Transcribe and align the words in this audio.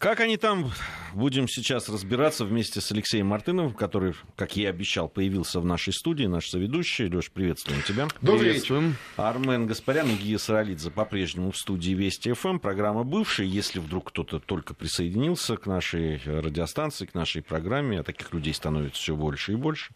Как 0.00 0.20
они 0.20 0.38
там, 0.38 0.72
будем 1.12 1.46
сейчас 1.46 1.90
разбираться 1.90 2.46
вместе 2.46 2.80
с 2.80 2.90
Алексеем 2.90 3.26
Мартыновым, 3.26 3.74
который, 3.74 4.14
как 4.34 4.56
я 4.56 4.62
и 4.62 4.66
обещал, 4.70 5.10
появился 5.10 5.60
в 5.60 5.66
нашей 5.66 5.92
студии, 5.92 6.24
наш 6.24 6.48
соведущий. 6.48 7.06
Леш, 7.14 7.30
приветствуем 7.30 7.82
тебя. 7.82 8.08
Добрый 8.22 8.54
вечер. 8.54 8.94
Армен 9.18 9.66
Гаспарян 9.66 10.08
и 10.08 10.14
Гия 10.14 10.38
Саралидзе 10.38 10.90
по-прежнему 10.90 11.50
в 11.50 11.58
студии 11.58 11.92
Вести 11.92 12.32
ФМ. 12.32 12.60
Программа 12.60 13.04
бывшая. 13.04 13.46
Если 13.46 13.78
вдруг 13.78 14.08
кто-то 14.08 14.40
только 14.40 14.72
присоединился 14.72 15.58
к 15.58 15.66
нашей 15.66 16.18
радиостанции, 16.24 17.04
к 17.04 17.12
нашей 17.12 17.42
программе, 17.42 18.00
а 18.00 18.02
таких 18.02 18.32
людей 18.32 18.54
становится 18.54 19.02
все 19.02 19.14
больше 19.14 19.52
и 19.52 19.56
больше. 19.56 19.92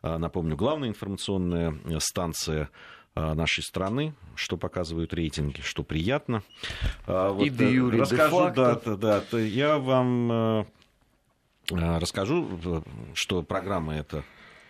А, 0.00 0.16
напомню, 0.16 0.56
главная 0.56 0.88
информационная 0.88 1.78
станция 1.98 2.70
нашей 3.14 3.62
страны, 3.62 4.14
что 4.34 4.56
показывают 4.56 5.14
рейтинги, 5.14 5.60
что 5.60 5.82
приятно. 5.82 6.42
А, 7.06 7.30
вот, 7.30 7.46
и 7.46 7.50
де 7.50 7.72
юри, 7.72 8.00
расскажу, 8.00 8.50
да, 8.54 8.74
да, 8.74 9.22
да, 9.30 9.38
я 9.38 9.78
вам 9.78 10.32
э, 10.32 10.64
э, 11.70 11.98
расскажу, 11.98 12.82
что 13.14 13.42
программа 13.42 13.94
это 13.94 14.24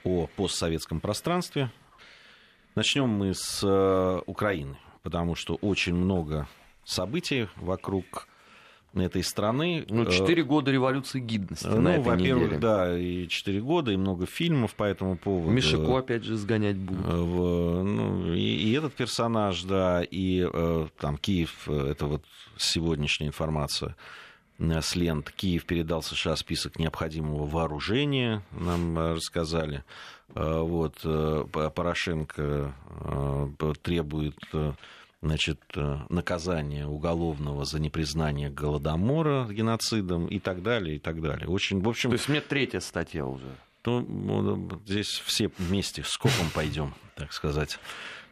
о 0.05 0.27
постсоветском 0.37 1.01
пространстве. 1.01 1.71
Начнем 2.75 3.09
мы 3.09 3.35
с 3.35 3.63
э, 3.63 4.21
Украины, 4.27 4.77
потому 5.03 5.35
что 5.35 5.55
очень 5.57 5.95
много 5.95 6.49
событий 6.85 7.49
вокруг 7.57 8.29
этой 9.03 9.23
страны. 9.25 9.85
Ну, 9.89 10.07
четыре 10.07 10.45
года 10.45 10.71
революции 10.71 11.21
гидности 11.21 11.67
ну, 11.67 11.81
на 11.81 11.97
этой 11.97 12.05
во-первых, 12.05 12.45
неделе. 12.45 12.61
да, 12.61 12.99
и 12.99 13.29
четыре 13.29 13.61
года, 13.61 13.91
и 13.91 13.97
много 13.97 14.27
фильмов 14.27 14.75
по 14.75 14.85
этому 14.85 15.17
поводу. 15.17 15.51
Мишико 15.51 15.99
опять 15.99 16.25
же 16.25 16.37
сгонять 16.37 16.77
будут. 16.77 17.07
Э, 17.07 17.17
в, 17.17 17.83
ну, 17.83 18.33
и, 18.33 18.41
и 18.41 18.73
этот 18.73 18.95
персонаж, 18.95 19.63
да, 19.65 20.03
и 20.03 20.49
э, 20.51 20.87
там 20.99 21.17
Киев, 21.17 21.69
э, 21.69 21.91
это 21.91 22.07
вот 22.07 22.25
сегодняшняя 22.57 23.29
информация 23.29 23.97
с 24.59 24.95
лент. 24.95 25.33
Киев 25.33 25.65
передал 25.65 26.01
США 26.03 26.37
список 26.37 26.79
необходимого 26.79 27.45
вооружения, 27.45 28.43
нам 28.53 28.97
рассказали. 28.97 29.83
Вот, 30.29 31.01
Порошенко 31.03 32.73
требует 33.83 34.39
значит, 35.25 35.61
э, 35.75 35.99
наказания 36.11 36.87
уголовного 36.87 37.65
за 37.65 37.81
непризнание 37.81 38.51
Голодомора 38.51 39.47
геноцидом 39.51 40.27
и 40.27 40.39
так 40.39 40.63
далее, 40.63 40.97
и 40.97 40.99
так 40.99 41.23
далее. 41.23 41.49
Очень, 41.49 41.81
в 41.81 41.89
общем... 41.89 42.11
То 42.11 42.15
есть 42.15 42.29
мне 42.29 42.41
третья 42.41 42.81
статья 42.81 43.25
уже. 43.25 43.57
То, 43.83 44.01
ну, 44.01 44.81
здесь 44.87 45.23
все 45.25 45.51
вместе 45.59 46.03
скопом 46.05 46.51
пойдем, 46.55 46.95
так 47.17 47.33
сказать. 47.33 47.79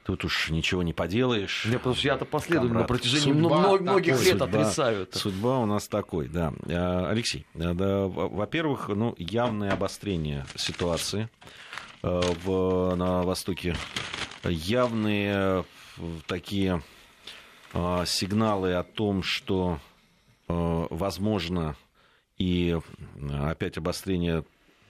Тут 0.05 0.25
уж 0.25 0.51
ничего 0.51 0.83
не 0.83 0.93
поделаешь. 0.93 1.67
Потому 1.73 1.95
что 1.95 2.09
я-то 2.09 2.25
последовательно 2.25 2.81
на 2.81 2.87
протяжении 2.87 3.33
судьба 3.33 3.79
многих 3.79 4.15
такой, 4.15 4.25
лет 4.27 4.39
судьба, 4.39 4.47
отрицаю 4.47 5.03
это. 5.03 5.19
Судьба 5.19 5.59
у 5.61 5.67
нас 5.67 5.89
такой, 5.89 6.29
да. 6.29 6.53
А, 6.69 7.09
Алексей, 7.09 7.47
да, 7.55 7.73
во-первых, 7.73 8.89
ну, 8.89 9.15
явное 9.17 9.73
обострение 9.73 10.45
ситуации 10.57 11.29
э, 12.03 12.21
в, 12.45 12.95
на 12.97 13.23
Востоке, 13.23 13.77
явные 14.45 15.65
такие 16.27 16.83
а, 17.73 18.05
сигналы 18.07 18.75
о 18.75 18.83
том, 18.83 19.23
что 19.23 19.79
а, 20.49 20.87
возможно 20.91 21.77
и 22.39 22.79
опять 23.47 23.79
обострение 23.79 24.45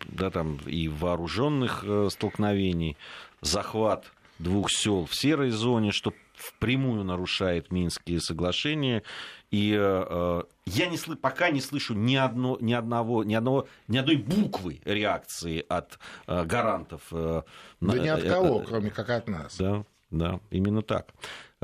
да, 0.09 0.31
там, 0.31 0.59
и 0.67 0.89
вооруженных 0.89 1.85
э, 1.87 2.09
столкновений, 2.11 2.97
захват 3.41 4.13
двух 4.39 4.71
сел 4.71 5.07
в 5.07 5.15
серой 5.15 5.51
зоне, 5.51 5.93
что 5.93 6.13
впрямую 6.35 7.05
нарушает 7.05 7.71
Минские 7.71 8.21
соглашения. 8.21 9.03
И 9.51 9.77
э, 9.79 10.43
я 10.65 10.87
не 10.87 10.97
сл- 10.97 11.17
пока 11.17 11.51
не 11.51 11.61
слышу 11.61 11.95
ни, 11.95 12.17
одно, 12.17 12.57
ни, 12.61 12.73
одного, 12.73 13.23
ни, 13.23 13.35
одного, 13.35 13.69
ни 13.87 13.99
одной 13.99 14.17
буквы 14.17 14.81
реакции 14.85 15.65
от 15.69 15.99
э, 16.27 16.45
гарантов. 16.45 17.03
Э, 17.13 17.43
да 17.81 17.99
ни 17.99 18.09
от 18.09 18.25
кого, 18.25 18.63
э, 18.63 18.65
кроме 18.65 18.91
как 18.91 19.11
от 19.11 19.29
нас. 19.29 19.57
Да, 19.59 19.85
да, 20.13 20.41
именно 20.51 20.83
так. 20.83 21.13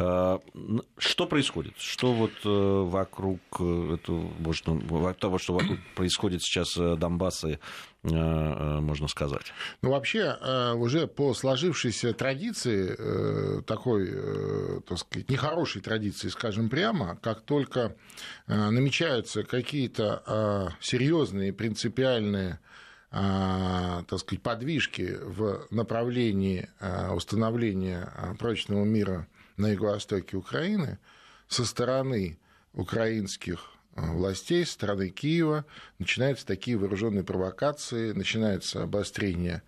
А, 0.01 0.41
что 0.97 1.27
происходит? 1.27 1.75
Что 1.79 2.13
вот 2.13 2.31
э, 2.45 2.49
вокруг 2.49 3.41
э, 3.59 3.95
этого, 3.95 4.31
можно, 4.39 5.15
того, 5.15 5.39
что 5.39 5.55
вокруг 5.55 5.79
происходит 5.97 6.43
сейчас 6.43 6.77
э, 6.77 6.97
Донбасса, 6.97 7.59
можно 8.05 9.09
сказать? 9.09 9.53
Ну, 9.83 9.91
вообще, 9.91 10.37
уже 10.77 11.09
по 11.09 11.35
сложившейся 11.35 12.15
традиции, 12.15 13.61
такой, 13.63 14.83
так 14.83 14.99
сказать, 14.99 15.29
нехорошей 15.29 15.83
традиции, 15.83 16.29
скажем 16.29 16.71
прямо, 16.71 17.19
как 17.21 17.41
только 17.41 17.97
намечаются 18.47 19.43
какие-то 19.43 20.77
серьезные, 20.81 21.53
принципиальные 21.53 22.61
так 23.11 24.19
сказать, 24.19 24.43
подвижки 24.43 25.17
в 25.23 25.67
направлении 25.71 26.69
а, 26.79 27.15
установления 27.15 28.13
а, 28.15 28.35
прочного 28.35 28.85
мира 28.85 29.27
на 29.57 29.69
юго-востоке 29.69 30.37
Украины 30.37 30.99
со 31.49 31.65
стороны 31.65 32.39
украинских 32.75 33.71
властей, 33.97 34.67
со 34.67 34.75
стороны 34.75 35.09
Киева, 35.09 35.65
начинаются 35.99 36.47
такие 36.47 36.77
вооруженные 36.77 37.25
провокации, 37.25 38.13
начинается 38.13 38.83
обострение 38.83 39.63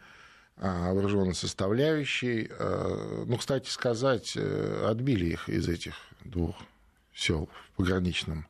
вооруженной 0.56 1.34
составляющей. 1.34 2.50
Ну, 3.26 3.36
кстати 3.38 3.70
сказать, 3.70 4.34
э, 4.36 4.86
отбили 4.86 5.24
их 5.24 5.48
из 5.48 5.66
этих 5.68 5.94
двух 6.22 6.54
сел 7.14 7.48
в 7.72 7.76
пограничном, 7.78 8.46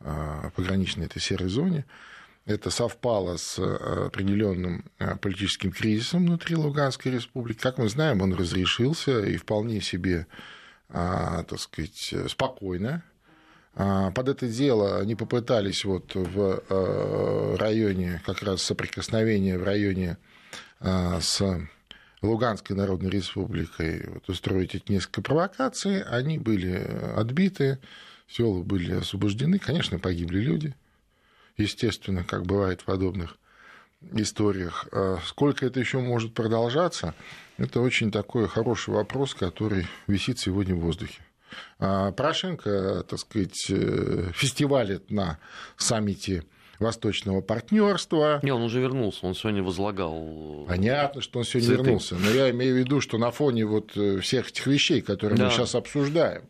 пограничной 0.00 1.06
этой 1.06 1.20
серой 1.20 1.48
зоне. 1.48 1.86
Это 2.46 2.68
совпало 2.68 3.38
с 3.38 3.58
э, 3.58 4.06
определенным 4.06 4.84
э, 4.98 5.16
политическим 5.16 5.72
кризисом 5.72 6.26
внутри 6.26 6.56
Луганской 6.56 7.10
республики. 7.10 7.58
Как 7.58 7.78
мы 7.78 7.88
знаем, 7.88 8.20
он 8.20 8.34
разрешился 8.34 9.20
и 9.20 9.38
вполне 9.38 9.80
себе, 9.80 10.26
а, 10.90 11.42
так 11.44 11.58
сказать, 11.58 12.14
спокойно. 12.28 13.02
А, 13.74 14.10
под 14.10 14.28
это 14.28 14.46
дело 14.46 14.98
они 14.98 15.14
попытались 15.14 15.86
вот 15.86 16.14
в 16.14 16.62
э, 16.68 17.56
районе, 17.58 18.20
как 18.26 18.42
раз 18.42 18.60
соприкосновения 18.62 19.58
в 19.58 19.64
районе 19.64 20.18
с 20.80 21.40
Луганской 22.20 22.76
Народной 22.76 23.08
Республикой 23.08 24.06
вот, 24.06 24.28
устроить 24.28 24.74
эти 24.74 24.92
несколько 24.92 25.22
провокаций. 25.22 26.02
Они 26.02 26.38
были 26.38 26.74
отбиты, 27.16 27.78
села 28.28 28.62
были 28.62 28.96
освобождены. 28.96 29.58
Конечно, 29.58 29.98
погибли 29.98 30.40
люди 30.40 30.74
естественно, 31.56 32.24
как 32.24 32.44
бывает 32.44 32.80
в 32.80 32.84
подобных 32.84 33.36
историях. 34.12 34.86
А 34.92 35.18
сколько 35.24 35.66
это 35.66 35.80
еще 35.80 35.98
может 35.98 36.34
продолжаться, 36.34 37.14
это 37.56 37.80
очень 37.80 38.10
такой 38.10 38.48
хороший 38.48 38.92
вопрос, 38.94 39.34
который 39.34 39.86
висит 40.06 40.38
сегодня 40.38 40.74
в 40.74 40.80
воздухе. 40.80 41.22
А 41.78 42.10
Порошенко, 42.12 43.04
так 43.08 43.18
сказать, 43.18 43.66
э, 43.70 44.30
фестивалит 44.34 45.10
на 45.10 45.38
саммите 45.76 46.44
Восточного 46.80 47.40
партнерства. 47.40 48.40
Не, 48.42 48.52
он 48.52 48.62
уже 48.62 48.80
вернулся, 48.80 49.26
он 49.26 49.34
сегодня 49.34 49.62
возлагал. 49.62 50.64
Понятно, 50.68 51.20
что 51.20 51.38
он 51.38 51.44
сегодня 51.44 51.68
цветы. 51.68 51.82
вернулся. 51.82 52.16
Но 52.16 52.30
я 52.30 52.50
имею 52.50 52.74
в 52.74 52.78
виду, 52.78 53.00
что 53.00 53.18
на 53.18 53.30
фоне 53.30 53.64
вот 53.64 53.96
э, 53.96 54.18
всех 54.18 54.50
этих 54.50 54.66
вещей, 54.66 55.00
которые 55.00 55.38
да. 55.38 55.46
мы 55.46 55.50
сейчас 55.50 55.74
обсуждаем, 55.74 56.42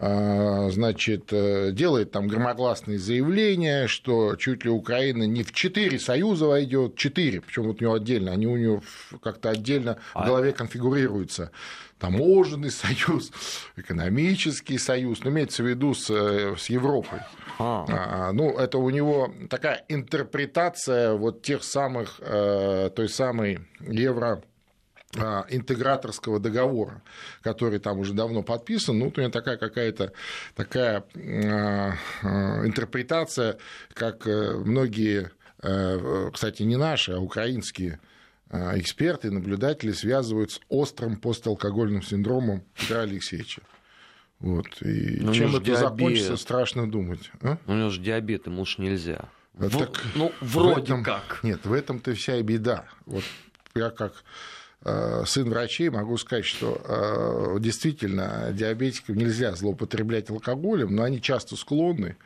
значит, 0.00 1.32
э, 1.32 1.72
делает 1.72 2.12
там 2.12 2.28
громогласные 2.28 2.98
заявления, 2.98 3.88
что 3.88 4.36
чуть 4.36 4.64
ли 4.64 4.70
Украина 4.70 5.24
не 5.24 5.42
в 5.42 5.52
четыре 5.52 5.98
союза 5.98 6.46
войдет, 6.46 6.96
четыре, 6.96 7.40
причем 7.40 7.64
вот 7.64 7.80
у 7.80 7.84
него 7.84 7.94
отдельно, 7.94 8.30
они 8.30 8.46
у 8.46 8.56
него 8.56 8.82
как-то 9.22 9.50
отдельно 9.50 9.98
в 10.14 10.18
а 10.18 10.26
голове 10.26 10.52
конфигурируются. 10.52 11.50
Таможенный 11.98 12.70
союз, 12.70 13.32
экономический 13.76 14.78
союз, 14.78 15.24
ну, 15.24 15.30
имеется 15.30 15.64
в 15.64 15.66
виду 15.66 15.94
с, 15.94 16.08
э, 16.10 16.54
с 16.56 16.70
Европой. 16.70 17.18
А. 17.58 17.84
А, 17.88 18.32
ну, 18.32 18.56
это 18.56 18.78
у 18.78 18.88
него 18.90 19.34
такая 19.50 19.84
интерпретация 19.88 21.14
вот 21.14 21.42
тех 21.42 21.64
самых, 21.64 22.20
э, 22.20 22.90
той 22.94 23.08
самой 23.08 23.66
евро 23.80 24.26
а, 24.26 24.42
интеграторского 25.14 26.38
договора, 26.38 27.00
который 27.42 27.78
там 27.78 27.98
уже 27.98 28.12
давно 28.12 28.42
подписан, 28.42 28.98
ну, 28.98 29.06
вот 29.06 29.16
у 29.16 29.20
меня 29.20 29.30
такая 29.30 29.56
какая-то 29.56 30.12
такая 30.54 31.02
а, 31.14 31.94
а, 32.22 32.66
интерпретация, 32.66 33.58
как 33.94 34.26
э, 34.26 34.52
многие, 34.52 35.30
э, 35.62 36.30
кстати, 36.32 36.62
не 36.62 36.76
наши, 36.76 37.12
а 37.12 37.20
украинские 37.20 38.00
эксперты, 38.50 39.30
наблюдатели 39.30 39.92
связывают 39.92 40.52
с 40.52 40.60
острым 40.70 41.16
посталкогольным 41.16 42.02
синдромом 42.02 42.64
Петра 42.74 43.02
Алексеевича. 43.02 43.60
Вот. 44.40 44.66
И 44.80 45.18
Но 45.20 45.34
чем 45.34 45.54
это 45.54 45.64
диабет. 45.64 45.80
закончится, 45.80 46.36
страшно 46.36 46.90
думать. 46.90 47.30
А? 47.42 47.58
У 47.66 47.74
него 47.74 47.90
же 47.90 48.00
диабет, 48.00 48.46
ему 48.46 48.62
уж 48.62 48.78
нельзя. 48.78 49.28
Так, 49.58 50.02
ну, 50.14 50.32
вроде 50.40 50.80
в 50.80 50.84
этом, 50.84 51.04
как. 51.04 51.40
Нет, 51.42 51.66
в 51.66 51.72
этом-то 51.72 52.14
вся 52.14 52.36
и 52.36 52.42
беда. 52.42 52.84
Вот 53.06 53.24
я 53.74 53.90
как 53.90 54.12
сын 54.84 55.50
врачей, 55.50 55.90
могу 55.90 56.16
сказать, 56.16 56.44
что 56.44 56.80
э, 56.84 57.60
действительно 57.60 58.50
диабетикам 58.52 59.16
нельзя 59.16 59.54
злоупотреблять 59.54 60.30
алкоголем, 60.30 60.94
но 60.94 61.02
они 61.02 61.20
часто 61.20 61.56
склонны 61.56 62.16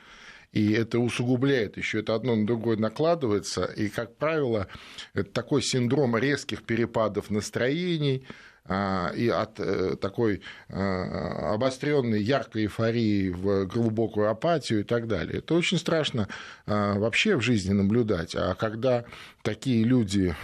и 0.52 0.72
это 0.72 0.99
усугубляет 0.99 1.76
еще, 1.78 2.00
это 2.00 2.14
одно 2.14 2.37
на 2.37 2.46
другое 2.46 2.76
накладывается, 2.76 3.64
и, 3.64 3.88
как 3.88 4.16
правило, 4.16 4.69
это 5.14 5.31
такой 5.31 5.62
синдром 5.62 6.16
резких 6.16 6.62
перепадов 6.62 7.31
настроений, 7.31 8.26
и 8.68 9.28
от 9.28 9.58
э, 9.58 9.96
такой 9.96 10.40
а, 10.68 11.54
обостренной 11.54 12.22
яркой 12.22 12.64
эйфории 12.64 13.30
в 13.30 13.66
глубокую 13.66 14.30
апатию 14.30 14.80
и 14.80 14.84
так 14.84 15.08
далее. 15.08 15.38
Это 15.38 15.54
очень 15.54 15.78
страшно 15.78 16.28
а, 16.66 16.94
вообще 16.94 17.36
в 17.36 17.40
жизни 17.40 17.72
наблюдать. 17.72 18.36
А 18.36 18.54
когда 18.54 19.04
такие 19.42 19.82
люди 19.82 20.34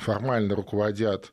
формально 0.00 0.56
руководят 0.56 1.32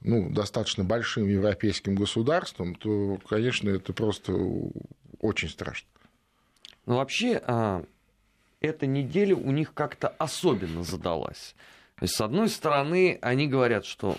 ну, 0.00 0.30
достаточно 0.30 0.84
большим 0.84 1.28
европейским 1.28 1.96
государством, 1.96 2.74
то, 2.74 3.18
конечно, 3.28 3.68
это 3.68 3.92
просто 3.92 4.32
очень 5.20 5.50
страшно. 5.50 5.88
Ну, 6.86 6.96
вообще, 6.96 7.42
эта 8.60 8.86
неделя 8.86 9.36
у 9.36 9.50
них 9.50 9.74
как-то 9.74 10.08
особенно 10.08 10.82
задалась. 10.82 11.54
То 11.96 12.04
есть, 12.04 12.14
с 12.14 12.20
одной 12.20 12.48
стороны, 12.48 13.18
они 13.20 13.48
говорят, 13.48 13.84
что 13.84 14.16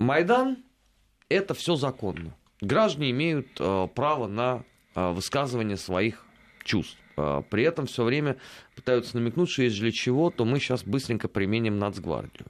Майдан– 0.00 0.64
это 1.28 1.52
все 1.52 1.76
законно. 1.76 2.34
Граждане 2.62 3.10
имеют 3.10 3.48
э, 3.60 3.88
право 3.94 4.26
на 4.26 4.64
э, 4.94 5.12
высказывание 5.12 5.76
своих 5.76 6.24
чувств. 6.64 6.96
Э, 7.18 7.42
при 7.50 7.64
этом 7.64 7.86
все 7.86 8.02
время 8.02 8.38
пытаются 8.74 9.18
намекнуть, 9.18 9.50
что 9.50 9.62
если 9.62 9.80
для 9.80 9.92
чего, 9.92 10.30
то 10.30 10.46
мы 10.46 10.58
сейчас 10.58 10.84
быстренько 10.84 11.28
применим 11.28 11.78
нацгвардию. 11.78 12.46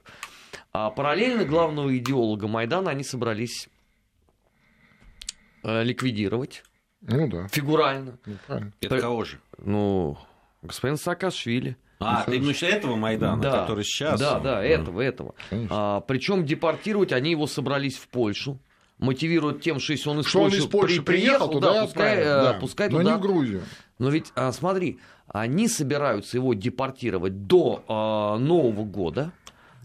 А 0.71 0.89
параллельно 0.91 1.43
главного 1.43 1.95
идеолога 1.97 2.47
Майдана 2.47 2.91
они 2.91 3.03
собрались 3.03 3.67
э, 5.63 5.83
ликвидировать. 5.83 6.63
Ну 7.01 7.27
да. 7.27 7.49
Фигурально. 7.49 8.17
Ну, 8.25 8.35
правильно. 8.47 8.73
Это 8.79 8.99
кого 8.99 9.25
же? 9.25 9.41
Ну, 9.57 10.17
господин 10.61 10.95
Саакашвили. 10.95 11.75
А, 12.01 12.23
ты 12.23 12.37
именно 12.37 12.51
этого 12.65 12.95
Майдана, 12.95 13.41
да, 13.41 13.61
который 13.61 13.83
сейчас? 13.83 14.19
Да, 14.19 14.39
да, 14.39 14.63
этого, 14.63 15.01
этого. 15.01 15.35
А, 15.69 16.01
причем 16.01 16.45
депортировать 16.45 17.11
они 17.11 17.31
его 17.31 17.47
собрались 17.47 17.97
в 17.97 18.07
Польшу 18.07 18.59
мотивируют 19.01 19.61
тем, 19.61 19.79
что 19.79 19.93
если 19.93 20.09
он 20.09 20.19
из, 20.19 20.27
что 20.27 20.39
Польши, 20.39 20.57
он 20.57 20.63
из 20.63 20.69
Польши 20.69 21.01
при, 21.01 21.17
приехал, 21.17 21.49
туда, 21.49 21.73
да, 21.73 21.85
пускай, 21.85 22.17
э, 22.17 22.23
да. 22.23 22.53
пускай 22.53 22.89
Но 22.89 22.99
туда. 22.99 23.11
не 23.11 23.17
в 23.17 23.19
Грузию. 23.19 23.63
Но 23.99 24.09
ведь, 24.09 24.31
а, 24.35 24.51
смотри, 24.51 24.99
они 25.27 25.67
собираются 25.67 26.37
его 26.37 26.53
депортировать 26.53 27.47
до 27.47 27.83
а, 27.87 28.37
Нового 28.37 28.85
года. 28.85 29.31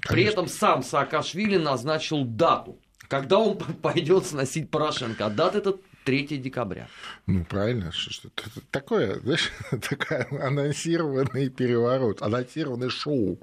Конечно. 0.01 0.13
При 0.13 0.23
этом 0.25 0.49
сам 0.49 0.83
Саакашвили 0.83 1.57
назначил 1.57 2.25
дату, 2.25 2.79
когда 3.09 3.39
он 3.39 3.57
пойдет 3.83 4.27
сносить 4.27 4.71
Порошенко. 4.71 5.27
А 5.27 5.31
дата 5.31 5.59
это 5.59 5.77
3 6.07 6.39
декабря. 6.39 6.89
Ну, 7.27 7.45
правильно. 7.45 7.91
Что, 7.91 8.31
такое, 8.71 9.19
знаешь, 9.21 9.51
такая 9.91 10.27
анонсированный 10.41 11.51
переворот, 11.51 12.23
анонсированное 12.23 12.91
шоу. 12.91 13.41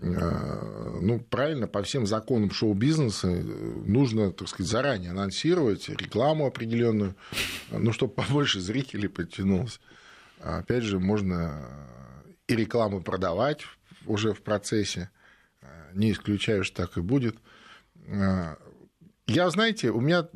А, 0.00 0.98
ну, 1.02 1.20
правильно, 1.20 1.68
по 1.68 1.82
всем 1.82 2.06
законам 2.06 2.50
шоу-бизнеса 2.50 3.28
э, 3.28 3.42
нужно, 3.86 4.32
так 4.32 4.48
сказать, 4.48 4.70
заранее 4.70 5.10
анонсировать 5.10 5.90
рекламу 5.90 6.46
определенную, 6.46 7.14
ну, 7.70 7.92
чтобы 7.92 8.14
побольше 8.14 8.60
зрителей 8.60 9.08
подтянулось. 9.08 9.78
А 10.40 10.58
опять 10.58 10.84
же, 10.84 10.98
можно 10.98 11.68
и 12.48 12.56
рекламу 12.56 13.02
продавать 13.02 13.60
уже 14.06 14.32
в 14.32 14.40
процессе, 14.40 15.10
не 15.92 16.12
исключаю, 16.12 16.64
что 16.64 16.86
так 16.86 16.96
и 16.96 17.02
будет. 17.02 17.36
Я, 19.26 19.48
знаете, 19.48 19.90
у 19.90 20.00
меня 20.00 20.28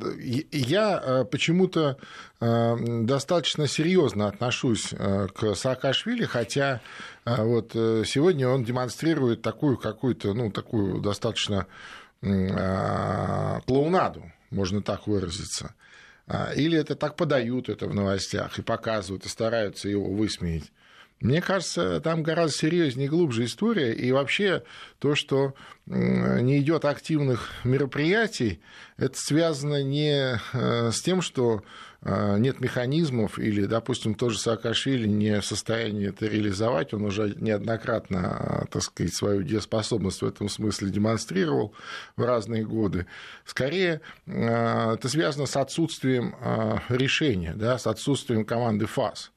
я 0.50 1.02
э, 1.02 1.24
почему-то 1.24 1.98
э, 2.40 2.76
достаточно 3.02 3.68
серьезно 3.68 4.28
отношусь 4.28 4.92
э, 4.92 5.28
к 5.34 5.54
Саакашвили, 5.54 6.24
хотя 6.24 6.80
вот 7.26 7.72
сегодня 7.74 8.48
он 8.48 8.64
демонстрирует 8.64 9.42
такую 9.42 9.76
какую-то, 9.76 10.32
ну, 10.32 10.50
такую 10.50 11.02
достаточно 11.02 11.66
клоунаду, 12.22 14.32
можно 14.50 14.80
так 14.80 15.06
выразиться. 15.06 15.74
А, 16.26 16.52
или 16.52 16.78
это 16.78 16.94
так 16.94 17.16
подают 17.16 17.68
это 17.68 17.86
в 17.86 17.94
новостях 17.94 18.58
и 18.58 18.62
показывают, 18.62 19.24
и 19.24 19.28
стараются 19.28 19.88
его 19.88 20.10
высмеять. 20.10 20.72
Мне 21.20 21.42
кажется, 21.42 22.00
там 22.00 22.22
гораздо 22.22 22.56
серьезнее 22.56 23.06
и 23.06 23.10
глубже 23.10 23.44
история. 23.44 23.92
И 23.92 24.12
вообще 24.12 24.62
то, 25.00 25.16
что 25.16 25.54
не 25.86 26.60
идет 26.60 26.84
активных 26.84 27.50
мероприятий, 27.64 28.60
это 28.98 29.18
связано 29.18 29.82
не 29.82 30.38
э, 30.52 30.90
с 30.92 31.00
тем, 31.00 31.22
что 31.22 31.62
э, 32.02 32.36
нет 32.38 32.60
механизмов 32.60 33.38
или, 33.38 33.64
допустим, 33.64 34.14
тоже 34.14 34.38
Саакашвили 34.38 35.08
не 35.08 35.40
в 35.40 35.44
состоянии 35.46 36.10
это 36.10 36.26
реализовать, 36.26 36.94
он 36.94 37.04
уже 37.04 37.34
неоднократно, 37.38 38.68
так 38.70 38.82
сказать, 38.82 39.14
свою 39.14 39.42
дееспособность 39.42 40.22
в 40.22 40.26
этом 40.26 40.48
смысле 40.48 40.90
демонстрировал 40.90 41.74
в 42.16 42.22
разные 42.22 42.64
годы. 42.64 43.06
Скорее, 43.44 44.02
э, 44.26 44.92
это 44.94 45.08
связано 45.08 45.46
с 45.46 45.56
отсутствием 45.56 46.36
решения, 46.88 47.54
да, 47.56 47.78
с 47.78 47.86
отсутствием 47.86 48.44
команды 48.44 48.86
ФАС. 48.86 49.32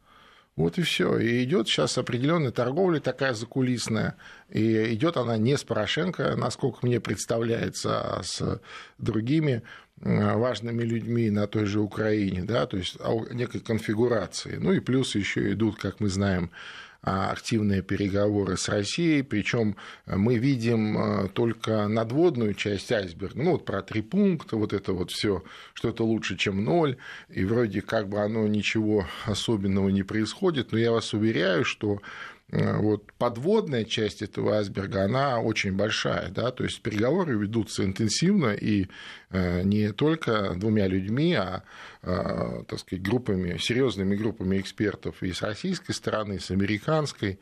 Вот 0.61 0.77
и 0.77 0.83
все. 0.83 1.17
И 1.17 1.43
идет 1.43 1.67
сейчас 1.67 1.97
определенная 1.97 2.51
торговля 2.51 2.99
такая 2.99 3.33
закулисная. 3.33 4.15
И 4.49 4.93
идет 4.93 5.17
она 5.17 5.37
не 5.37 5.57
с 5.57 5.63
Порошенко, 5.63 6.35
насколько 6.35 6.85
мне 6.85 6.99
представляется, 6.99 7.99
а 7.99 8.23
с 8.23 8.61
другими 8.99 9.63
важными 9.97 10.83
людьми 10.83 11.29
на 11.31 11.47
той 11.47 11.65
же 11.65 11.79
Украине, 11.79 12.43
да, 12.43 12.65
то 12.65 12.77
есть 12.77 12.97
о 12.99 13.25
некой 13.31 13.61
конфигурации. 13.61 14.57
Ну 14.59 14.71
и 14.71 14.79
плюс 14.79 15.15
еще 15.15 15.51
идут, 15.53 15.77
как 15.77 15.99
мы 15.99 16.09
знаем, 16.09 16.49
а, 16.49 16.90
активные 17.01 17.81
переговоры 17.81 18.57
с 18.57 18.69
Россией, 18.69 19.23
причем 19.23 19.75
мы 20.05 20.37
видим 20.37 20.97
а, 20.97 21.27
только 21.29 21.87
надводную 21.87 22.53
часть 22.53 22.91
айсберга, 22.91 23.41
ну 23.41 23.51
вот 23.53 23.65
про 23.65 23.81
три 23.81 24.01
пункта, 24.01 24.55
вот 24.55 24.71
это 24.71 24.93
вот 24.93 25.09
все, 25.11 25.43
что 25.73 25.89
это 25.89 26.03
лучше, 26.03 26.37
чем 26.37 26.63
ноль, 26.63 26.97
и 27.29 27.43
вроде 27.43 27.81
как 27.81 28.07
бы 28.07 28.19
оно 28.19 28.47
ничего 28.47 29.07
особенного 29.25 29.89
не 29.89 30.03
происходит, 30.03 30.71
но 30.71 30.77
я 30.77 30.91
вас 30.91 31.13
уверяю, 31.13 31.65
что 31.65 32.01
Э, 32.40 32.40
вот 32.51 33.13
подводная 33.13 33.85
часть 33.85 34.21
этого 34.21 34.57
айсберга, 34.57 35.05
она 35.05 35.39
очень 35.39 35.71
большая, 35.71 36.29
да, 36.29 36.51
то 36.51 36.65
есть 36.65 36.81
переговоры 36.81 37.37
ведутся 37.37 37.85
интенсивно 37.85 38.53
и 38.53 38.87
э, 39.29 39.61
не 39.63 39.93
только 39.93 40.53
двумя 40.55 40.87
людьми, 40.87 41.33
а, 41.33 41.63
э, 42.01 42.63
так 42.67 42.79
сказать, 42.79 43.03
группами, 43.03 43.57
серьезными 43.57 44.15
группами 44.15 44.59
экспертов 44.59 45.23
и 45.23 45.31
с 45.31 45.41
российской 45.41 45.93
стороны, 45.93 46.33
и 46.33 46.39
с 46.39 46.51
американской. 46.51 47.39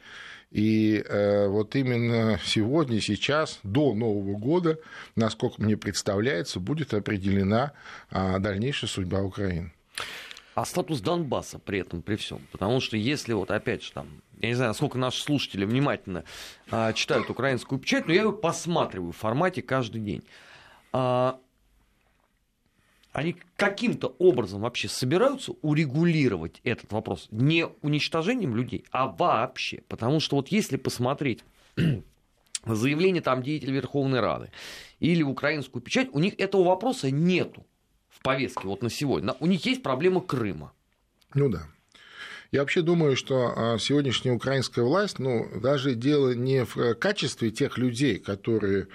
И 0.51 1.05
вот 1.47 1.75
именно 1.75 2.39
сегодня, 2.43 2.99
сейчас, 3.01 3.59
до 3.61 3.93
Нового 3.93 4.35
года, 4.35 4.79
насколько 5.15 5.61
мне 5.61 5.77
представляется, 5.77 6.59
будет 6.59 6.95
определена 6.95 7.73
а, 8.09 8.39
дальнейшая 8.39 8.89
судьба 8.89 9.21
Украины. 9.21 9.71
А 10.59 10.65
статус 10.65 10.99
Донбасса 10.99 11.57
при 11.57 11.79
этом, 11.79 12.01
при 12.01 12.17
всем. 12.17 12.41
Потому 12.51 12.81
что 12.81 12.97
если 12.97 13.31
вот 13.31 13.49
опять 13.49 13.81
же 13.81 13.93
там 13.93 14.07
я 14.41 14.49
не 14.49 14.55
знаю, 14.55 14.71
насколько 14.71 14.97
наши 14.97 15.21
слушатели 15.23 15.63
внимательно 15.63 16.25
а, 16.69 16.91
читают 16.91 17.29
украинскую 17.29 17.79
печать, 17.79 18.07
но 18.07 18.13
я 18.13 18.23
ее 18.23 18.33
посматриваю 18.33 19.13
в 19.13 19.15
формате 19.15 19.61
каждый 19.61 20.01
день. 20.01 20.21
А, 20.91 21.39
они 23.13 23.37
каким-то 23.55 24.13
образом 24.19 24.59
вообще 24.59 24.89
собираются 24.89 25.53
урегулировать 25.61 26.59
этот 26.65 26.91
вопрос 26.91 27.29
не 27.31 27.65
уничтожением 27.81 28.53
людей, 28.53 28.83
а 28.91 29.07
вообще. 29.07 29.83
Потому 29.87 30.19
что 30.19 30.35
вот 30.35 30.49
если 30.49 30.75
посмотреть 30.75 31.45
заявление 32.65 33.21
там 33.21 33.43
деятелей 33.43 33.71
Верховной 33.71 34.19
Рады 34.19 34.51
или 34.99 35.23
украинскую 35.23 35.81
печать, 35.81 36.09
у 36.11 36.19
них 36.19 36.37
этого 36.37 36.65
вопроса 36.65 37.11
нету 37.11 37.65
в 38.19 38.23
повестке 38.23 38.67
вот 38.67 38.83
на 38.83 38.89
сегодня. 38.89 39.33
У 39.39 39.45
них 39.45 39.65
есть 39.65 39.81
проблема 39.81 40.21
Крыма. 40.21 40.73
Ну 41.33 41.49
да. 41.49 41.67
Я 42.51 42.61
вообще 42.61 42.81
думаю, 42.81 43.15
что 43.15 43.53
а, 43.55 43.77
сегодняшняя 43.77 44.31
украинская 44.31 44.83
власть, 44.83 45.19
ну, 45.19 45.47
даже 45.61 45.93
дело 45.93 46.33
не 46.33 46.65
в 46.65 46.95
качестве 46.95 47.51
тех 47.51 47.77
людей, 47.77 48.17
которые 48.17 48.87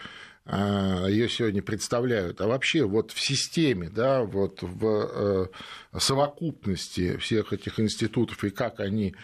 а, 0.45 1.07
ее 1.07 1.29
сегодня 1.29 1.63
представляют, 1.63 2.41
а 2.41 2.49
вообще 2.49 2.85
вот 2.85 3.13
в 3.13 3.21
системе, 3.21 3.89
да, 3.89 4.23
вот 4.23 4.61
в 4.61 5.51
э, 5.95 5.99
совокупности 5.99 7.17
всех 7.17 7.53
этих 7.53 7.79
институтов 7.81 8.43
и 8.45 8.51
как 8.51 8.81
они 8.81 9.15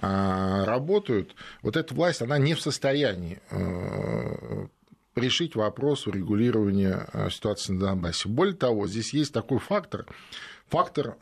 а, 0.00 0.64
работают, 0.66 1.34
вот 1.62 1.76
эта 1.76 1.92
власть, 1.94 2.22
она 2.22 2.38
не 2.38 2.54
в 2.54 2.60
состоянии 2.60 3.40
э, 3.50 4.66
решить 5.18 5.56
вопрос 5.56 6.06
урегулирования 6.06 7.08
ситуации 7.30 7.72
на 7.72 7.80
Донбассе. 7.80 8.28
Более 8.28 8.54
того, 8.54 8.86
здесь 8.86 9.12
есть 9.12 9.32
такой 9.32 9.58
фактор, 9.58 10.06
фактор 10.68 11.16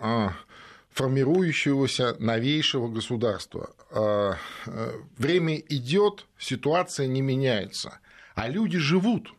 формирующегося 0.96 2.16
новейшего 2.18 2.88
государства. 2.88 3.70
А, 3.90 4.36
э, 4.64 4.92
время 5.18 5.58
идет, 5.68 6.26
ситуация 6.38 7.06
не 7.06 7.20
меняется, 7.20 7.98
а 8.34 8.48
люди 8.48 8.78
живут. 8.78 9.32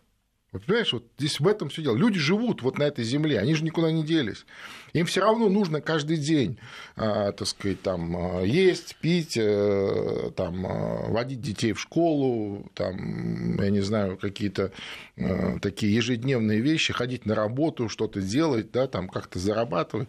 Вот, 0.54 0.64
понимаешь, 0.64 0.94
вот 0.94 1.04
здесь 1.18 1.42
в 1.42 1.48
этом 1.48 1.68
все 1.68 1.82
дело. 1.82 1.98
Люди 1.98 2.20
живут 2.20 2.62
вот 2.62 2.78
на 2.78 2.84
этой 2.84 3.04
земле, 3.04 3.40
они 3.40 3.54
же 3.54 3.66
никуда 3.66 3.92
не 3.92 4.04
делись. 4.04 4.46
Им 4.94 5.06
все 5.06 5.20
равно 5.20 5.50
нужно 5.50 5.82
каждый 5.82 6.16
день, 6.16 6.58
а, 6.96 7.34
так 7.34 7.48
сказать, 7.50 7.82
там, 7.82 8.16
а, 8.16 8.42
есть, 8.44 8.96
пить, 8.96 9.38
а, 9.38 10.32
там, 10.32 10.66
а, 10.66 11.10
водить 11.10 11.42
детей 11.42 11.74
в 11.74 11.82
школу, 11.82 12.72
там, 12.76 13.62
я 13.62 13.70
не 13.70 13.82
знаю, 13.82 14.18
какие-то 14.18 14.72
а, 15.18 15.60
такие 15.60 15.94
ежедневные 15.94 16.62
вещи, 16.62 16.94
ходить 16.94 17.26
на 17.26 17.36
работу, 17.36 17.90
что-то 17.90 18.22
делать, 18.22 18.72
да, 18.72 18.88
там, 18.88 19.10
как-то 19.10 19.40
зарабатывать. 19.40 20.08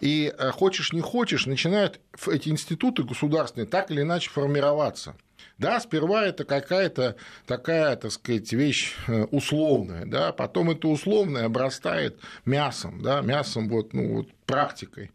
И 0.00 0.32
а, 0.38 0.50
хочешь, 0.50 0.94
не 0.94 1.02
хочешь, 1.02 1.44
начинают 1.44 2.00
эти 2.26 2.48
институты 2.48 3.02
государственные 3.02 3.66
так 3.66 3.90
или 3.90 4.00
иначе 4.00 4.30
формироваться. 4.30 5.14
Да, 5.58 5.78
сперва 5.78 6.24
это 6.24 6.44
какая-то 6.44 7.14
такая, 7.46 7.94
так 7.96 8.10
сказать, 8.10 8.52
вещь 8.52 8.94
э, 9.06 9.24
условная, 9.30 10.04
да, 10.04 10.32
потом 10.32 10.70
это 10.70 10.88
условное 10.88 11.46
обрастает 11.46 12.18
мясом, 12.44 13.00
да, 13.02 13.20
мясом 13.20 13.68
вот, 13.68 13.92
ну, 13.92 14.16
вот 14.16 14.28
практикой. 14.46 15.12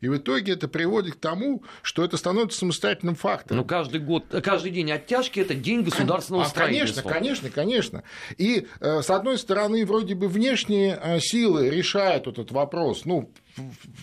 И 0.00 0.08
в 0.08 0.16
итоге 0.16 0.52
это 0.52 0.68
приводит 0.68 1.14
к 1.14 1.20
тому, 1.20 1.62
что 1.82 2.04
это 2.04 2.16
становится 2.16 2.58
самостоятельным 2.58 3.14
фактором. 3.14 3.58
Ну, 3.58 3.64
каждый 3.64 4.00
год, 4.00 4.24
каждый 4.42 4.70
день 4.70 4.90
оттяжки– 4.90 5.40
это 5.40 5.54
день 5.54 5.82
государственного 5.82 6.44
а, 6.44 6.48
строительства. 6.48 7.02
Конечно, 7.02 7.50
конечно, 7.50 7.50
конечно. 7.50 8.02
И, 8.36 8.66
э, 8.80 9.02
с 9.02 9.10
одной 9.10 9.38
стороны, 9.38 9.84
вроде 9.84 10.14
бы 10.14 10.28
внешние 10.28 10.98
э, 11.00 11.20
силы 11.20 11.68
решают 11.70 12.26
этот 12.26 12.52
вопрос. 12.52 13.04
Ну, 13.04 13.30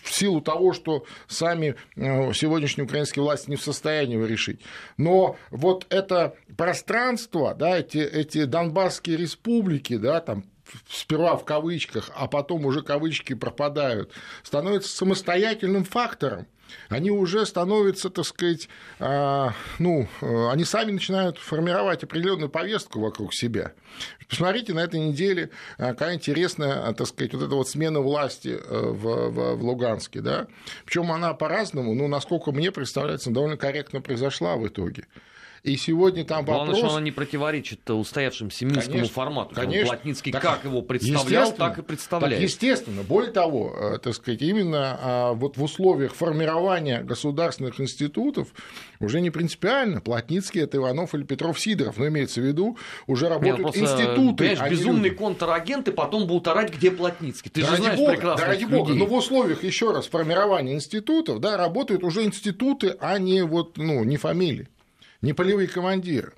в 0.04 0.12
силу 0.12 0.42
того, 0.42 0.74
что 0.74 1.06
сами 1.28 1.76
э, 1.96 2.34
сегодняшние 2.34 2.86
украинские 2.86 3.24
власти 3.24 3.50
не 3.50 3.56
в 3.56 3.62
состоянии 3.62 4.14
его 4.14 4.26
решить. 4.26 4.62
Но 4.98 5.38
вот 5.50 5.86
это 5.90 6.36
пространство, 6.58 7.56
да, 7.56 7.80
эти, 7.80 7.98
эти 7.98 8.46
Донбасские 8.46 9.18
республики, 9.18 9.98
да, 9.98 10.20
там 10.20 10.46
сперва 10.90 11.36
в 11.36 11.46
кавычках, 11.46 12.10
а 12.16 12.28
потом 12.28 12.66
уже 12.66 12.82
кавычки 12.82 13.34
пропадают, 13.34 14.12
становится 14.44 14.96
самостоятельным 14.96 15.84
фактором. 15.84 16.48
Они 16.90 17.12
уже 17.12 17.46
становятся, 17.46 18.10
так 18.10 18.26
сказать, 18.26 18.70
а, 19.00 19.54
ну, 19.80 20.08
э, 20.22 20.50
они 20.50 20.66
сами 20.66 20.92
начинают 20.92 21.38
формировать 21.38 22.04
определенную 22.04 22.50
повестку 22.50 23.00
вокруг 23.00 23.34
себя. 23.34 23.74
Посмотрите, 24.28 24.74
на 24.74 24.80
этой 24.80 25.00
неделе 25.00 25.52
а, 25.78 25.94
какая 25.94 26.16
интересная, 26.16 26.92
так 26.94 27.08
сказать, 27.08 27.34
вот 27.34 27.44
эта 27.44 27.56
вот 27.56 27.70
смена 27.70 28.00
власти 28.00 28.60
э, 28.60 28.90
в, 28.90 29.30
в, 29.30 29.56
в 29.56 29.64
Луганске, 29.64 30.22
да, 30.22 30.48
причем 30.86 31.12
она 31.12 31.34
по-разному, 31.34 31.94
ну, 31.94 32.08
насколько 32.08 32.52
мне 32.52 32.72
представляется, 32.72 33.32
довольно 33.32 33.58
корректно 33.58 34.02
произошла 34.02 34.56
в 34.56 34.68
итоге. 34.68 35.06
И 35.66 35.78
сегодня 35.78 36.24
там 36.24 36.46
Главное, 36.46 36.76
вопрос... 36.76 36.78
что 36.78 36.96
она 36.96 37.04
не 37.04 37.12
противоречит 37.12 37.90
устоявшемуся 37.90 38.66
минскому 38.66 38.92
конечно, 38.92 39.14
формату. 39.14 39.56
Конечно. 39.56 39.88
Плотницкий 39.88 40.32
так, 40.32 40.44
как 40.44 40.64
его 40.64 40.84
представлял, 40.84 41.52
так 41.52 41.80
и 41.80 41.82
представляет. 41.82 42.36
Так 42.36 42.44
естественно. 42.44 43.02
Более 43.02 43.32
того, 43.32 43.76
э, 43.76 43.98
так 43.98 44.14
сказать, 44.14 44.44
именно 44.44 45.00
а, 45.02 45.34
вот 45.34 45.58
в 45.58 45.64
условиях 45.64 46.14
формирования 46.14 47.02
государственных 47.02 47.82
институтов 47.82 48.50
уже 49.00 49.22
не 49.22 49.32
принципиально, 49.32 50.02
Плотницкий 50.02 50.62
это 50.62 50.78
Иванов 50.78 51.16
или 51.16 51.24
Петров 51.24 51.60
Сидоров, 51.60 51.98
но 51.98 52.10
имеется 52.10 52.42
в 52.42 52.44
виду, 52.44 52.78
уже 53.08 53.28
работают 53.28 53.76
Нет, 53.76 53.78
институты. 53.78 54.36
Понимаешь, 54.38 54.60
а 54.62 54.70
безумные 54.70 55.10
люди. 55.10 55.18
контрагенты 55.18 55.92
потом 55.92 56.28
будут 56.28 56.48
орать, 56.48 56.76
где 56.76 56.92
Плотницкий. 56.92 57.50
Ты 57.50 57.62
да 57.62 57.70
же 57.70 57.78
знаешь 57.78 57.98
бога, 57.98 58.12
прекрасно 58.12 58.46
да 58.46 58.52
ради 58.52 58.66
бога, 58.66 58.94
но 58.94 59.08
в 59.08 59.14
условиях, 59.14 59.64
еще 59.64 59.92
раз, 59.92 60.06
формирования 60.06 60.74
институтов, 60.74 61.40
да, 61.40 61.58
работают 61.58 62.04
уже 62.04 62.24
институты, 62.24 62.96
а 63.00 63.18
не 63.18 63.42
вот, 63.44 63.78
ну, 63.78 64.04
не 64.04 64.18
фамилии 64.18 64.68
не 65.26 65.34
полевые 65.34 65.68
командиры. 65.68 66.34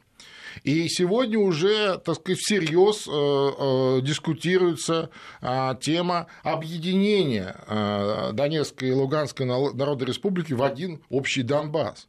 И 0.64 0.88
сегодня 0.88 1.38
уже, 1.38 2.00
так 2.00 2.16
сказать, 2.16 2.40
всерьез 2.40 3.08
э, 3.08 3.12
э, 3.12 4.02
дискутируется 4.02 5.12
э, 5.42 5.76
тема 5.80 6.28
объединения 6.42 7.56
э, 7.68 8.32
Донецкой 8.34 8.90
и 8.90 8.94
Луганской 8.94 9.46
Народной 9.46 10.08
Республики 10.08 10.54
в 10.54 10.64
один 10.64 11.04
общий 11.10 11.44
Донбасс. 11.44 12.08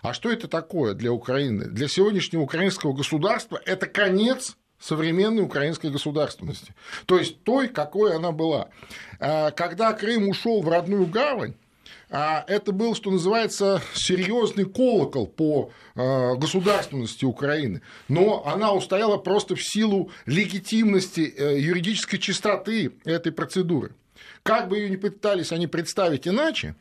А 0.00 0.14
что 0.14 0.32
это 0.32 0.48
такое 0.48 0.94
для 0.94 1.12
Украины? 1.12 1.66
Для 1.66 1.88
сегодняшнего 1.88 2.40
украинского 2.40 2.94
государства 2.94 3.60
это 3.66 3.86
конец 3.86 4.56
современной 4.78 5.42
украинской 5.42 5.90
государственности. 5.90 6.74
То 7.04 7.18
есть 7.18 7.42
той, 7.42 7.68
какой 7.68 8.16
она 8.16 8.32
была. 8.32 8.68
Э, 9.18 9.50
когда 9.50 9.92
Крым 9.92 10.28
ушел 10.28 10.62
в 10.62 10.68
родную 10.68 11.06
гавань, 11.06 11.52
а 11.52 11.56
это 12.10 12.72
был, 12.72 12.96
что 12.96 13.10
называется, 13.10 13.80
серьезный 13.94 14.64
колокол 14.64 15.28
по 15.28 15.70
а, 15.94 16.34
государственности 16.34 17.24
Украины. 17.24 17.82
Но 18.08 18.44
она 18.46 18.72
устояла 18.72 19.16
просто 19.16 19.54
в 19.54 19.62
силу 19.62 20.10
легитимности 20.26 21.32
э, 21.36 21.60
юридической 21.60 22.18
чистоты 22.18 22.92
этой 23.04 23.30
процедуры. 23.30 23.94
Как 24.42 24.68
бы 24.68 24.78
ее 24.78 24.90
ни 24.90 24.96
пытались 24.96 25.52
они 25.52 25.68
представить 25.68 26.26
иначе, 26.26 26.74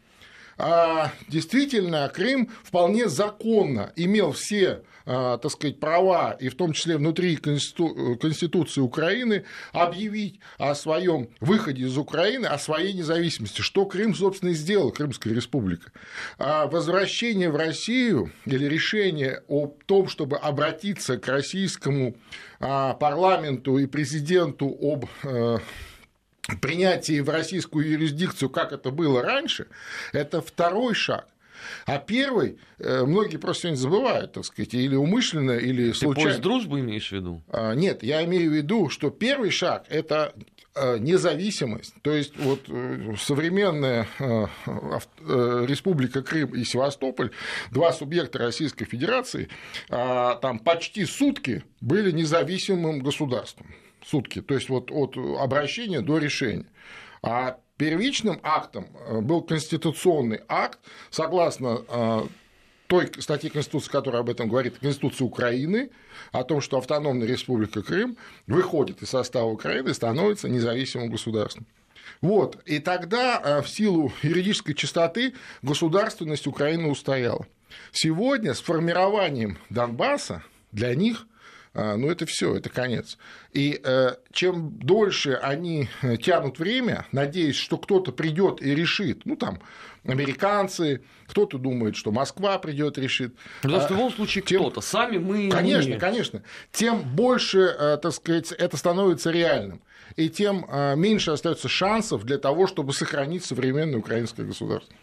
а 0.57 1.11
действительно 1.27 2.09
Крым 2.09 2.49
вполне 2.63 3.07
законно 3.07 3.93
имел 3.95 4.31
все 4.31 4.69
а, 4.71 4.81
так 5.09 5.49
сказать, 5.49 5.79
права, 5.79 6.37
и 6.39 6.49
в 6.49 6.55
том 6.55 6.73
числе 6.73 6.97
внутри 6.97 7.35
Конституции 7.35 8.79
Украины, 8.79 9.43
объявить 9.71 10.39
о 10.59 10.75
своем 10.75 11.29
выходе 11.39 11.85
из 11.85 11.97
Украины, 11.97 12.45
о 12.45 12.59
своей 12.59 12.93
независимости, 12.93 13.61
что 13.61 13.85
Крым, 13.85 14.13
собственно, 14.13 14.51
и 14.51 14.53
сделал, 14.53 14.91
Крымская 14.91 15.33
республика. 15.33 15.91
А 16.37 16.67
возвращение 16.67 17.49
в 17.49 17.55
Россию 17.55 18.31
или 18.45 18.65
решение 18.65 19.41
о 19.47 19.73
том, 19.87 20.07
чтобы 20.09 20.37
обратиться 20.37 21.17
к 21.17 21.27
российскому 21.27 22.15
а, 22.59 22.93
парламенту 22.93 23.79
и 23.79 23.87
президенту 23.87 24.67
об 24.79 25.05
э, 25.23 25.57
принятии 26.61 27.19
в 27.19 27.29
российскую 27.29 27.89
юрисдикцию, 27.89 28.49
как 28.49 28.73
это 28.73 28.91
было 28.91 29.23
раньше, 29.23 29.67
это 30.13 30.41
второй 30.41 30.93
шаг. 30.93 31.27
А 31.85 31.97
первый, 31.97 32.57
э, 32.79 33.03
многие 33.05 33.37
просто 33.37 33.63
сегодня 33.63 33.77
забывают, 33.77 34.33
так 34.33 34.45
сказать, 34.45 34.73
или 34.73 34.95
умышленно, 34.95 35.51
или 35.51 35.91
случайно. 35.91 36.33
Ты 36.35 36.41
дружбы 36.41 36.79
имеешь 36.79 37.09
в 37.09 37.11
виду? 37.11 37.41
А, 37.49 37.73
нет, 37.73 38.03
я 38.03 38.23
имею 38.25 38.51
в 38.51 38.53
виду, 38.53 38.89
что 38.89 39.09
первый 39.09 39.49
шаг– 39.51 39.85
это 39.89 40.33
э, 40.75 40.97
независимость. 40.99 41.93
То 42.01 42.11
есть 42.11 42.37
вот 42.37 42.61
э, 42.67 43.13
современная 43.17 44.07
Республика 44.65 46.21
Крым 46.21 46.55
и 46.55 46.63
Севастополь, 46.63 47.31
два 47.71 47.91
субъекта 47.91 48.39
Российской 48.39 48.85
Федерации, 48.85 49.49
а, 49.89 50.35
там 50.35 50.59
почти 50.59 51.05
сутки 51.05 51.63
были 51.81 52.11
независимым 52.11 52.99
государством 52.99 53.67
сутки, 54.05 54.41
то 54.41 54.53
есть 54.53 54.69
вот 54.69 54.91
от 54.91 55.17
обращения 55.39 56.01
до 56.01 56.17
решения. 56.17 56.65
А 57.21 57.57
первичным 57.79 58.39
актом 58.43 58.87
э, 58.93 59.21
был 59.21 59.41
конституционный 59.41 60.41
акт, 60.49 60.79
согласно 61.09 61.81
э, 61.87 62.27
той 62.87 63.09
статьи 63.19 63.49
Конституции, 63.49 63.89
которая 63.89 64.21
об 64.21 64.29
этом 64.29 64.49
говорит, 64.49 64.77
Конституции 64.79 65.23
Украины, 65.23 65.89
о 66.33 66.43
том, 66.43 66.59
что 66.59 66.77
автономная 66.77 67.25
республика 67.25 67.81
Крым 67.81 68.17
выходит 68.47 69.01
из 69.01 69.09
состава 69.09 69.45
Украины 69.45 69.89
и 69.89 69.93
становится 69.93 70.49
независимым 70.49 71.09
государством. 71.09 71.65
Вот. 72.21 72.61
И 72.65 72.79
тогда 72.79 73.41
э, 73.41 73.61
в 73.61 73.69
силу 73.69 74.11
юридической 74.23 74.73
чистоты 74.73 75.33
государственность 75.61 76.47
Украины 76.47 76.89
устояла. 76.89 77.47
Сегодня 77.93 78.55
с 78.55 78.59
формированием 78.59 79.57
Донбасса 79.69 80.43
для 80.73 80.93
них 80.95 81.27
ну 81.97 82.09
это 82.09 82.25
все, 82.25 82.55
это 82.55 82.69
конец. 82.69 83.17
И 83.53 83.79
э, 83.83 84.15
чем 84.31 84.77
дольше 84.79 85.33
они 85.33 85.89
э, 86.01 86.17
тянут 86.17 86.59
время, 86.59 87.05
надеясь, 87.11 87.55
что 87.55 87.77
кто-то 87.77 88.11
придет 88.11 88.61
и 88.61 88.73
решит, 88.73 89.25
ну 89.25 89.35
там 89.35 89.61
американцы, 90.05 91.01
кто-то 91.27 91.57
думает, 91.57 91.95
что 91.95 92.11
Москва 92.11 92.57
придет 92.57 92.97
и 92.97 93.01
решит. 93.01 93.35
Ну, 93.63 93.71
да, 93.71 93.87
в 93.87 93.91
любом 93.91 94.11
случае 94.11 94.43
тем... 94.43 94.61
кто-то, 94.61 94.81
сами 94.81 95.17
мы. 95.17 95.49
Конечно, 95.49 95.91
не... 95.91 95.99
конечно. 95.99 96.43
Тем 96.71 97.01
больше, 97.01 97.59
э, 97.59 97.97
так 98.01 98.13
сказать, 98.13 98.51
это 98.51 98.77
становится 98.77 99.31
реальным. 99.31 99.81
И 100.15 100.27
тем 100.27 100.65
меньше 100.97 101.31
остается 101.31 101.69
шансов 101.69 102.25
для 102.25 102.39
того, 102.39 102.65
чтобы 102.65 102.93
сохранить 102.93 103.45
современное 103.45 103.99
украинское 103.99 104.45
государство. 104.45 104.93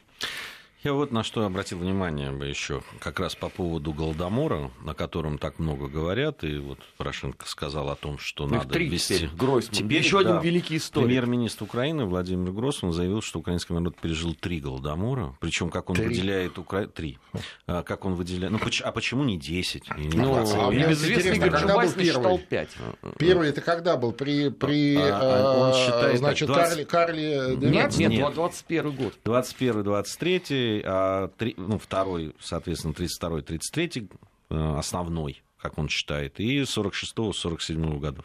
Я 0.87 0.93
вот 0.93 1.11
на 1.11 1.25
что 1.25 1.45
обратил 1.45 1.79
внимание 1.79 2.31
бы 2.31 2.47
еще, 2.47 2.81
как 3.01 3.19
раз 3.19 3.35
по 3.35 3.49
поводу 3.49 3.93
Голодомора, 3.93 4.71
о 4.87 4.95
котором 4.95 5.37
так 5.37 5.59
много 5.59 5.89
говорят, 5.89 6.45
и 6.45 6.59
вот 6.59 6.79
Порошенко 6.97 7.45
сказал 7.49 7.91
о 7.91 7.97
том, 7.97 8.19
что 8.19 8.45
Их 8.45 8.53
надо 8.53 8.69
три 8.69 8.89
ввести... 8.89 9.17
Теперь, 9.17 9.31
Гройсман. 9.31 9.75
Теперь, 9.75 9.99
еще 9.99 10.23
да, 10.23 10.39
один 10.39 10.43
великий 10.43 10.77
историк. 10.77 11.09
Премьер-министр 11.09 11.65
Украины 11.65 12.05
Владимир 12.05 12.53
Гроссман 12.53 12.93
заявил, 12.93 13.21
что 13.21 13.41
украинский 13.41 13.75
народ 13.75 13.97
пережил 13.97 14.37
три 14.37 14.61
Голодомора, 14.61 15.37
причем 15.41 15.71
как 15.71 15.91
он 15.91 15.97
три. 15.97 16.07
выделяет 16.07 16.57
Украину... 16.57 16.93
Три. 16.93 17.19
А, 17.67 17.83
как 17.83 18.05
он 18.05 18.15
выделяет... 18.15 18.53
Ну, 18.53 18.61
а 18.85 18.93
почему 18.93 19.25
не 19.25 19.37
десять? 19.37 19.89
Ну, 19.97 20.37
а 20.37 20.93
известный 20.93 21.37
Горчубайс 21.37 21.97
насчитал 21.97 22.39
пять. 22.39 22.71
Первый 23.19 23.49
это 23.49 23.61
когда 23.61 23.97
был? 23.97 24.13
При, 24.13 24.51
при 24.51 24.95
а, 24.99 25.19
а, 25.21 25.59
он 25.59 25.75
считает, 25.75 26.19
значит, 26.19 26.47
20... 26.47 26.69
Карли, 26.69 26.85
Карли 26.85 27.57
12? 27.57 27.99
Нет, 27.99 28.11
нет, 28.13 28.35
21 28.35 28.93
год. 28.93 29.15
21-23 29.25 30.76
а 30.85 31.29
три, 31.37 31.55
ну, 31.57 31.79
второй, 31.79 32.35
соответственно, 32.41 32.93
32-й, 32.93 33.43
33-й, 33.43 34.09
э, 34.51 34.79
основной, 34.79 35.43
как 35.59 35.79
он 35.79 35.89
считает, 35.89 36.41
и 36.41 36.61
46-47 36.63 37.99
годов. 37.99 38.25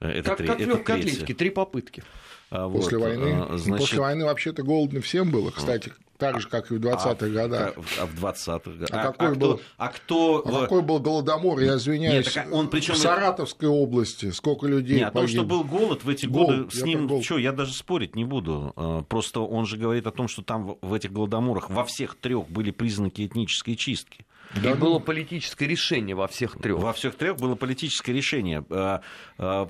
Это 0.00 0.30
как, 0.30 0.38
три, 0.38 0.46
как 0.46 0.60
это 0.60 0.70
легкой 0.70 0.96
атлетике, 1.00 1.34
три 1.34 1.50
попытки. 1.50 2.02
А, 2.50 2.68
После 2.68 2.98
вот, 2.98 3.06
войны. 3.06 3.46
А, 3.48 3.56
значит... 3.56 3.86
После 3.86 4.00
войны 4.00 4.24
вообще-то 4.24 4.62
голодно 4.62 5.00
всем 5.00 5.30
было, 5.30 5.50
кстати, 5.50 5.92
так 6.22 6.40
же, 6.40 6.48
как 6.48 6.70
и 6.70 6.74
в 6.74 6.80
20-х 6.80 7.26
а, 7.26 7.28
годах. 7.28 7.72
А 7.98 8.06
в 8.06 8.24
20-х 8.24 8.70
годах. 8.70 8.88
А, 8.92 9.00
а, 9.00 9.12
какой 9.12 9.28
а, 9.28 9.34
был, 9.34 9.60
а 9.76 9.88
кто... 9.88 10.42
А 10.46 10.60
какой 10.62 10.82
был 10.82 11.00
голодомор, 11.00 11.58
я 11.58 11.76
извиняюсь, 11.76 12.34
Нет, 12.36 12.46
он, 12.52 12.68
причем... 12.68 12.94
в 12.94 12.98
Саратовской 12.98 13.68
области, 13.68 14.30
сколько 14.30 14.68
людей 14.68 15.00
Нет, 15.00 15.08
о 15.08 15.10
том, 15.10 15.28
что 15.28 15.42
был 15.42 15.64
голод 15.64 16.04
в 16.04 16.08
эти 16.08 16.26
годы, 16.26 16.70
с 16.70 16.82
ним, 16.82 17.22
что, 17.22 17.38
я 17.38 17.52
даже 17.52 17.72
спорить 17.72 18.14
не 18.14 18.24
буду. 18.24 18.72
А, 18.76 19.02
просто 19.02 19.40
он 19.40 19.66
же 19.66 19.76
говорит 19.76 20.06
о 20.06 20.12
том, 20.12 20.28
что 20.28 20.42
там 20.42 20.76
в 20.80 20.94
этих 20.94 21.12
голодоморах 21.12 21.70
во 21.70 21.84
всех 21.84 22.14
трех 22.14 22.48
были 22.48 22.70
признаки 22.70 23.26
этнической 23.26 23.74
чистки. 23.74 24.24
Да, 24.62 24.72
и 24.72 24.74
было 24.74 24.98
политическое 24.98 25.66
решение 25.66 26.14
во 26.14 26.28
всех 26.28 26.58
трех. 26.60 26.78
Во 26.78 26.92
всех 26.92 27.14
трех 27.14 27.36
было 27.36 27.54
политическое 27.54 28.12
решение. 28.12 28.64
А, 28.70 29.00
а, 29.38 29.68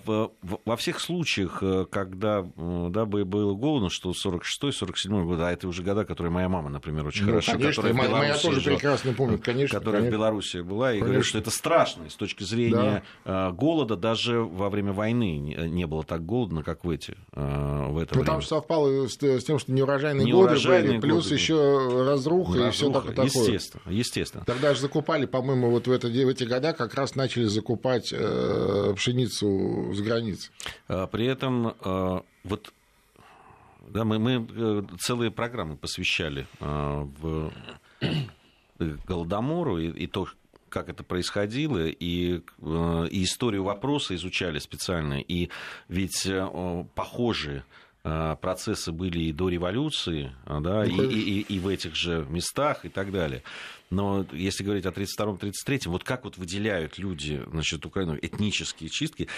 во 0.64 0.76
всех 0.76 1.00
случаях, 1.00 1.62
э, 1.62 1.86
когда 1.90 2.42
да, 2.42 3.04
было 3.04 3.54
голодно, 3.54 3.90
что 3.90 4.10
46-47 4.10 5.24
год, 5.24 5.40
а 5.40 5.52
это 5.52 5.68
уже 5.68 5.82
года, 5.82 6.04
которые 6.04 6.32
моя 6.32 6.48
мама, 6.48 6.68
например, 6.68 7.06
очень 7.06 7.24
ну, 7.24 7.30
хорошо... 7.30 7.52
Конечно, 7.52 7.82
которая 7.82 7.94
моя, 7.94 8.10
моя 8.10 8.36
тоже 8.36 8.60
жила, 8.60 8.76
прекрасно 8.76 9.12
помнит, 9.12 9.42
конечно. 9.42 9.78
Которая 9.78 10.00
конечно. 10.02 10.16
в 10.16 10.20
Беларуси 10.20 10.56
была, 10.58 10.90
и 10.90 10.94
конечно. 10.94 11.06
говорит, 11.06 11.26
что 11.26 11.38
это 11.38 11.50
страшно 11.50 12.10
с 12.10 12.16
точки 12.16 12.42
зрения 12.42 13.02
да. 13.24 13.50
Э, 13.50 13.52
голода. 13.52 13.96
Даже 13.96 14.40
во 14.40 14.68
время 14.68 14.92
войны 14.92 15.38
не 15.38 15.86
было 15.86 16.02
так 16.02 16.24
голодно, 16.26 16.62
как 16.62 16.84
в 16.84 16.90
эти 16.90 17.16
э, 17.32 17.86
в 17.88 17.98
это 17.98 18.18
ну. 18.18 18.24
Там 18.24 18.42
совпало 18.42 19.06
с, 19.08 19.16
тем, 19.16 19.58
что 19.58 19.72
неурожайные, 19.72 20.26
неурожайные 20.26 20.94
годы 20.96 21.00
были, 21.00 21.12
плюс 21.12 21.24
годы. 21.24 21.34
еще 21.34 22.04
разруха, 22.04 22.58
разруха 22.58 22.68
и 22.68 22.70
все 22.70 22.90
такое. 22.90 23.24
Естественно, 23.24 23.82
естественно. 23.92 24.44
Даже 24.62 24.80
закупали, 24.80 25.26
по-моему, 25.26 25.70
вот 25.70 25.88
в, 25.88 25.90
это, 25.90 26.06
в 26.06 26.28
эти 26.28 26.44
года 26.44 26.72
как 26.72 26.94
раз 26.94 27.16
начали 27.16 27.46
закупать 27.46 28.12
э, 28.12 28.94
пшеницу 28.94 29.92
с 29.92 30.00
границ. 30.00 30.52
А, 30.86 31.08
при 31.08 31.26
этом 31.26 31.74
э, 31.84 32.20
вот 32.44 32.72
да, 33.88 34.04
мы, 34.04 34.20
мы 34.20 34.46
э, 34.48 34.82
целые 35.00 35.32
программы 35.32 35.76
посвящали 35.76 36.46
э, 36.60 37.06
в 37.20 37.52
Голодомору 38.78 39.78
и, 39.78 39.88
и 39.88 40.06
то, 40.06 40.28
как 40.68 40.88
это 40.88 41.02
происходило, 41.02 41.86
и, 41.88 42.40
э, 42.60 43.06
и 43.10 43.24
историю 43.24 43.64
вопроса 43.64 44.14
изучали 44.14 44.60
специально. 44.60 45.20
И 45.20 45.50
ведь 45.88 46.24
э, 46.26 46.84
похожие 46.94 47.64
процессы 48.02 48.90
были 48.90 49.20
и 49.20 49.32
до 49.32 49.48
революции, 49.48 50.32
да, 50.46 50.84
ну, 50.84 51.02
и, 51.04 51.14
и, 51.14 51.40
и 51.40 51.58
в 51.60 51.68
этих 51.68 51.94
же 51.94 52.26
местах 52.28 52.84
и 52.84 52.88
так 52.88 53.12
далее. 53.12 53.42
Но 53.92 54.24
если 54.32 54.64
говорить 54.64 54.86
о 54.86 54.88
32-33, 54.88 55.88
вот 55.90 56.02
как 56.02 56.24
вот 56.24 56.38
выделяют 56.38 56.96
люди, 56.96 57.42
значит, 57.50 57.84
Украину, 57.84 58.16
этнические 58.20 58.88
чистки, 58.88 59.28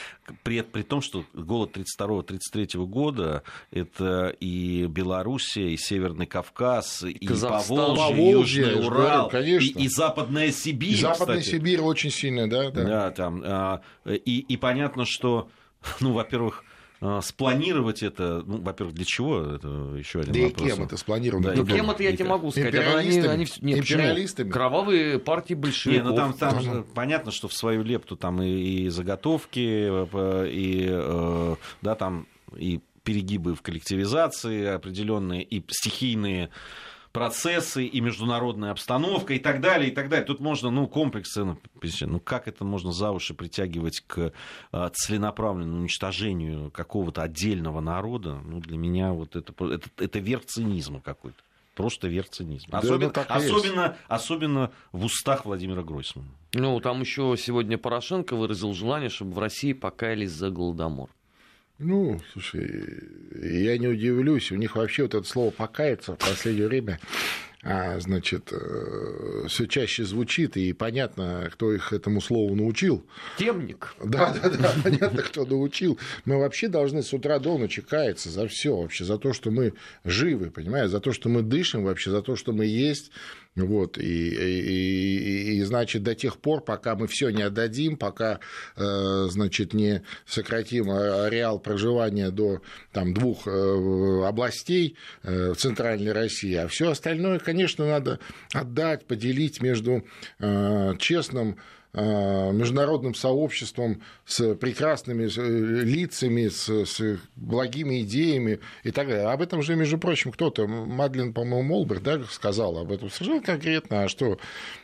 при, 0.45 0.63
при 0.63 0.83
том, 0.83 1.03
что 1.03 1.25
голод 1.35 1.77
32-33 1.77 2.87
года 2.87 3.43
это 3.73 4.29
и 4.39 4.87
Белоруссия, 4.87 5.71
и 5.71 5.77
Северный 5.77 6.27
Кавказ, 6.27 7.03
и 7.03 7.27
Казахстан, 7.27 7.97
Поволжье, 7.97 8.31
Южный 8.31 8.87
Урал, 8.87 9.29
говорю, 9.29 9.59
и, 9.59 9.67
и 9.67 9.89
Западная 9.89 10.53
Сибирь. 10.53 10.93
И 10.93 10.97
Западная 11.01 11.41
кстати. 11.41 11.57
Сибирь 11.57 11.81
очень 11.81 12.11
сильно, 12.11 12.49
да? 12.49 12.71
Да, 12.71 12.85
да 12.85 13.11
там. 13.11 13.43
А, 13.45 13.81
и, 14.07 14.39
и 14.39 14.57
понятно, 14.57 15.05
что, 15.05 15.49
ну, 16.01 16.13
во-первых, 16.13 16.63
а, 16.63 16.74
спланировать 17.23 18.03
это, 18.03 18.43
ну, 18.47 18.63
во-первых, 18.63 18.95
для 18.95 19.05
чего? 19.05 19.41
Это 19.41 19.69
еще 19.97 20.21
один 20.21 20.33
да 20.33 20.41
вопрос. 20.41 20.67
и 20.67 20.71
кем 20.71 20.83
это 20.85 20.97
спланировано? 20.97 21.49
Да, 21.49 21.55
ну, 21.57 21.67
кем 21.67 21.91
это 21.91 22.03
я 22.03 22.13
тебе 22.13 22.29
могу 22.29 22.51
сказать. 22.51 22.75
Империалистами? 22.75 23.27
Они, 23.27 23.45
они, 23.45 23.47
нет, 23.61 23.79
империалистами? 23.79 24.51
Кровавые 24.51 25.19
партии 25.19 25.55
большевиков. 25.55 26.05
Не, 26.05 26.11
ну 26.11 26.17
там, 26.17 26.33
там 26.33 26.61
же 26.61 26.85
понятно, 26.95 27.31
что 27.31 27.49
в 27.49 27.55
свою 27.55 27.83
лепту 27.83 28.17
там 28.17 28.43
и, 28.43 28.49
и 28.49 28.89
заготовки, 28.89 30.09
э, 30.13 30.49
и, 30.51 30.87
э, 30.89 31.57
да, 31.83 31.95
там 31.95 32.27
и 32.57 32.81
перегибы 33.05 33.55
в 33.55 33.63
коллективизации 33.63 34.67
определенные, 34.67 35.43
и 35.43 35.63
стихийные 35.69 36.51
процессы 37.15 37.87
и 37.87 38.01
международная 38.01 38.73
обстановка 38.73 39.35
и 39.35 39.39
так 39.39 39.61
далее, 39.61 39.91
и 39.91 39.95
так 39.95 40.09
далее. 40.09 40.27
Тут 40.27 40.41
можно, 40.41 40.71
ну, 40.71 40.89
комплексы, 40.89 41.45
ну, 41.45 41.57
ну 42.01 42.21
как 42.21 42.49
это 42.49 42.65
можно 42.65 42.91
за 42.91 43.13
уши 43.13 43.35
притягивать 43.35 44.01
к 44.05 44.33
а, 44.73 44.91
целенаправленному 44.91 45.79
уничтожению 45.79 46.73
какого-то 46.73 47.23
отдельного 47.23 47.81
народа? 47.81 48.41
Ну, 48.45 48.59
для 48.59 48.77
меня 48.77 49.13
вот 49.13 49.37
это, 49.37 49.55
это, 49.65 49.89
это 49.97 50.19
верх 50.19 50.45
цинизма 50.47 51.01
какой-то. 51.01 51.39
Просто 51.77 52.09
верх 52.09 52.31
цинизма. 52.31 52.73
Да, 52.73 52.79
особенно, 52.79 53.13
ну, 53.15 53.25
особенно, 53.29 53.97
особенно 54.09 54.73
в 54.91 55.05
устах 55.05 55.45
Владимира 55.45 55.85
Гройсмана. 55.85 56.29
Ну, 56.53 56.81
там 56.81 57.01
еще 57.01 57.37
сегодня 57.39 57.79
Порошенко 57.79 58.35
выразил 58.35 58.75
желание, 58.75 59.09
чтобы 59.09 59.35
в 59.35 59.39
России 59.39 59.73
покаялись 59.73 60.33
за 60.33 60.51
Голодомор. 60.51 61.11
Ну, 61.79 62.21
слушай, 62.33 62.85
я 63.43 63.77
не 63.79 63.89
удивлюсь, 63.89 64.53
у 64.53 64.57
них 64.57 64.77
вообще 64.77 65.03
вот 65.03 65.15
это 65.15 65.27
слово 65.27 65.51
«покаяться» 65.51 66.15
в 66.15 66.19
последнее 66.19 66.69
время 66.69 67.01
а, 67.67 67.99
значит, 67.99 68.53
э, 68.53 69.47
все 69.49 69.67
чаще 69.67 70.05
звучит, 70.05 70.57
и 70.59 70.75
понятно, 70.75 71.49
кто 71.51 71.73
их 71.73 71.95
этому 71.95 72.21
слову 72.21 72.55
научил. 72.55 73.07
Темник. 73.39 73.95
Да, 74.05 74.35
да, 74.35 74.51
да, 74.51 74.75
понятно, 74.85 75.23
кто 75.23 75.47
научил. 75.47 75.99
Мы 76.27 76.39
вообще 76.39 76.69
должны 76.69 77.03
с 77.03 77.15
утра 77.15 77.39
до 77.39 77.57
ночи 77.57 77.81
каяться 77.81 78.29
за 78.29 78.47
все 78.49 78.77
вообще, 78.77 79.05
за 79.05 79.17
то, 79.17 79.33
что 79.33 79.51
мы 79.51 79.73
живы, 80.05 80.51
понимаешь, 80.51 80.91
за 80.91 81.01
то, 81.01 81.13
что 81.13 81.31
мы 81.31 81.41
дышим 81.41 81.85
вообще, 81.85 82.11
за 82.11 82.21
то, 82.21 82.37
что 82.37 82.53
мы 82.53 82.67
есть, 82.67 83.11
вот, 83.57 83.99
и, 83.99 84.03
и, 84.03 85.55
и, 85.55 85.59
и, 85.59 85.63
значит, 85.63 86.03
до 86.03 86.17
тех 86.17 86.39
пор, 86.39 86.65
пока 86.65 86.97
мы 86.97 87.07
все 87.07 87.31
не 87.31 87.43
отдадим, 87.43 87.97
пока, 87.97 88.41
э, 88.77 89.27
значит, 89.29 89.75
не 89.75 90.03
сократим 90.27 90.91
ареал 90.91 91.61
проживания 91.61 92.31
до 92.31 92.63
там, 92.93 93.15
двух 93.15 93.47
э, 93.47 94.25
областей 94.27 94.97
э, 95.23 95.53
в 95.53 95.57
Центральной 95.57 96.11
России, 96.11 96.55
а 96.55 96.67
все 96.67 96.91
остальное, 96.91 97.39
конечно, 97.39 97.87
надо 97.87 98.19
отдать, 98.53 99.07
поделить 99.07 99.63
между 99.63 100.05
честным 100.99 101.57
международным 101.95 103.15
сообществом 103.15 104.03
с 104.27 104.55
прекрасными 104.57 105.25
э, 105.25 105.85
лицами, 105.85 106.49
с, 106.49 106.69
с 106.69 107.19
благими 107.37 108.03
идеями 108.03 108.59
и 108.83 108.91
так 108.91 109.09
далее. 109.09 109.29
Об 109.29 109.41
этом 109.41 109.63
же, 109.63 109.77
между 109.77 109.99
прочим, 109.99 110.33
кто-то, 110.33 110.67
Мадлен, 110.67 111.33
по-моему, 111.33 111.63
Молберг, 111.63 112.03
да, 112.03 112.25
сказал 112.25 112.79
об 112.79 112.91
этом 112.91 113.11
совершенно 113.11 113.43
конкретно, 113.43 114.03
а 114.03 114.09
что 114.09 114.39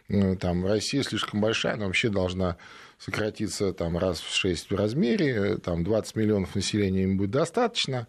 э, 0.08 0.36
там 0.36 0.64
Россия 0.64 1.02
слишком 1.02 1.40
большая, 1.40 1.74
она 1.74 1.86
вообще 1.86 2.10
должна 2.10 2.56
сократиться 2.98 3.72
там 3.72 3.98
раз 3.98 4.20
в 4.20 4.32
шесть 4.32 4.70
в 4.70 4.76
размере, 4.76 5.56
там 5.56 5.82
20 5.82 6.16
миллионов 6.16 6.54
населения 6.54 7.04
им 7.04 7.16
будет 7.16 7.30
достаточно, 7.30 8.06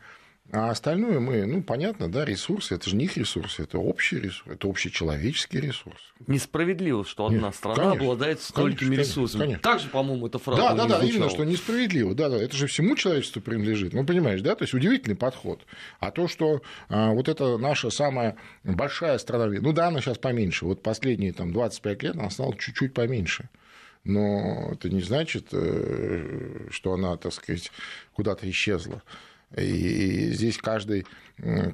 а 0.54 0.70
остальное 0.70 1.20
мы, 1.20 1.46
ну, 1.46 1.64
понятно, 1.64 2.12
да, 2.12 2.26
ресурсы, 2.26 2.76
это 2.76 2.90
же 2.90 2.98
не 2.98 3.06
их 3.06 3.16
ресурсы, 3.16 3.64
это 3.64 3.78
общий 3.78 4.20
ресурс, 4.20 4.54
это 4.54 4.68
общечеловеческий 4.68 5.62
ресурс. 5.62 6.00
Несправедливо, 6.28 7.06
что 7.06 7.28
одна 7.28 7.48
Нет, 7.48 7.56
страна 7.56 7.76
конечно, 7.78 8.02
обладает 8.02 8.42
столькими 8.42 8.90
конечно, 8.90 9.12
ресурсами. 9.12 9.42
Конечно. 9.42 9.64
Так 9.64 9.80
же, 9.80 9.88
по-моему, 9.88 10.28
эта 10.28 10.40
фраза 10.40 10.62
Да, 10.62 10.74
да, 10.74 11.00
да, 11.00 11.06
именно, 11.06 11.30
что 11.30 11.46
несправедливо. 11.46 12.14
Да, 12.16 12.28
да, 12.28 12.38
это 12.38 12.56
же 12.58 12.68
всему 12.68 12.98
человечеству 12.98 13.42
принадлежит. 13.42 13.94
Ну, 13.94 14.06
понимаешь, 14.06 14.42
да, 14.42 14.56
то 14.56 14.64
есть 14.64 14.74
удивительный 14.74 15.16
подход. 15.16 15.66
А 16.02 16.12
то, 16.12 16.28
что 16.28 16.62
а, 16.90 17.12
вот 17.12 17.30
это 17.30 17.58
наша 17.58 17.90
самая 17.90 18.36
большая 18.66 19.20
страна, 19.20 19.46
ну 19.62 19.72
да, 19.72 19.88
она 19.88 20.02
сейчас 20.02 20.18
поменьше, 20.18 20.66
вот 20.66 20.84
последние 20.84 21.32
там 21.32 21.54
25 21.54 22.04
лет 22.04 22.16
она 22.16 22.30
стала 22.30 22.54
чуть-чуть 22.58 22.94
поменьше 22.94 23.50
но 24.04 24.70
это 24.72 24.90
не 24.90 25.02
значит, 25.02 25.50
э, 25.52 26.68
что 26.72 26.94
она, 26.94 27.18
так 27.18 27.34
сказать, 27.34 27.72
куда-то 28.14 28.50
исчезла. 28.50 29.04
И 29.58 30.32
здесь 30.32 30.58
каждый, 30.58 31.06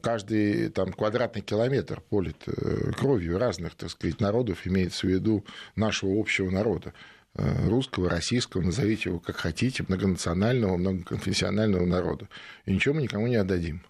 каждый 0.02 0.70
там, 0.70 0.92
квадратный 0.92 1.42
километр 1.42 2.02
полит 2.02 2.38
э, 2.48 2.92
кровью 2.94 3.38
разных, 3.38 3.76
так 3.76 3.92
сказать, 3.92 4.20
народов, 4.20 4.66
имеется 4.66 5.06
в 5.06 5.10
виду 5.10 5.46
нашего 5.76 6.20
общего 6.20 6.50
народа 6.50 6.94
э, 7.36 7.68
русского, 7.68 8.10
российского, 8.10 8.62
назовите 8.62 9.10
его 9.10 9.20
как 9.20 9.38
хотите, 9.38 9.86
многонационального, 9.88 10.78
многоконфессионального 10.78 11.86
народа. 11.86 12.30
И 12.66 12.74
ничего 12.74 12.96
мы 12.96 13.04
никому 13.04 13.28
не 13.28 13.36
отдадим. 13.36 13.82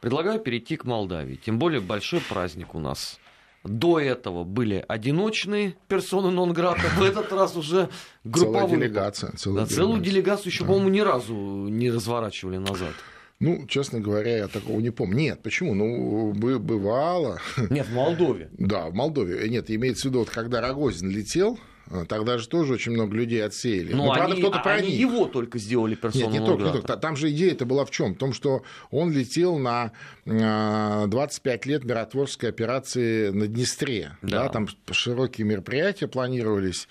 Предлагаю 0.00 0.38
перейти 0.38 0.76
к 0.76 0.84
Молдавии. 0.84 1.36
Тем 1.36 1.58
более 1.58 1.80
большой 1.80 2.20
праздник 2.20 2.74
у 2.74 2.78
нас 2.78 3.18
до 3.64 3.98
этого 3.98 4.44
были 4.44 4.84
одиночные 4.86 5.74
персоны 5.88 6.30
нон-грата, 6.30 6.82
в 6.96 7.02
этот 7.02 7.32
раз 7.32 7.56
уже 7.56 7.88
групповые. 8.22 8.66
Целая 8.66 8.76
делегация. 8.76 9.32
Целая 9.36 9.64
да, 9.64 9.74
целую 9.74 10.00
делегацию 10.00 10.48
еще, 10.52 10.64
да. 10.64 10.68
по-моему, 10.68 10.88
ни 10.90 11.00
разу 11.00 11.34
не 11.34 11.90
разворачивали 11.90 12.58
назад. 12.58 12.92
Ну, 13.40 13.66
честно 13.66 14.00
говоря, 14.00 14.36
я 14.36 14.48
такого 14.48 14.80
не 14.80 14.90
помню. 14.90 15.16
Нет, 15.16 15.42
почему? 15.42 15.74
Ну, 15.74 16.32
бывало. 16.32 17.40
Нет, 17.70 17.86
в 17.88 17.92
Молдове. 17.92 18.48
Да, 18.52 18.86
в 18.86 18.94
Молдове. 18.94 19.48
Нет, 19.48 19.70
имеется 19.70 20.02
в 20.02 20.10
виду, 20.10 20.20
вот 20.20 20.30
когда 20.30 20.60
Рогозин 20.60 21.10
летел, 21.10 21.58
Тогда 22.08 22.38
же 22.38 22.48
тоже 22.48 22.74
очень 22.74 22.92
много 22.92 23.14
людей 23.14 23.44
отсеяли. 23.44 23.92
Но, 23.92 24.06
Но 24.06 24.12
они, 24.12 24.18
правда, 24.18 24.36
кто-то 24.36 24.56
они 24.70 24.82
проник. 24.82 25.00
его 25.00 25.26
только 25.26 25.58
сделали 25.58 25.94
персоной 25.94 26.24
Нет, 26.24 26.40
не 26.40 26.46
только, 26.46 26.64
не 26.64 26.72
только. 26.72 26.96
Там 26.96 27.16
же 27.16 27.30
идея 27.30 27.52
это 27.52 27.66
была 27.66 27.84
в 27.84 27.90
чем? 27.90 28.14
В 28.14 28.18
том, 28.18 28.32
что 28.32 28.62
он 28.90 29.12
летел 29.12 29.58
на 29.58 29.92
25 30.24 31.66
лет 31.66 31.84
миротворческой 31.84 32.48
операции 32.50 33.30
на 33.30 33.46
Днестре. 33.46 34.16
Да. 34.22 34.44
Да, 34.44 34.48
там 34.48 34.68
широкие 34.90 35.46
мероприятия 35.46 36.08
планировались. 36.08 36.88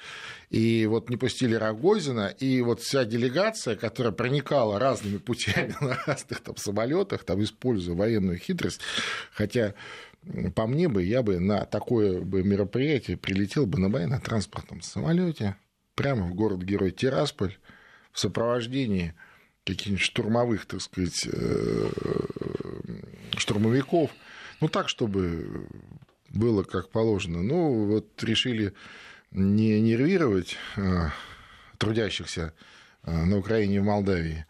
И 0.50 0.86
вот 0.86 1.10
не 1.10 1.18
пустили 1.18 1.56
Рогозина, 1.56 2.28
и 2.28 2.62
вот 2.62 2.80
вся 2.80 3.06
делегация, 3.06 3.76
которая 3.76 4.14
проникала 4.14 4.78
разными 4.78 5.18
путями 5.18 5.76
на 5.82 5.98
разных 6.06 6.42
там 6.42 6.56
самолетах, 6.58 7.24
там 7.24 7.44
используя 7.44 7.96
военную 7.96 8.38
хитрость, 8.38 8.80
хотя 9.34 9.74
по 10.56 10.68
мне 10.68 10.88
бы, 10.88 11.04
я 11.04 11.22
бы 11.22 11.40
на 11.40 11.66
такое 11.66 12.22
бы 12.22 12.44
мероприятие 12.44 13.18
прилетел 13.18 13.66
бы 13.66 13.80
на 13.80 13.90
военно-транспортном 13.90 14.82
самолете 14.82 15.56
прямо 15.96 16.26
в 16.26 16.34
город-герой 16.34 16.92
Тирасполь 16.92 17.58
в 18.12 18.20
сопровождении 18.20 19.14
каких-нибудь 19.66 20.02
штурмовых, 20.02 20.66
так 20.66 20.82
сказать, 20.82 21.28
э, 21.32 21.90
штурмовиков. 23.38 24.12
Ну, 24.62 24.70
так, 24.70 24.90
чтобы 24.90 25.68
было 26.30 26.64
как 26.64 26.90
положено. 26.90 27.42
Ну, 27.42 27.86
вот 27.86 28.24
решили 28.24 28.74
не 29.32 29.80
нервировать 29.82 30.58
э, 30.76 31.10
трудящихся 31.78 32.54
э, 33.04 33.12
на 33.12 33.38
Украине 33.38 33.78
и 33.78 33.80
в 33.80 33.84
Молдавии. 33.84 34.46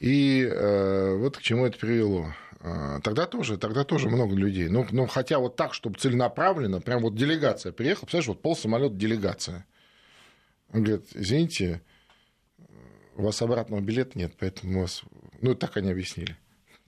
И 0.00 0.50
вот 0.50 1.36
к 1.36 1.42
чему 1.42 1.66
это 1.66 1.78
привело. 1.78 2.32
Тогда 2.60 3.26
тоже, 3.26 3.56
тогда 3.56 3.84
тоже 3.84 4.10
много 4.10 4.34
людей. 4.34 4.68
Ну, 4.68 4.86
ну, 4.90 5.06
хотя 5.06 5.38
вот 5.38 5.56
так, 5.56 5.72
чтобы 5.72 5.98
целенаправленно, 5.98 6.82
прям 6.82 7.00
вот 7.00 7.14
делегация 7.14 7.72
приехала, 7.72 8.04
представляешь, 8.04 8.28
вот 8.28 8.42
пол 8.42 8.54
самолета 8.54 8.94
делегация. 8.94 9.66
Он 10.72 10.84
говорит, 10.84 11.06
извините, 11.14 11.80
у 13.16 13.22
вас 13.22 13.40
обратного 13.40 13.80
билета 13.80 14.18
нет, 14.18 14.34
поэтому 14.38 14.78
у 14.78 14.82
вас... 14.82 15.02
Ну, 15.40 15.54
так 15.54 15.78
они 15.78 15.90
объяснили. 15.90 16.36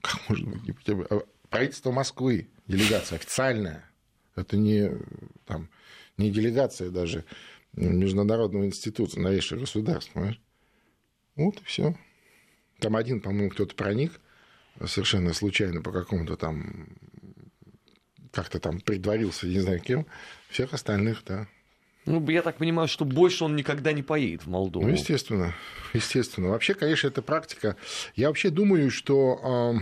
Как 0.01 0.29
может 0.29 0.47
быть? 0.47 0.75
А 1.09 1.23
правительство 1.49 1.91
Москвы, 1.91 2.49
делегация 2.67 3.15
официальная. 3.15 3.83
Это 4.35 4.57
не, 4.57 4.91
там, 5.45 5.69
не 6.17 6.29
делегация 6.29 6.91
даже 6.91 7.25
Международного 7.73 8.65
института 8.67 9.19
новейших 9.19 9.59
государств? 9.59 10.11
Вот 11.35 11.59
и 11.59 11.63
все. 11.63 11.95
Там 12.77 12.95
один, 12.95 13.21
по-моему, 13.21 13.49
кто-то 13.49 13.75
проник 13.75 14.19
совершенно 14.85 15.33
случайно 15.33 15.81
по 15.81 15.91
какому-то 15.91 16.35
там 16.35 16.87
как-то 18.31 18.59
там 18.59 18.79
предварился, 18.81 19.47
не 19.47 19.59
знаю 19.59 19.79
кем, 19.79 20.07
всех 20.49 20.73
остальных, 20.73 21.23
да, 21.25 21.47
ну, 22.05 22.29
я 22.29 22.41
так 22.41 22.57
понимаю, 22.57 22.87
что 22.87 23.05
больше 23.05 23.45
он 23.45 23.55
никогда 23.55 23.93
не 23.93 24.03
поедет 24.03 24.43
в 24.43 24.49
Молдову. 24.49 24.85
Ну, 24.85 24.91
естественно, 24.91 25.55
естественно. 25.93 26.49
Вообще, 26.49 26.73
конечно, 26.73 27.07
это 27.07 27.21
практика. 27.21 27.77
Я 28.15 28.27
вообще 28.27 28.49
думаю, 28.49 28.91
что 28.91 29.79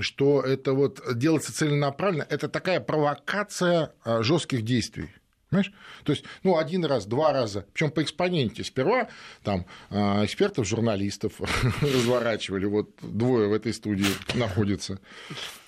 что 0.00 0.40
это 0.40 0.72
вот 0.72 1.02
делается 1.14 1.54
целенаправленно, 1.54 2.26
это 2.30 2.48
такая 2.48 2.80
провокация 2.80 3.92
а, 4.04 4.22
жестких 4.22 4.62
действий. 4.62 5.10
Понимаешь? 5.52 5.72
То 6.04 6.12
есть, 6.12 6.24
ну, 6.44 6.56
один 6.56 6.82
раз, 6.86 7.04
два 7.04 7.30
раза, 7.30 7.66
причем 7.74 7.90
по 7.90 8.02
экспоненте. 8.02 8.64
Сперва 8.64 9.08
там 9.42 9.66
а, 9.90 10.24
экспертов, 10.24 10.66
журналистов 10.66 11.34
разворачивали, 11.82 12.64
вот 12.64 12.88
двое 13.02 13.48
в 13.48 13.52
этой 13.52 13.74
студии 13.74 14.06
находятся. 14.32 14.98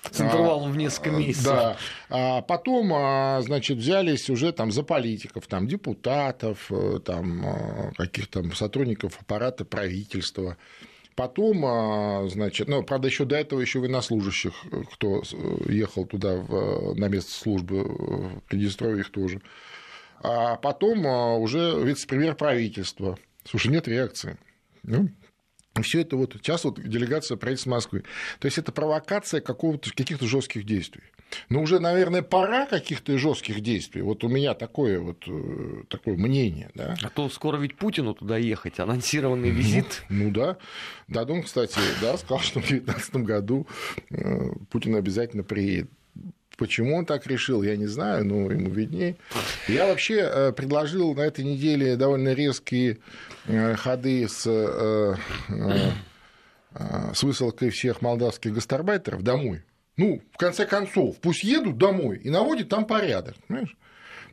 С 0.09 0.19
интервалом 0.19 0.71
в 0.71 0.77
несколько 0.77 1.11
а, 1.11 1.19
месяцев. 1.19 1.45
Да. 1.45 1.77
А 2.09 2.41
потом, 2.41 2.91
а, 2.95 3.39
значит, 3.43 3.77
взялись 3.77 4.27
уже 4.31 4.51
там 4.53 4.71
за 4.71 4.81
политиков, 4.81 5.45
там 5.45 5.67
депутатов, 5.67 6.65
э, 6.71 6.99
там 7.05 7.93
каких-то 7.95 8.43
сотрудников 8.55 9.21
аппарата 9.21 9.65
правительства. 9.65 10.57
Потом, 11.15 12.29
значит, 12.29 12.67
ну, 12.67 12.83
правда, 12.83 13.07
еще 13.07 13.23
до 13.23 13.37
этого 13.37 13.61
еще 13.61 13.79
военнослужащих, 13.79 14.53
э, 14.69 14.83
кто 14.91 15.21
э, 15.21 15.71
ехал 15.71 16.05
туда 16.05 16.35
в, 16.35 16.93
на 16.95 17.07
место 17.07 17.31
службы 17.31 17.83
в 17.83 18.41
Приднестровье, 18.49 18.99
их 18.99 19.11
тоже 19.11 19.41
а 20.25 20.55
потом 20.55 21.05
а, 21.05 21.35
уже 21.35 21.79
вице-премьер 21.83 22.35
правительства. 22.35 23.17
Слушай, 23.43 23.71
нет 23.71 23.87
реакции. 23.87 24.37
Ну, 24.83 25.09
все 25.81 26.01
это 26.01 26.15
вот 26.15 26.33
сейчас 26.33 26.63
вот 26.63 26.81
делегация 26.81 27.37
правительства 27.37 27.71
Москвы. 27.71 28.03
То 28.39 28.45
есть 28.45 28.57
это 28.57 28.71
провокация 28.71 29.41
какого-то, 29.41 29.93
каких-то 29.93 30.25
жестких 30.25 30.65
действий. 30.65 31.03
Но 31.49 31.61
уже, 31.61 31.79
наверное, 31.79 32.21
пора 32.21 32.65
каких-то 32.65 33.17
жестких 33.17 33.59
действий. 33.61 34.01
Вот 34.01 34.23
у 34.23 34.29
меня 34.29 34.53
такое 34.53 34.99
вот 34.99 35.23
э, 35.27 35.83
такое 35.89 36.15
мнение. 36.15 36.71
Да? 36.75 36.95
А 37.01 37.09
то 37.09 37.27
скоро 37.29 37.57
ведь 37.57 37.75
Путину 37.75 38.13
туда 38.13 38.37
ехать, 38.37 38.79
анонсированный 38.79 39.51
ну, 39.51 39.57
визит. 39.57 40.03
Ну, 40.07 40.25
ну 40.25 40.31
да. 40.31 40.57
Дадон, 41.07 41.43
кстати, 41.43 41.79
да, 42.01 42.17
сказал, 42.17 42.39
что 42.39 42.61
в 42.61 42.67
2019 42.67 43.15
году 43.17 43.67
э, 44.11 44.49
Путин 44.69 44.95
обязательно 44.95 45.43
приедет. 45.43 45.89
Почему 46.57 46.95
он 46.95 47.05
так 47.05 47.27
решил, 47.27 47.63
я 47.63 47.75
не 47.75 47.87
знаю, 47.87 48.25
но 48.25 48.49
ему 48.49 48.69
виднее. 48.69 49.17
Я 49.67 49.87
вообще 49.87 50.19
э, 50.19 50.51
предложил 50.53 51.13
на 51.13 51.21
этой 51.21 51.43
неделе 51.43 51.97
довольно 51.97 52.33
резкие 52.33 52.99
э, 53.45 53.75
ходы 53.75 54.27
с, 54.29 54.45
э, 54.47 55.15
с 57.13 57.23
высылкой 57.23 57.71
всех 57.71 58.01
молдавских 58.01 58.53
гастарбайтеров 58.53 59.21
домой. 59.21 59.63
Ну, 59.97 60.21
в 60.31 60.37
конце 60.37 60.65
концов, 60.65 61.17
пусть 61.19 61.43
едут 61.43 61.77
домой 61.77 62.17
и 62.17 62.29
наводят 62.29 62.69
там 62.69 62.85
порядок. 62.85 63.35
Понимаешь? 63.47 63.75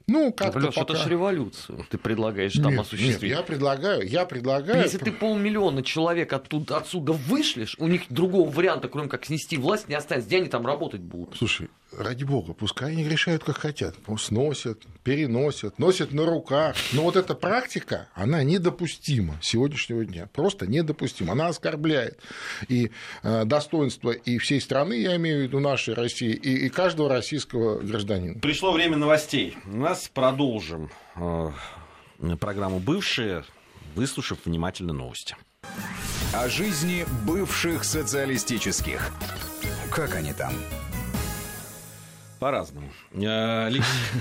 Ну, 0.06 0.32
как-то 0.32 0.58
Лёш, 0.58 0.74
пока... 0.74 0.92
это 0.92 1.02
же 1.02 1.10
революцию 1.10 1.86
ты 1.88 1.98
предлагаешь 1.98 2.54
там 2.54 2.72
нет, 2.72 2.80
осуществить. 2.80 3.22
Нет, 3.22 3.38
я 3.38 3.42
предлагаю, 3.42 4.06
я 4.06 4.24
предлагаю... 4.26 4.82
Если 4.82 4.98
ты 4.98 5.12
полмиллиона 5.12 5.82
человек 5.82 6.32
оттуда, 6.32 6.78
отсюда 6.78 7.12
вышлешь, 7.12 7.76
у 7.78 7.86
них 7.86 8.02
другого 8.08 8.50
варианта, 8.50 8.88
кроме 8.88 9.08
как 9.08 9.24
снести 9.24 9.56
власть, 9.56 9.88
не 9.88 9.94
останется. 9.94 10.28
Где 10.28 10.38
они 10.38 10.48
там 10.48 10.66
работать 10.66 11.00
будут? 11.00 11.36
Слушай, 11.36 11.68
ради 11.96 12.24
бога, 12.24 12.52
пускай 12.52 12.92
они 12.92 13.04
решают, 13.08 13.44
как 13.44 13.58
хотят. 13.58 13.94
Сносят, 14.18 14.82
переносят, 15.02 15.78
носят 15.78 16.12
на 16.12 16.26
руках. 16.26 16.76
Но 16.92 17.02
вот 17.02 17.16
эта 17.16 17.34
практика, 17.34 18.08
она 18.14 18.42
недопустима 18.42 19.38
сегодняшнего 19.42 20.04
дня. 20.04 20.28
Просто 20.32 20.66
недопустима. 20.66 21.32
Она 21.32 21.48
оскорбляет 21.48 22.18
и 22.68 22.90
э, 23.22 23.44
достоинство 23.44 24.10
и 24.10 24.38
всей 24.38 24.60
страны, 24.60 24.94
я 24.94 25.16
имею 25.16 25.40
в 25.40 25.42
виду 25.42 25.60
нашей 25.60 25.94
России, 25.94 26.32
и, 26.32 26.66
и 26.66 26.68
каждого 26.68 27.08
российского 27.08 27.80
гражданина. 27.80 28.38
Пришло 28.40 28.72
время 28.72 28.96
новостей. 28.96 29.56
У 29.66 29.76
нас 29.76 30.10
продолжим 30.12 30.90
э, 31.16 31.50
программу 32.38 32.78
«Бывшие», 32.78 33.44
выслушав 33.94 34.38
внимательно 34.44 34.92
новости. 34.92 35.36
О 36.32 36.48
жизни 36.48 37.04
бывших 37.26 37.84
социалистических. 37.84 39.10
Как 39.90 40.14
они 40.14 40.32
там? 40.32 40.54
По-разному. 42.42 42.90
Э, 43.12 43.70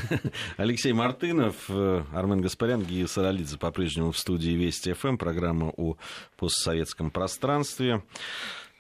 Алексей 0.58 0.94
Мартынов, 0.94 1.56
э, 1.70 2.04
Армен 2.14 2.40
Гаспарян, 2.42 2.84
Гия 2.84 3.08
Саралидзе 3.08 3.58
по-прежнему 3.58 4.12
в 4.12 4.18
студии 4.20 4.52
Вести 4.52 4.94
ФМ, 4.94 5.18
программа 5.18 5.74
о 5.76 5.98
постсоветском 6.38 7.10
пространстве. 7.10 8.04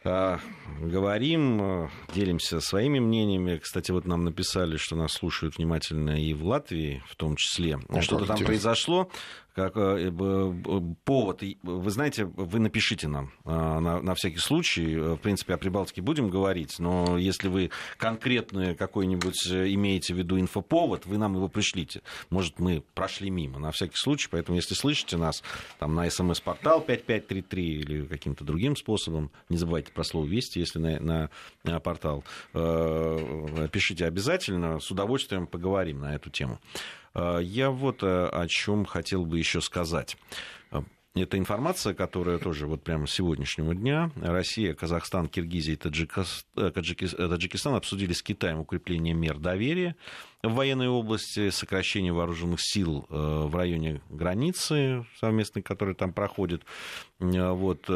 Э, 0.03 0.37
говорим, 0.79 1.89
делимся 2.13 2.59
своими 2.59 2.99
мнениями. 2.99 3.57
Кстати, 3.57 3.89
вот 3.89 4.05
нам 4.05 4.25
написали, 4.25 4.77
что 4.77 4.95
нас 4.95 5.13
слушают 5.13 5.57
внимательно 5.57 6.23
и 6.23 6.35
в 6.35 6.45
Латвии, 6.45 7.01
в 7.07 7.15
том 7.15 7.35
числе. 7.35 7.79
Что-то 7.99 8.27
там 8.27 8.37
произошло 8.45 9.09
как 9.53 9.75
э, 9.75 10.11
повод. 11.03 11.43
Вы 11.63 11.91
знаете, 11.91 12.25
вы 12.25 12.59
напишите 12.59 13.07
нам 13.07 13.31
а, 13.43 13.79
на, 13.79 14.01
на 14.01 14.15
всякий 14.15 14.37
случай. 14.37 14.95
В 14.95 15.17
принципе, 15.17 15.53
о 15.53 15.57
Прибалтике 15.57 16.01
будем 16.01 16.29
говорить, 16.29 16.79
но 16.79 17.17
если 17.17 17.47
вы 17.47 17.71
конкретный 17.97 18.75
какой-нибудь 18.75 19.47
э, 19.51 19.73
имеете 19.73 20.13
в 20.13 20.17
виду 20.17 20.39
инфоповод, 20.39 21.05
вы 21.05 21.17
нам 21.17 21.35
его 21.35 21.47
пришлите. 21.47 22.01
Может, 22.29 22.59
мы 22.59 22.83
прошли 22.93 23.29
мимо, 23.29 23.59
на 23.59 23.71
всякий 23.71 23.97
случай. 23.97 24.29
Поэтому, 24.31 24.55
если 24.55 24.73
слышите 24.73 25.17
нас 25.17 25.43
там, 25.79 25.95
на 25.95 26.09
смс-портал 26.09 26.81
5533 26.81 27.65
или 27.65 28.05
каким-то 28.05 28.43
другим 28.43 28.75
способом, 28.75 29.31
не 29.49 29.57
забывайте 29.57 29.91
про 29.91 30.03
слово 30.03 30.25
«Вести», 30.25 30.59
если 30.59 30.79
на, 30.79 31.29
на, 31.63 31.79
портал, 31.79 32.23
э, 32.53 33.67
пишите 33.71 34.05
обязательно, 34.05 34.79
с 34.79 34.89
удовольствием 34.91 35.47
поговорим 35.47 35.99
на 35.99 36.15
эту 36.15 36.29
тему. 36.29 36.59
Э, 37.13 37.39
я 37.41 37.71
вот 37.71 38.03
э, 38.03 38.25
о 38.25 38.47
чем 38.47 38.85
хотел 38.85 39.25
бы 39.25 39.37
еще 39.37 39.61
сказать. 39.61 40.17
Э, 40.71 40.81
это 41.13 41.37
информация, 41.37 41.93
которая 41.93 42.37
тоже 42.37 42.67
вот 42.67 42.83
прямо 42.83 43.05
с 43.05 43.11
сегодняшнего 43.11 43.75
дня. 43.75 44.11
Россия, 44.21 44.73
Казахстан, 44.73 45.27
Киргизия 45.27 45.73
и 45.73 45.77
Таджикистан 45.77 47.75
обсудили 47.75 48.13
с 48.13 48.23
Китаем 48.23 48.59
укрепление 48.59 49.13
мер 49.13 49.37
доверия 49.37 49.97
в 50.41 50.53
военной 50.53 50.87
области, 50.87 51.49
сокращение 51.49 52.13
вооруженных 52.13 52.61
сил 52.61 53.05
в 53.09 53.53
районе 53.53 54.01
границы 54.09 55.05
совместной, 55.19 55.61
которая 55.61 55.95
там 55.95 56.13
проходит. 56.13 56.63
Вот, 57.19 57.89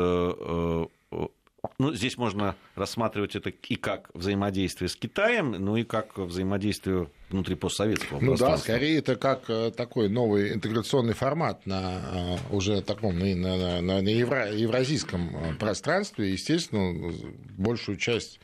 ну, 1.78 1.94
здесь 1.94 2.18
можно 2.18 2.56
рассматривать 2.76 3.36
это 3.36 3.50
и 3.50 3.76
как 3.76 4.10
взаимодействие 4.14 4.90
с 4.90 4.96
Китаем, 4.96 5.52
ну 5.52 5.78
и 5.78 5.84
как 5.84 6.18
взаимодействие 6.18 7.10
внутри 7.30 7.56
постсоветского 7.56 8.20
ну 8.20 8.30
пространства. 8.30 8.58
да, 8.58 8.58
скорее 8.58 8.98
это 9.00 9.16
как 9.16 9.50
э, 9.50 9.72
такой 9.72 10.10
новый 10.10 10.54
интеграционный 10.54 11.14
формат 11.14 11.66
на 11.66 12.02
э, 12.12 12.38
уже 12.52 12.82
таком 12.82 13.20
на, 13.20 13.36
на, 13.36 13.82
на, 13.82 14.02
на 14.02 14.10
евро, 14.10 14.52
евразийском 14.52 15.36
э, 15.36 15.54
пространстве. 15.56 16.32
Естественно, 16.32 17.14
большую 17.58 17.98
часть 17.98 18.40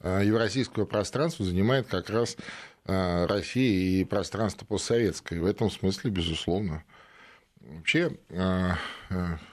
евразийского 0.00 0.84
пространства 0.84 1.44
занимает 1.44 1.88
как 1.88 2.08
раз 2.08 2.36
Россия 2.84 4.00
и 4.00 4.04
пространство 4.04 4.64
постсоветское. 4.64 5.40
В 5.40 5.44
этом 5.44 5.72
смысле, 5.72 6.12
безусловно. 6.12 6.84
Вообще, 7.68 8.16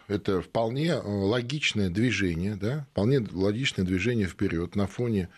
это 0.07 0.41
вполне 0.41 0.95
логичное 0.95 1.89
движение, 1.89 2.55
да, 2.55 2.87
вполне 2.91 3.19
логичное 3.19 3.85
движение 3.85 4.27
вперед 4.27 4.75
на 4.75 4.87
фоне 4.87 5.29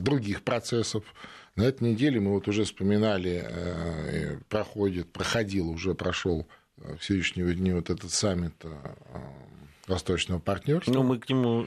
других 0.00 0.42
процессов, 0.42 1.04
на 1.56 1.62
этой 1.62 1.88
неделе 1.88 2.20
мы 2.20 2.32
вот 2.32 2.48
уже 2.48 2.64
вспоминали, 2.64 3.42
э, 3.48 4.36
проходит, 4.50 5.10
проходил, 5.10 5.70
уже 5.70 5.94
прошел 5.94 6.46
в 6.76 7.02
сегодняшние 7.02 7.54
дни 7.54 7.72
вот 7.72 7.88
этот 7.88 8.12
саммит 8.12 8.52
э, 8.62 8.74
Восточного 9.86 10.40
партнерства. 10.40 10.92
Ну, 10.92 11.04
мы 11.04 11.18
к 11.18 11.28
нему 11.28 11.66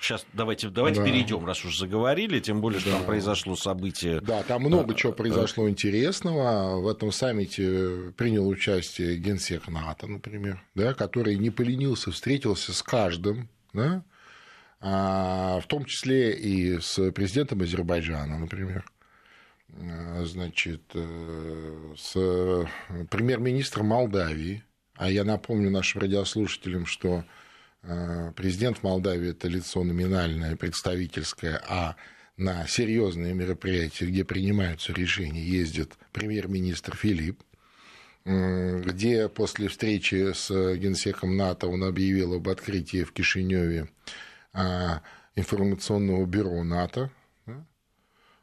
сейчас 0.00 0.24
давайте, 0.32 0.70
давайте 0.70 1.00
да. 1.00 1.06
перейдем, 1.06 1.44
раз 1.44 1.62
уж 1.64 1.76
заговорили, 1.76 2.40
тем 2.40 2.62
более, 2.62 2.80
что 2.80 2.90
да. 2.90 2.96
там 2.96 3.06
произошло 3.06 3.56
событие. 3.56 4.20
Да, 4.22 4.42
там 4.42 4.62
много 4.62 4.94
чего 4.94 5.12
произошло 5.12 5.68
интересного. 5.68 6.80
В 6.80 6.88
этом 6.88 7.12
саммите 7.12 8.12
принял 8.16 8.48
участие 8.48 9.18
генсек 9.18 9.68
НАТО, 9.68 10.06
например, 10.06 10.62
да, 10.74 10.94
который 10.94 11.36
не 11.36 11.50
поленился, 11.50 12.10
встретился 12.10 12.72
с 12.72 12.82
каждым, 12.82 13.50
да, 13.74 14.02
а, 14.80 15.60
в 15.60 15.66
том 15.66 15.84
числе 15.84 16.32
и 16.32 16.80
с 16.80 17.10
президентом 17.12 17.60
Азербайджана, 17.60 18.38
например. 18.38 18.86
Э, 19.74 20.24
значит, 20.24 20.82
э, 20.94 21.94
с 21.98 22.12
премьер-министром 23.10 23.88
Молдавии. 23.88 24.64
А 24.94 25.10
я 25.10 25.22
напомню 25.22 25.70
нашим 25.70 26.00
радиослушателям, 26.00 26.86
что 26.86 27.18
э, 27.18 27.24
президент 27.82 28.82
Молдавии 28.82 29.30
это 29.30 29.48
лицо 29.48 29.84
номинальное, 29.84 30.56
представительское, 30.56 31.62
а 31.68 31.96
на 32.36 32.66
серьезные 32.66 33.34
мероприятия, 33.34 34.06
где 34.06 34.24
принимаются 34.24 34.92
решения, 34.92 35.42
ездит 35.42 35.94
премьер-министр 36.12 36.96
Филипп, 36.96 37.42
где 38.24 39.28
после 39.28 39.68
встречи 39.68 40.32
с 40.32 40.48
генсеком 40.76 41.36
НАТО 41.36 41.66
он 41.66 41.84
объявил 41.84 42.34
об 42.34 42.48
открытии 42.48 43.04
в 43.04 43.12
Кишиневе 43.12 43.88
информационного 45.34 46.26
бюро 46.26 46.62
НАТО, 46.62 47.10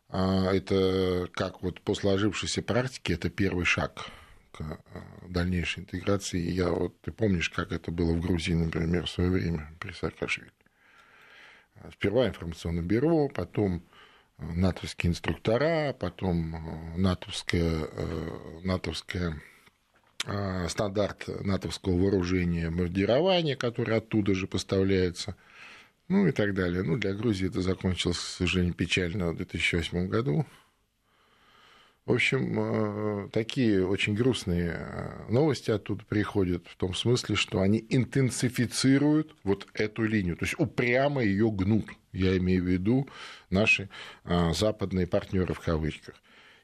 а, 0.10 0.54
это 0.54 1.28
как 1.34 1.62
вот 1.62 1.82
по 1.82 1.94
сложившейся 1.94 2.62
практике, 2.62 3.14
это 3.14 3.30
первый 3.30 3.66
шаг 3.66 4.08
к 4.58 4.62
а, 4.62 4.80
дальнейшей 5.28 5.84
интеграции. 5.84 6.40
Я 6.40 6.70
вот, 6.70 7.00
ты 7.02 7.12
помнишь, 7.12 7.50
как 7.50 7.72
это 7.72 7.92
было 7.92 8.14
в 8.14 8.22
Грузии, 8.22 8.54
например, 8.54 9.06
в 9.06 9.10
свое 9.10 9.30
время 9.30 9.72
при 9.80 9.92
Саакашвили. 9.92 10.52
Сперва 11.94 12.28
информационное 12.28 12.84
бюро, 12.84 13.28
потом 13.28 13.84
натовские 14.38 15.12
инструктора, 15.12 15.94
потом 15.94 16.96
натовская, 16.98 17.90
натовская 18.64 19.42
стандарт 20.70 21.28
натовского 21.28 21.98
вооружения 21.98 22.70
бомбардирования, 22.70 23.56
который 23.56 23.98
оттуда 23.98 24.34
же 24.34 24.48
поставляется– 24.48 25.36
ну 26.08 26.28
и 26.28 26.32
так 26.32 26.54
далее. 26.54 26.84
Ну, 26.84 26.98
для 26.98 27.14
Грузии 27.14 27.48
это 27.48 27.62
закончилось, 27.62 28.18
к 28.18 28.38
сожалению, 28.38 28.74
печально 28.74 29.32
в 29.32 29.38
2008 29.38 30.08
году. 30.08 30.46
В 32.06 32.12
общем, 32.12 32.60
э, 32.60 33.30
такие 33.32 33.86
очень 33.86 34.14
грустные 34.14 34.76
э, 34.78 35.26
новости 35.28 35.72
оттуда 35.72 36.06
приходят, 36.06 36.68
в 36.68 36.76
том 36.76 36.94
смысле, 36.94 37.36
что 37.36 37.62
они 37.62 37.84
интенсифицируют 37.90 39.36
вот 39.44 39.68
эту 39.74 40.04
линию, 40.04 40.38
то 40.38 40.46
есть 40.46 40.54
упрямо 40.60 41.24
ее 41.24 41.50
гнут. 41.50 41.90
Я 42.14 42.38
имею 42.38 42.64
в 42.64 42.68
виду 42.68 43.10
наши 43.50 43.90
э, 44.24 44.54
западные 44.54 45.08
партнеры 45.08 45.56
в 45.56 45.60
кавычках. 45.60 46.14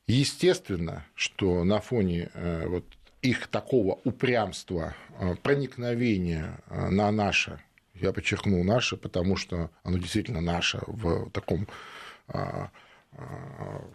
Естественно, 0.06 1.08
что 1.16 1.64
на 1.64 1.80
фоне 1.80 2.30
вот 2.66 2.86
их 3.22 3.48
такого 3.48 4.00
упрямства, 4.04 4.96
проникновения 5.44 6.60
на 6.70 7.12
наше 7.12 7.62
я 7.94 8.12
подчеркнул 8.12 8.64
наше, 8.64 8.98
потому 8.98 9.38
что 9.38 9.70
оно 9.84 10.00
действительно 10.00 10.42
наше 10.42 10.82
в 10.88 11.30
таком 11.30 11.68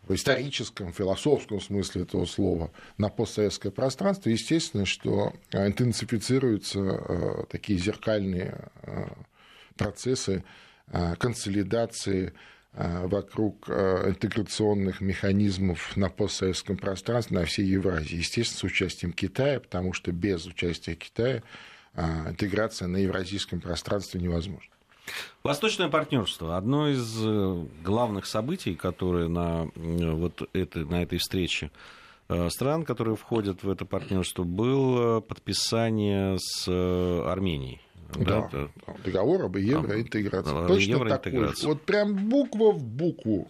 в 0.02 0.14
историческом, 0.14 0.92
философском 0.92 1.60
смысле 1.60 2.02
этого 2.02 2.26
слова 2.26 2.70
на 2.98 3.08
постсоветское 3.08 3.72
пространство, 3.72 4.28
естественно, 4.28 4.84
что 4.84 5.32
интенсифицируются 5.52 6.80
а, 6.80 7.46
такие 7.48 7.78
зеркальные 7.78 8.68
процессы 9.76 10.44
консолидации 11.18 12.32
вокруг 12.72 13.68
интеграционных 13.68 15.00
механизмов 15.00 15.96
на 15.96 16.08
постсоветском 16.08 16.76
пространстве 16.76 17.38
на 17.38 17.44
всей 17.44 17.66
Евразии. 17.66 18.16
Естественно, 18.16 18.60
с 18.60 18.64
участием 18.64 19.12
Китая, 19.12 19.60
потому 19.60 19.92
что 19.92 20.12
без 20.12 20.46
участия 20.46 20.94
Китая 20.94 21.42
а, 21.96 22.28
интеграция 22.28 22.88
на 22.88 22.98
евразийском 22.98 23.60
пространстве 23.60 24.20
невозможна. 24.20 24.75
Восточное 25.42 25.88
партнерство 25.88 26.56
одно 26.56 26.88
из 26.88 27.22
э, 27.24 27.66
главных 27.84 28.26
событий, 28.26 28.74
которые 28.74 29.28
на, 29.28 29.68
э, 29.74 30.10
вот 30.10 30.48
это, 30.52 30.80
на 30.80 31.02
этой 31.02 31.18
встрече 31.18 31.70
э, 32.28 32.48
стран, 32.50 32.84
которые 32.84 33.16
входят 33.16 33.62
в 33.62 33.70
это 33.70 33.84
партнерство, 33.84 34.42
было 34.42 35.20
подписание 35.20 36.36
с 36.40 36.68
Арменией. 36.68 37.80
Да, 38.14 38.48
да, 38.52 38.68
договор 39.04 39.44
об 39.44 39.56
евроинтеграции. 39.56 40.52
Да, 40.52 40.66
Точно 40.66 40.90
евроинтеграция. 40.90 41.54
такой. 41.54 41.74
Вот 41.74 41.82
прям 41.82 42.28
буква 42.28 42.72
в 42.72 42.84
букву 42.84 43.48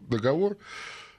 договор 0.00 0.56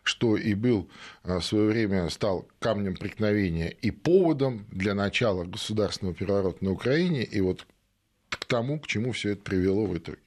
что 0.03 0.38
и 0.38 0.55
был 0.55 0.89
в 1.23 1.41
свое 1.41 1.67
время 1.67 2.10
стал 2.10 2.47
камнем 2.60 2.95
преткновения 2.95 3.69
и 3.69 3.91
поводом 3.91 4.65
для 4.71 4.95
начала 4.95 5.43
государственного 5.43 6.15
переворота 6.15 6.65
на 6.65 6.71
Украине, 6.71 7.23
и 7.23 7.41
вот 7.41 7.67
к 8.29 8.45
тому, 8.45 8.79
к 8.79 8.87
чему 8.87 9.11
все 9.11 9.31
это 9.31 9.43
привело 9.43 9.85
в 9.85 9.97
итоге. 9.97 10.19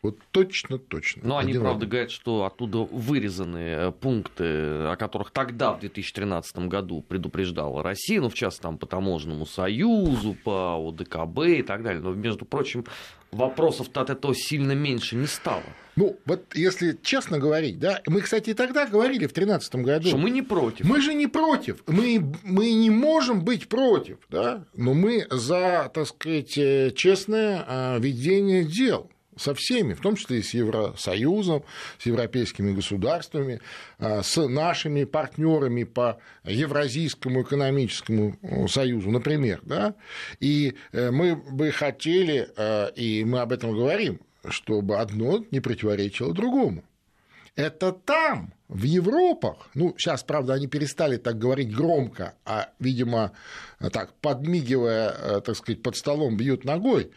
Вот 0.00 0.18
точно, 0.30 0.78
точно. 0.78 1.22
Но 1.24 1.38
они, 1.38 1.54
правда, 1.54 1.78
один. 1.78 1.88
говорят, 1.88 2.10
что 2.12 2.44
оттуда 2.44 2.78
вырезаны 2.78 3.58
э, 3.58 3.92
пункты, 3.92 4.44
о 4.44 4.96
которых 4.96 5.32
тогда, 5.32 5.72
в 5.72 5.80
2013 5.80 6.56
году, 6.68 7.02
предупреждала 7.02 7.82
Россия, 7.82 8.20
ну, 8.20 8.28
в 8.28 8.34
частности, 8.34 8.62
там, 8.62 8.78
по 8.78 8.86
таможенному 8.86 9.44
союзу, 9.44 10.36
по 10.44 10.76
ОДКБ 10.88 11.38
и 11.46 11.62
так 11.62 11.82
далее. 11.82 12.00
Но, 12.00 12.14
между 12.14 12.44
прочим, 12.44 12.84
вопросов-то 13.32 14.00
от 14.00 14.10
этого 14.10 14.34
сильно 14.36 14.72
меньше 14.72 15.16
не 15.16 15.26
стало. 15.26 15.64
Ну, 15.98 16.16
вот 16.26 16.54
если 16.54 16.96
честно 17.02 17.40
говорить, 17.40 17.80
да, 17.80 18.00
мы, 18.06 18.20
кстати, 18.20 18.50
и 18.50 18.54
тогда 18.54 18.86
говорили 18.86 19.26
в 19.26 19.34
2013 19.34 19.74
году. 19.76 20.08
Что 20.08 20.16
мы 20.16 20.30
не 20.30 20.42
против. 20.42 20.86
Мы 20.86 21.00
же 21.00 21.12
не 21.12 21.26
против. 21.26 21.82
Мы, 21.88 22.22
мы 22.44 22.72
не 22.72 22.90
можем 22.90 23.42
быть 23.42 23.68
против, 23.68 24.18
да, 24.30 24.64
но 24.74 24.94
мы 24.94 25.26
за, 25.28 25.90
так 25.92 26.06
сказать, 26.06 26.56
э, 26.56 26.92
честное 26.94 27.64
а, 27.66 27.98
ведение 27.98 28.62
дел 28.62 29.10
со 29.36 29.54
всеми, 29.54 29.94
в 29.94 30.00
том 30.00 30.14
числе 30.14 30.38
и 30.38 30.42
с 30.42 30.54
Евросоюзом, 30.54 31.64
с 31.98 32.06
европейскими 32.06 32.72
государствами, 32.72 33.60
а, 33.98 34.22
с 34.22 34.40
нашими 34.46 35.02
партнерами 35.02 35.82
по 35.82 36.20
Евразийскому 36.44 37.42
экономическому 37.42 38.68
союзу, 38.68 39.10
например. 39.10 39.60
Да? 39.64 39.96
И 40.38 40.74
э, 40.92 41.10
мы 41.10 41.34
бы 41.34 41.72
хотели, 41.72 42.48
э, 42.56 42.92
и 42.94 43.24
мы 43.24 43.40
об 43.40 43.52
этом 43.52 43.72
говорим, 43.72 44.20
чтобы 44.50 44.98
одно 44.98 45.44
не 45.50 45.60
противоречило 45.60 46.32
другому. 46.32 46.84
Это 47.56 47.92
там, 47.92 48.52
в 48.68 48.84
Европах, 48.84 49.68
ну, 49.74 49.94
сейчас, 49.98 50.22
правда, 50.22 50.54
они 50.54 50.68
перестали 50.68 51.16
так 51.16 51.38
говорить 51.38 51.74
громко, 51.74 52.34
а, 52.44 52.68
видимо, 52.78 53.32
так, 53.92 54.12
подмигивая, 54.20 55.40
так 55.40 55.56
сказать, 55.56 55.82
под 55.82 55.96
столом 55.96 56.36
бьют 56.36 56.64
ногой, 56.64 57.10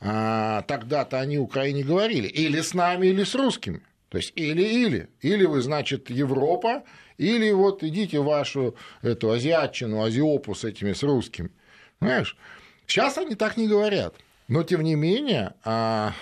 а, 0.00 0.62
тогда-то 0.62 1.20
они 1.20 1.38
Украине 1.38 1.84
говорили, 1.84 2.26
или 2.26 2.60
с 2.60 2.74
нами, 2.74 3.08
или 3.08 3.22
с 3.22 3.34
русскими. 3.34 3.82
То 4.08 4.18
есть 4.18 4.32
или-или. 4.34 5.08
Или 5.20 5.44
вы, 5.46 5.62
значит, 5.62 6.10
Европа, 6.10 6.84
или 7.18 7.50
вот 7.50 7.82
идите 7.82 8.20
вашу 8.20 8.76
эту 9.00 9.30
азиатчину, 9.30 10.02
азиопу 10.02 10.54
с 10.54 10.64
этими, 10.64 10.92
с 10.92 11.02
русскими. 11.02 11.50
Понимаешь? 11.98 12.36
Сейчас 12.86 13.16
они 13.16 13.36
так 13.36 13.56
не 13.56 13.68
говорят. 13.68 14.14
Но, 14.52 14.64
тем 14.64 14.82
не 14.82 14.96
менее, 14.96 15.54
а, 15.64 16.12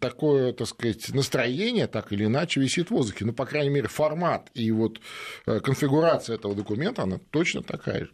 такое, 0.00 0.52
так 0.52 0.68
сказать, 0.68 1.14
настроение 1.14 1.86
так 1.86 2.12
или 2.12 2.26
иначе 2.26 2.60
висит 2.60 2.88
в 2.88 2.90
воздухе. 2.90 3.24
Ну, 3.24 3.32
по 3.32 3.46
крайней 3.46 3.70
мере, 3.70 3.88
формат 3.88 4.50
и 4.52 4.70
вот 4.70 5.00
э, 5.46 5.60
конфигурация 5.60 6.36
этого 6.36 6.54
документа, 6.54 7.04
она 7.04 7.18
точно 7.30 7.62
такая 7.62 8.00
же. 8.00 8.10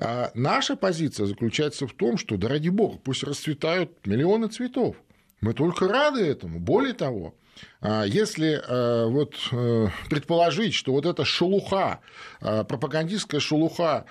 А 0.00 0.32
наша 0.34 0.74
позиция 0.74 1.26
заключается 1.26 1.86
в 1.86 1.92
том, 1.92 2.18
что, 2.18 2.36
да 2.36 2.48
ради 2.48 2.68
бога, 2.68 2.98
пусть 2.98 3.22
расцветают 3.22 4.04
миллионы 4.08 4.48
цветов. 4.48 4.96
Мы 5.40 5.54
только 5.54 5.86
рады 5.86 6.26
этому. 6.26 6.58
Более 6.58 6.94
того, 6.94 7.36
если 7.82 8.60
э, 8.60 9.06
вот 9.06 9.34
э, 9.52 9.88
предположить, 10.10 10.74
что 10.74 10.92
вот 10.92 11.06
эта 11.06 11.24
шелуха, 11.24 12.00
э, 12.42 12.64
пропагандистская 12.64 13.40
шелуха 13.40 14.04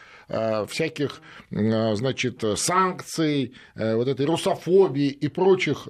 всяких, 0.68 1.22
значит, 1.50 2.44
санкций, 2.56 3.56
вот 3.74 4.08
этой 4.08 4.28
русофобии 4.28 5.08
и 5.08 5.28
прочих 5.28 5.88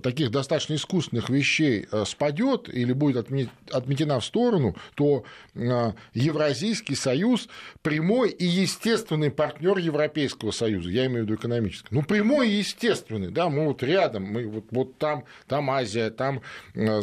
таких 0.00 0.30
достаточно 0.30 0.74
искусственных 0.74 1.28
вещей 1.28 1.88
спадет 2.04 2.68
или 2.72 2.92
будет 2.92 3.28
отметена 3.72 4.20
в 4.20 4.24
сторону, 4.24 4.76
то 4.94 5.24
Евразийский 5.54 6.94
союз 6.94 7.48
прямой 7.82 8.30
и 8.30 8.44
естественный 8.44 9.32
партнер 9.32 9.78
Европейского 9.78 10.52
союза, 10.52 10.90
я 10.90 11.06
имею 11.06 11.24
в 11.24 11.26
виду 11.26 11.34
экономический. 11.34 11.88
Ну, 11.90 12.04
прямой 12.04 12.50
и 12.50 12.58
естественный, 12.58 13.32
да, 13.32 13.48
мы 13.48 13.66
вот 13.66 13.82
рядом, 13.82 14.22
мы 14.22 14.46
вот, 14.46 14.66
вот 14.70 14.98
там, 14.98 15.24
там 15.48 15.68
Азия, 15.68 16.10
там 16.10 16.42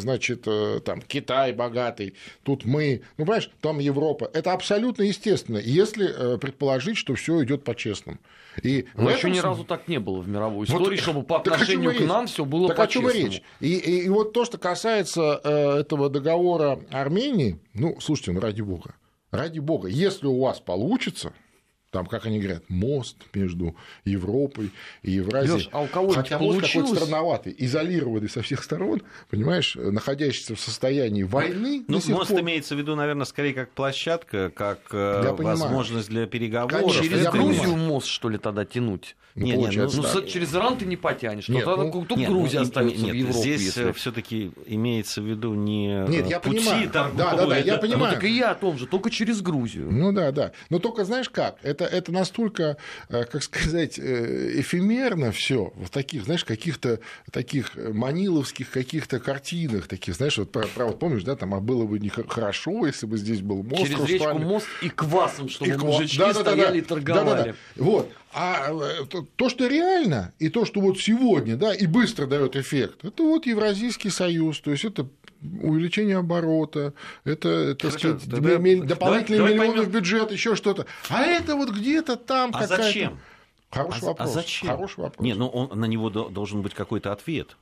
значит, 0.02 0.44
э, 0.46 0.82
там 0.84 1.02
Китай 1.02 1.54
богатый, 1.54 2.16
тут 2.44 2.66
мы, 2.66 3.02
ну, 3.18 3.26
понимаешь, 3.26 3.50
там 3.62 3.80
Европа. 3.80 4.30
Это 4.34 4.52
абсолютно 4.54 5.04
естественно, 5.04 5.58
если 5.58 6.36
э, 6.36 6.38
предположить, 6.38 6.98
что 6.98 7.16
все 7.16 7.44
идет 7.44 7.64
по-честному. 7.64 8.20
И 8.62 8.86
Но 8.96 9.10
еще 9.10 9.30
ни 9.30 9.40
разу 9.40 9.64
так 9.64 9.88
не 9.88 10.00
было 10.00 10.20
в 10.20 10.28
мировой 10.28 10.66
истории, 10.66 10.96
вот, 10.96 11.00
чтобы 11.00 11.24
по 11.24 11.38
отношению 11.38 11.96
к 11.96 12.02
нам 12.02 12.28
все 12.28 12.44
было 12.44 12.68
так 12.68 12.78
по-честному. 12.78 13.08
о 13.08 13.14
чем 13.14 13.32
речь? 13.32 13.42
И, 13.62 13.76
и, 13.76 14.06
и 14.06 14.10
вот 14.10 14.34
то, 14.34 14.44
что 14.44 14.58
касается 14.58 15.40
э, 15.44 15.80
этого 15.80 16.10
договора 16.10 16.80
Армении, 16.92 17.60
ну, 17.74 17.98
слушайте, 18.02 18.34
ну, 18.34 18.42
ради 18.42 18.62
бога, 18.62 18.96
ради 19.32 19.60
бога, 19.60 19.88
если 19.88 20.28
у 20.28 20.42
вас 20.42 20.60
получится, 20.60 21.34
там, 21.92 22.06
как 22.06 22.26
они 22.26 22.40
говорят, 22.40 22.64
мост 22.70 23.18
между 23.34 23.76
Европой 24.06 24.72
и 25.04 25.12
Евразией. 25.12 25.58
Леш, 25.58 25.70
а 25.74 25.82
у 25.84 25.88
кого 25.88 26.12
Хотя 26.12 26.40
мост 26.40 26.62
какой-то 26.62 26.96
странноватый, 26.96 27.54
изолированный 27.58 28.30
со 28.30 28.42
всех 28.42 28.64
сторон, 28.64 29.04
понимаешь, 29.30 29.76
находящийся 29.76 30.56
в 30.56 30.60
состоянии 30.60 31.24
войны. 31.24 31.84
Ну, 31.88 32.00
мост 32.08 32.32
пор... 32.32 32.42
имеется 32.42 32.76
в 32.76 32.80
виду, 32.80 32.96
наверное, 32.96 33.26
скорее 33.26 33.54
как 33.54 33.72
площадка, 33.72 34.50
как 34.50 34.80
э, 34.92 35.22
я 35.24 35.34
возможность 35.34 36.10
для 36.10 36.26
переговоров. 36.28 36.80
Конечно, 36.80 37.04
через 37.04 37.28
Грузию 37.28 37.64
понимаю. 37.64 37.88
мост, 37.88 38.08
что 38.08 38.30
ли, 38.30 38.38
тогда 38.38 38.66
тянуть? 38.66 39.16
Не, 39.36 39.54
не, 39.54 39.66
не, 39.68 39.78
ну, 39.78 40.04
ну, 40.14 40.22
через 40.24 40.54
Иран 40.54 40.78
ты 40.78 40.86
не 40.86 40.98
потянешь. 40.98 41.48
Нет, 41.48 41.66
но 41.66 41.78
ну, 41.78 42.06
тут 42.06 42.18
нет, 42.18 42.30
Грузия 42.30 42.60
ну, 42.60 42.64
остается 42.64 43.06
нет, 43.06 43.14
в 43.14 43.18
Европе. 43.18 43.40
Здесь 43.40 43.62
если... 43.62 43.92
все-таки 43.94 44.52
имеется 44.66 45.22
в 45.22 45.26
виду 45.26 45.54
не 45.54 46.06
нет, 46.10 46.28
я 46.28 46.40
пути 46.42 46.58
понимаю. 46.58 46.90
торговые. 46.90 47.18
Да, 47.18 47.36
да, 47.38 47.46
да, 47.46 47.58
я 47.58 47.78
понимаю. 47.78 48.08
Ну, 48.08 48.12
так 48.12 48.24
и 48.26 48.30
я 48.30 48.52
о 48.52 48.56
том 48.56 48.78
же, 48.78 48.88
только 48.88 49.10
через 49.10 49.42
Грузию. 49.42 49.90
Ну 49.90 50.12
да, 50.12 50.32
да. 50.32 50.52
Но 50.70 50.80
только 50.80 51.06
знаешь 51.06 51.30
как? 51.30 51.58
Это, 51.62 51.81
это 51.84 52.12
настолько, 52.12 52.78
э, 53.10 53.24
как 53.26 53.44
сказать, 53.44 54.00
э, 54.00 54.60
эфемерно 54.60 55.32
все 55.32 55.74
в 55.76 55.90
таких, 55.90 56.26
знаешь, 56.26 56.46
каких-то 56.46 57.00
таких 57.32 57.76
маниловских 57.76 58.70
каких-то 58.70 59.20
картинах, 59.20 59.88
таких, 59.88 60.16
знаешь, 60.16 60.38
вот 60.38 60.56
вот 60.56 61.00
помнишь, 61.00 61.24
да, 61.24 61.36
там, 61.36 61.54
а 61.54 61.60
было 61.60 61.86
бы 61.86 62.00
нехорошо, 62.00 62.86
если 62.86 63.06
бы 63.06 63.18
здесь 63.18 63.42
был 63.42 63.64
мост. 63.64 63.84
Через 63.84 64.06
речку 64.06 64.38
мост 64.40 64.68
и 64.82 64.90
квасом, 64.90 65.50
чтобы 65.50 65.72
и 65.72 65.78
мужички 65.78 66.18
да, 66.18 66.34
да, 66.34 66.42
стояли 66.42 66.60
да, 66.60 66.72
да, 66.72 66.78
и 66.78 66.82
торговали. 66.82 67.26
Да, 67.26 67.44
да, 67.44 67.52
да. 67.76 67.84
Вот. 67.84 68.12
А 68.34 68.70
э, 68.72 69.06
то, 69.36 69.50
что 69.50 69.68
реально, 69.68 70.34
и 70.40 70.50
то, 70.50 70.64
что 70.66 70.80
вот 70.80 71.00
сегодня, 71.00 71.58
да, 71.58 71.74
и 71.74 71.86
быстро 71.86 72.28
дает 72.28 72.56
эффект, 72.56 73.04
это 73.04 73.24
вот 73.24 73.46
Евразийский 73.46 74.10
союз, 74.10 74.62
то 74.62 74.72
есть 74.72 74.86
это 74.86 75.08
увеличение 75.42 76.18
оборота, 76.18 76.94
это, 77.24 77.76
так 77.76 77.92
сказать, 77.94 78.24
тогда, 78.24 78.58
дополнительные 78.58 79.40
давай, 79.40 79.54
миллионы 79.54 79.74
давай 79.74 79.86
в 79.86 79.90
бюджет, 79.92 80.32
еще 80.32 80.56
что-то. 80.56 80.86
А 81.10 81.24
это 81.24 81.56
вот 81.56 81.72
где-то 81.72 82.16
там 82.16 82.52
а 82.54 82.62
какая-то... 82.62 82.84
зачем? 82.84 83.20
Хороший 83.72 84.04
а, 84.04 84.06
вопрос. 84.08 84.30
А 84.30 84.34
зачем? 84.34 84.70
Хороший 84.70 85.00
вопрос. 85.00 85.24
Не, 85.24 85.34
ну 85.34 85.48
он, 85.48 85.80
на 85.80 85.86
него 85.86 86.10
должен 86.10 86.62
быть 86.62 86.74
какой-то 86.74 87.12
ответ. 87.12 87.58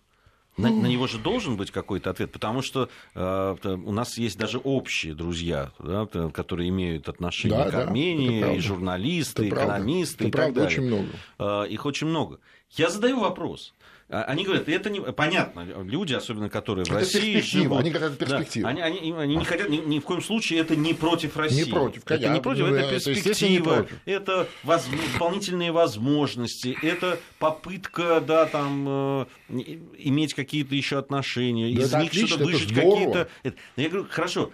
На, 0.57 0.69
на 0.69 0.87
него 0.87 1.07
же 1.07 1.19
должен 1.19 1.55
быть 1.55 1.71
какой-то 1.71 2.09
ответ, 2.09 2.33
потому 2.33 2.61
что 2.61 2.89
э, 3.15 3.55
у 3.63 3.91
нас 3.93 4.17
есть 4.17 4.37
даже 4.37 4.57
общие 4.57 5.13
друзья, 5.13 5.71
да, 5.79 6.05
которые 6.33 6.67
имеют 6.67 7.07
отношение 7.07 7.63
да, 7.63 7.71
к 7.71 7.73
Армении, 7.75 8.41
да, 8.41 8.53
и 8.53 8.59
журналисты, 8.59 9.47
это 9.47 9.55
экономисты 9.55 10.25
это 10.25 10.27
и 10.27 10.31
правда, 10.31 10.61
так 10.61 10.69
далее. 10.69 10.77
Очень 10.79 10.87
много. 10.87 11.63
Э, 11.63 11.67
их 11.69 11.85
очень 11.85 12.07
много. 12.07 12.39
Я 12.71 12.89
задаю 12.89 13.19
вопрос. 13.19 13.73
А, 14.12 14.23
они 14.23 14.43
говорят, 14.43 14.67
это 14.67 14.89
не 14.89 15.01
понятно, 15.01 15.62
люди, 15.84 16.15
особенно 16.15 16.49
которые 16.49 16.84
в 16.84 16.89
это 16.89 16.99
России 17.01 17.41
живут. 17.41 17.79
Они 17.79 17.91
говорят, 17.91 18.13
это 18.13 18.25
перспектива. 18.25 18.63
Да, 18.63 18.69
они, 18.69 18.82
они, 18.99 19.12
они 19.12 19.36
не 19.36 19.45
хотят, 19.45 19.69
ни, 19.69 19.77
ни 19.77 19.99
в 19.99 20.03
коем 20.03 20.23
случае 20.23 20.60
это 20.60 20.75
не 20.75 20.95
против 20.95 21.38
России. 21.38 21.65
Не 21.65 21.71
против, 21.71 22.05
конечно. 22.05 22.25
Это 22.25 22.34
не 22.34 22.41
против, 22.41 22.65
это, 22.65 22.75
это 22.75 23.05
перспектива, 23.05 23.88
это 24.05 24.47
воз, 24.63 24.88
дополнительные 25.13 25.71
возможности, 25.71 26.75
это 26.82 27.19
попытка, 27.38 28.19
да, 28.19 28.47
там, 28.47 28.88
э, 28.89 29.25
иметь 29.99 30.34
какие-то 30.34 30.73
еще 30.73 30.97
отношения, 30.97 31.71
да 31.75 31.84
из 31.84 31.93
них 31.93 32.27
что-то 32.27 32.45
выжить 32.45 32.73
какие-то. 32.73 33.29
Я 33.75 33.89
говорю, 33.89 34.08
хорошо, 34.10 34.51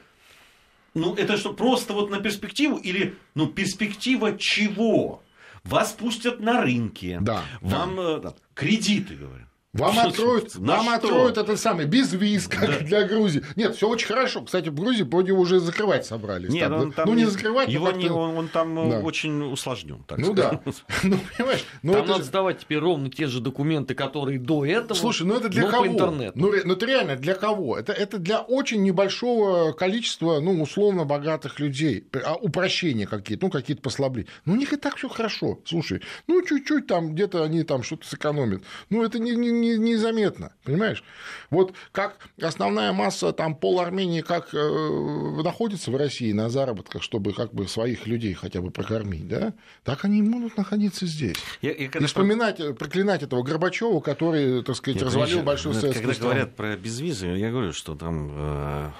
ну 0.95 1.15
это 1.15 1.37
что, 1.37 1.53
просто 1.53 1.93
вот 1.93 2.09
на 2.09 2.19
перспективу 2.19 2.75
или, 2.75 3.15
ну, 3.35 3.47
перспектива 3.47 4.37
чего? 4.37 5.21
Вас 5.65 5.93
пустят 5.93 6.39
на 6.39 6.61
рынке. 6.61 7.17
Да. 7.21 7.41
Вам 7.61 7.95
да. 7.95 8.29
Э, 8.29 8.31
кредиты, 8.53 9.15
говорят. 9.15 9.47
Вам 9.75 9.99
откроют, 9.99 10.55
вам 10.55 10.83
что? 10.83 10.93
откроют 10.93 11.37
этот 11.37 11.59
самый 11.59 11.85
без 11.85 12.13
виз, 12.13 12.47
как 12.47 12.69
да. 12.69 12.79
для 12.79 13.03
Грузии. 13.03 13.43
Нет, 13.57 13.75
все 13.75 13.89
очень 13.89 14.07
хорошо. 14.07 14.41
Кстати, 14.41 14.69
в 14.69 14.75
Грузии 14.75 15.03
вроде 15.03 15.33
уже 15.33 15.59
закрывать 15.59 16.05
собрались. 16.05 16.49
Нет, 16.49 16.69
там. 16.69 16.79
Он 16.79 16.91
там 16.93 17.09
ну, 17.09 17.13
не 17.13 17.25
закрывать, 17.25 17.67
его 17.67 17.91
не, 17.91 18.07
он, 18.07 18.37
он 18.37 18.47
там 18.47 18.79
э, 18.79 18.91
да. 18.91 18.99
очень 18.99 19.51
усложнен. 19.51 20.03
Так 20.07 20.19
ну 20.19 20.33
сказать. 20.33 20.59
да. 20.63 20.71
Ну, 21.03 21.19
понимаешь, 21.37 21.65
ну, 21.83 21.93
там 21.93 22.01
это 22.01 22.11
надо 22.11 22.23
же... 22.23 22.29
сдавать 22.29 22.59
теперь 22.59 22.79
ровно 22.79 23.09
те 23.09 23.27
же 23.27 23.41
документы, 23.41 23.95
которые 23.95 24.39
до 24.39 24.65
этого. 24.65 24.97
Слушай, 24.97 25.27
ну 25.27 25.35
это 25.35 25.49
для 25.49 25.69
кого? 25.69 25.83
По 25.83 25.87
интернету. 25.87 26.39
Ну, 26.39 26.53
ну 26.63 26.73
это 26.73 26.85
реально 26.85 27.15
для 27.17 27.35
кого? 27.35 27.77
Это, 27.77 27.91
это 27.91 28.17
для 28.17 28.39
очень 28.39 28.81
небольшого 28.81 29.73
количества, 29.73 30.39
ну, 30.39 30.61
условно 30.61 31.03
богатых 31.03 31.59
людей. 31.59 32.07
А 32.23 32.35
упрощения 32.35 33.07
какие-то, 33.07 33.45
ну, 33.45 33.51
какие-то 33.51 33.81
послабления. 33.81 34.29
Ну, 34.45 34.53
у 34.53 34.55
них 34.55 34.71
и 34.71 34.77
так 34.77 34.95
все 34.95 35.09
хорошо. 35.09 35.59
Слушай, 35.65 36.01
ну, 36.27 36.41
чуть-чуть 36.45 36.87
там 36.87 37.13
где-то 37.13 37.43
они 37.43 37.63
там 37.63 37.83
что-то 37.83 38.07
сэкономят. 38.07 38.63
Ну, 38.89 39.03
это. 39.03 39.19
Не, 39.19 39.35
не, 39.35 39.51
не 39.77 39.95
заметно 39.95 40.35
понятно, 40.35 40.51
понимаешь? 40.63 41.03
Вот 41.49 41.73
как 41.91 42.17
основная 42.41 42.93
масса 42.93 43.31
там 43.31 43.55
пол 43.55 43.79
Армении 43.79 44.21
как 44.21 44.53
э, 44.53 45.41
находится 45.43 45.91
в 45.91 45.95
России 45.95 46.31
на 46.31 46.49
заработках, 46.49 47.03
чтобы 47.03 47.33
как 47.33 47.53
бы 47.53 47.67
своих 47.67 48.07
людей 48.07 48.33
хотя 48.33 48.61
бы 48.61 48.71
прокормить, 48.71 49.27
да, 49.27 49.53
так 49.83 50.05
они 50.05 50.21
будут 50.21 50.57
находиться 50.57 51.05
здесь. 51.05 51.37
Я, 51.61 51.71
я 51.71 51.85
И 51.87 52.05
вспоминать, 52.05 52.57
про... 52.57 52.73
проклинать 52.73 53.23
этого 53.23 53.43
Горбачева, 53.43 53.99
который, 53.99 54.63
так 54.63 54.75
сказать, 54.75 54.95
Нет, 54.95 55.05
развалил 55.05 55.43
большую 55.43 55.73
советскую 55.73 56.03
Когда 56.03 56.13
страну. 56.13 56.29
говорят 56.31 56.55
про 56.55 56.75
безвизы, 56.75 57.27
я 57.27 57.51
говорю, 57.51 57.73
что 57.73 57.95
там 57.95 58.31
э, 58.33 58.91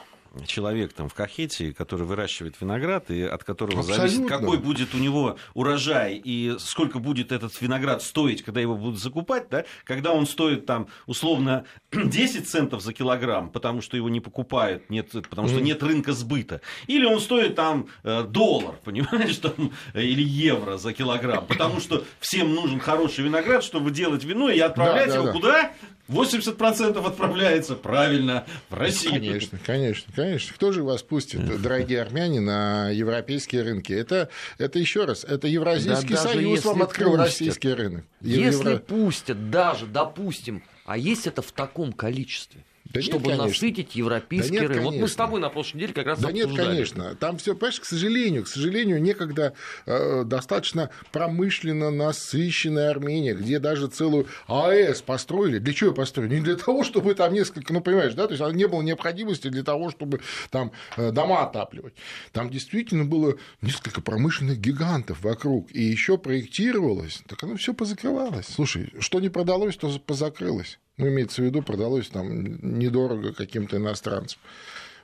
человек 0.45 0.93
там 0.93 1.09
в 1.09 1.13
Кахете, 1.13 1.73
который 1.73 2.05
выращивает 2.05 2.59
виноград, 2.59 3.09
и 3.09 3.21
от 3.21 3.43
которого 3.43 3.79
Абсолютно. 3.79 4.07
зависит, 4.07 4.27
какой 4.27 4.57
будет 4.57 4.93
у 4.93 4.97
него 4.97 5.37
урожай 5.53 6.21
и 6.23 6.55
сколько 6.59 6.99
будет 6.99 7.31
этот 7.31 7.59
виноград 7.61 8.01
стоить, 8.01 8.43
когда 8.43 8.61
его 8.61 8.75
будут 8.75 8.99
закупать, 8.99 9.47
да, 9.49 9.65
когда 9.83 10.11
он 10.11 10.27
стоит 10.27 10.65
там 10.65 10.87
условно 11.05 11.65
10 11.91 12.47
центов 12.47 12.81
за 12.81 12.93
килограмм, 12.93 13.49
потому 13.49 13.81
что 13.81 13.97
его 13.97 14.09
не 14.09 14.19
покупают, 14.19 14.89
нет, 14.89 15.11
потому 15.29 15.47
что 15.47 15.59
нет 15.59 15.81
рынка 15.81 16.13
сбыта, 16.13 16.61
или 16.87 17.05
он 17.05 17.19
стоит 17.19 17.55
там 17.55 17.87
э, 18.03 18.23
доллар, 18.23 18.75
понимаешь, 18.83 19.37
там, 19.37 19.71
или 19.93 20.23
евро 20.23 20.77
за 20.77 20.93
килограмм, 20.93 21.45
потому 21.45 21.79
что 21.79 22.03
всем 22.19 22.53
нужен 22.53 22.79
хороший 22.79 23.23
виноград, 23.23 23.63
чтобы 23.63 23.91
делать 23.91 24.23
вино 24.23 24.49
и 24.49 24.59
отправлять 24.59 25.07
да, 25.07 25.13
да, 25.13 25.17
его 25.17 25.25
да. 25.27 25.31
куда? 25.31 25.71
80% 26.07 27.05
отправляется 27.05 27.75
правильно 27.75 28.45
в 28.69 28.75
Россию. 28.75 29.13
Конечно, 29.13 29.59
конечно, 29.65 30.13
конечно. 30.15 30.53
Кто 30.53 30.71
же 30.71 30.83
вас 30.83 31.01
пустит, 31.01 31.61
дорогие 31.61 32.01
армяне, 32.01 32.39
на 32.39 32.89
европейские 32.89 33.63
рынки? 33.63 33.93
Это, 33.93 34.29
это 34.57 34.79
еще 34.79 35.05
раз, 35.05 35.23
это 35.23 35.47
Евразийский 35.47 36.13
да, 36.13 36.21
союз 36.21 36.63
вам 36.65 36.83
открыл 36.83 37.11
пустят, 37.11 37.25
российский 37.25 37.73
рынок. 37.73 38.05
Если 38.21 38.69
Евро... 38.69 38.77
пустят, 38.77 39.49
даже, 39.49 39.87
допустим, 39.87 40.63
а 40.85 40.97
есть 40.97 41.27
это 41.27 41.41
в 41.41 41.51
таком 41.51 41.91
количестве? 41.91 42.63
Да 42.95 43.01
чтобы 43.01 43.27
нет, 43.27 43.37
насытить 43.37 43.95
европейский 43.95 44.59
да 44.59 44.67
рынок. 44.67 44.83
Вот 44.83 44.95
мы 44.95 45.07
с 45.07 45.15
тобой 45.15 45.39
на 45.39 45.49
прошлой 45.49 45.77
неделе 45.77 45.93
как 45.93 46.05
раз 46.05 46.19
Да 46.19 46.29
обсуждали. 46.29 46.57
нет, 46.57 46.67
конечно. 46.67 47.15
Там 47.15 47.37
все, 47.37 47.55
понимаешь, 47.55 47.79
к 47.79 47.85
сожалению, 47.85 48.43
к 48.43 48.47
сожалению, 48.47 49.01
некогда 49.01 49.53
э, 49.85 50.23
достаточно 50.25 50.89
промышленно 51.11 51.91
насыщенная 51.91 52.89
Армения, 52.89 53.33
где 53.33 53.59
даже 53.59 53.87
целую 53.87 54.27
АЭС 54.47 55.01
построили. 55.01 55.59
Для 55.59 55.73
чего 55.73 55.93
построили? 55.93 56.35
Не 56.35 56.41
для 56.41 56.55
того, 56.55 56.83
чтобы 56.83 57.13
там 57.15 57.33
несколько, 57.33 57.73
ну, 57.73 57.81
понимаешь, 57.81 58.13
да, 58.13 58.27
то 58.27 58.33
есть 58.33 58.55
не 58.55 58.67
было 58.67 58.81
необходимости 58.81 59.47
для 59.47 59.63
того, 59.63 59.89
чтобы 59.89 60.21
там 60.49 60.71
э, 60.97 61.11
дома 61.11 61.43
отапливать. 61.43 61.93
Там 62.31 62.49
действительно 62.49 63.05
было 63.05 63.35
несколько 63.61 64.01
промышленных 64.01 64.59
гигантов 64.59 65.21
вокруг, 65.21 65.71
и 65.71 65.81
еще 65.81 66.17
проектировалось, 66.17 67.21
так 67.27 67.43
оно 67.43 67.55
все 67.57 67.73
позакрывалось. 67.73 68.47
Слушай, 68.47 68.93
что 68.99 69.19
не 69.19 69.29
продалось, 69.29 69.75
то 69.75 69.89
позакрылось. 69.99 70.79
Ну, 70.97 71.07
имеется 71.07 71.41
в 71.41 71.45
виду, 71.45 71.61
продалось 71.61 72.07
там 72.07 72.77
недорого 72.77 73.33
каким-то 73.33 73.77
иностранцам. 73.77 74.39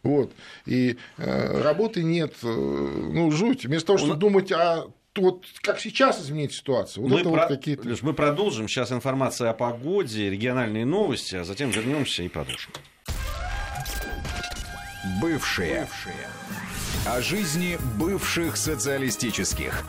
Вот. 0.03 0.31
И 0.65 0.97
э, 1.17 1.61
работы 1.61 2.03
нет, 2.03 2.33
э, 2.43 2.47
ну, 2.47 3.29
жуть. 3.31 3.65
Вместо 3.65 3.87
того, 3.87 3.97
чтобы 3.99 4.15
думать 4.15 4.51
о 4.51 4.87
вот 5.15 5.45
как 5.61 5.79
сейчас 5.79 6.21
изменить 6.21 6.53
ситуацию? 6.53 7.03
Вот 7.03 7.11
мы, 7.11 7.19
это 7.19 7.29
про... 7.29 7.39
вот 7.41 7.47
какие-то... 7.49 7.87
Леш, 7.87 8.01
мы 8.01 8.13
продолжим. 8.13 8.67
Сейчас 8.67 8.91
информация 8.91 9.49
о 9.49 9.53
погоде, 9.53 10.29
региональные 10.29 10.85
новости, 10.85 11.35
а 11.35 11.43
затем 11.43 11.69
вернемся 11.69 12.23
и 12.23 12.29
продолжим. 12.29 12.71
Бывшие. 15.21 15.81
Бывшие. 15.81 16.27
О 17.05 17.21
жизни 17.21 17.77
бывших 17.97 18.55
социалистических. 18.55 19.83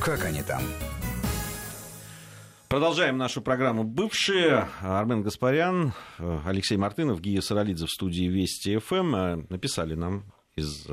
Как 0.00 0.24
они 0.24 0.42
там? 0.42 0.62
Продолжаем 2.68 3.16
нашу 3.16 3.40
программу 3.40 3.82
«Бывшие». 3.82 4.68
Армен 4.82 5.22
Гаспарян, 5.22 5.94
Алексей 6.44 6.76
Мартынов, 6.76 7.18
Гия 7.18 7.40
Саралидзе 7.40 7.86
в 7.86 7.90
студии 7.90 8.24
Вести 8.24 8.76
ФМ 8.76 9.46
написали 9.48 9.94
нам 9.94 10.24
из 10.54 10.86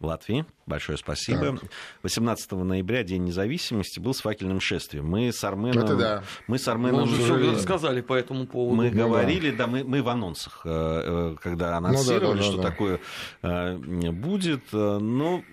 Латвии. 0.00 0.46
Большое 0.64 0.96
спасибо. 0.96 1.58
Так. 1.58 1.70
18 2.04 2.52
ноября, 2.52 3.02
День 3.02 3.24
независимости, 3.24 4.00
был 4.00 4.14
с 4.14 4.20
факельным 4.22 4.60
шествием. 4.60 5.06
Мы 5.06 5.30
с 5.30 5.44
Арменом... 5.44 5.84
Это 5.84 5.96
да. 5.96 6.24
Мы 6.46 6.58
с 6.58 6.66
Арменом... 6.66 7.00
Мы 7.00 7.02
уже 7.02 7.52
все 7.52 7.58
сказали 7.58 8.00
по 8.00 8.14
этому 8.14 8.46
поводу. 8.46 8.76
Мы 8.76 8.90
ну, 8.90 9.06
говорили, 9.06 9.50
да, 9.50 9.64
да 9.64 9.66
мы, 9.66 9.84
мы 9.84 10.02
в 10.02 10.08
анонсах, 10.08 10.62
э, 10.64 11.36
когда 11.42 11.76
анонсировали, 11.76 12.22
ну, 12.22 12.32
да, 12.32 12.38
да, 12.38 12.42
что 12.44 12.56
да, 12.56 12.62
такое 12.62 13.00
э, 13.42 13.76
будет. 14.10 14.62
Э, 14.72 14.98
ну, 14.98 15.44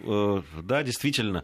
да, 0.64 0.84
действительно. 0.84 1.44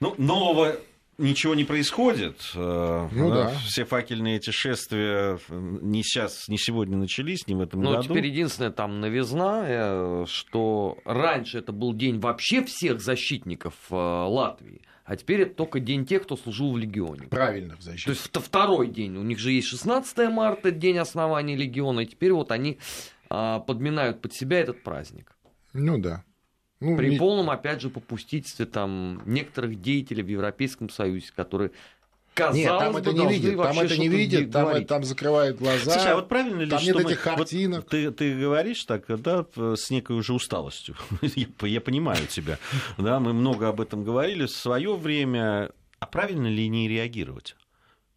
Ну, 0.00 0.14
нового 0.18 0.76
ничего 1.18 1.54
не 1.54 1.64
происходит. 1.64 2.40
Э, 2.54 3.08
ну, 3.12 3.30
да. 3.30 3.52
Все 3.66 3.84
факельные 3.84 4.36
эти 4.36 4.50
шествия 4.50 5.38
не 5.48 6.02
сейчас, 6.02 6.48
не 6.48 6.58
сегодня 6.58 6.96
начались, 6.96 7.46
не 7.46 7.54
в 7.54 7.60
этом 7.60 7.82
Но 7.82 7.92
году. 7.92 8.08
теперь 8.08 8.26
единственная 8.26 8.70
там 8.70 9.00
новизна, 9.00 9.64
э, 9.66 10.24
что 10.28 10.98
раньше 11.04 11.58
это 11.58 11.72
был 11.72 11.94
день 11.94 12.18
вообще 12.18 12.64
всех 12.64 13.00
защитников 13.00 13.74
э, 13.90 13.94
Латвии. 13.94 14.82
А 15.04 15.16
теперь 15.16 15.42
это 15.42 15.54
только 15.54 15.80
день 15.80 16.06
тех, 16.06 16.22
кто 16.22 16.36
служил 16.36 16.72
в 16.72 16.78
легионе. 16.78 17.26
Правильных 17.28 17.82
защитников. 17.82 18.04
То 18.04 18.10
есть 18.10 18.26
это 18.30 18.40
второй 18.40 18.88
день. 18.88 19.16
У 19.18 19.22
них 19.22 19.38
же 19.38 19.52
есть 19.52 19.68
16 19.68 20.30
марта, 20.30 20.70
день 20.70 20.98
основания 20.98 21.56
легиона, 21.56 22.00
и 22.00 22.06
теперь 22.06 22.32
вот 22.32 22.50
они 22.50 22.78
подминают 23.28 24.22
под 24.22 24.32
себя 24.32 24.60
этот 24.60 24.82
праздник. 24.82 25.36
Ну 25.74 25.98
да. 25.98 26.24
Ну, 26.84 26.98
При 26.98 27.10
не... 27.10 27.16
полном, 27.16 27.48
опять 27.48 27.80
же, 27.80 27.88
попустительстве 27.88 28.66
там, 28.66 29.22
некоторых 29.24 29.80
деятелей 29.80 30.22
в 30.22 30.28
Европейском 30.28 30.90
Союзе, 30.90 31.28
которые 31.34 31.70
казалось 32.34 32.58
нет, 32.58 32.68
там 32.78 32.92
бы, 32.92 32.98
это 32.98 33.12
не 33.12 33.26
видят, 33.26 33.56
там 33.56 33.78
это 33.78 33.96
не 33.96 34.08
видят, 34.08 34.50
там, 34.50 34.84
там 34.84 35.04
закрывают 35.04 35.56
глаза. 35.56 35.92
Слушай, 35.92 36.12
а 36.12 36.16
вот 36.16 36.28
правильно 36.28 36.60
ли, 36.60 36.68
там 36.68 36.80
что 36.80 36.88
нет 36.88 36.96
мы, 36.96 37.10
этих 37.10 37.22
картинок. 37.22 37.80
Вот 37.80 37.88
ты, 37.88 38.10
ты 38.10 38.38
говоришь 38.38 38.84
так, 38.84 39.04
да, 39.22 39.46
с 39.56 39.88
некой 39.88 40.16
уже 40.16 40.34
усталостью. 40.34 40.94
я, 41.22 41.46
я 41.62 41.80
понимаю 41.80 42.26
тебя. 42.26 42.58
Да, 42.98 43.18
мы 43.18 43.32
много 43.32 43.68
об 43.68 43.80
этом 43.80 44.04
говорили 44.04 44.44
в 44.44 44.50
свое 44.50 44.94
время. 44.94 45.70
А 46.00 46.06
правильно 46.06 46.48
ли 46.48 46.68
не 46.68 46.86
реагировать? 46.86 47.56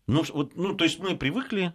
Ну, 0.08 0.26
вот, 0.34 0.58
ну, 0.58 0.74
то 0.74 0.84
есть 0.84 1.00
мы 1.00 1.16
привыкли 1.16 1.74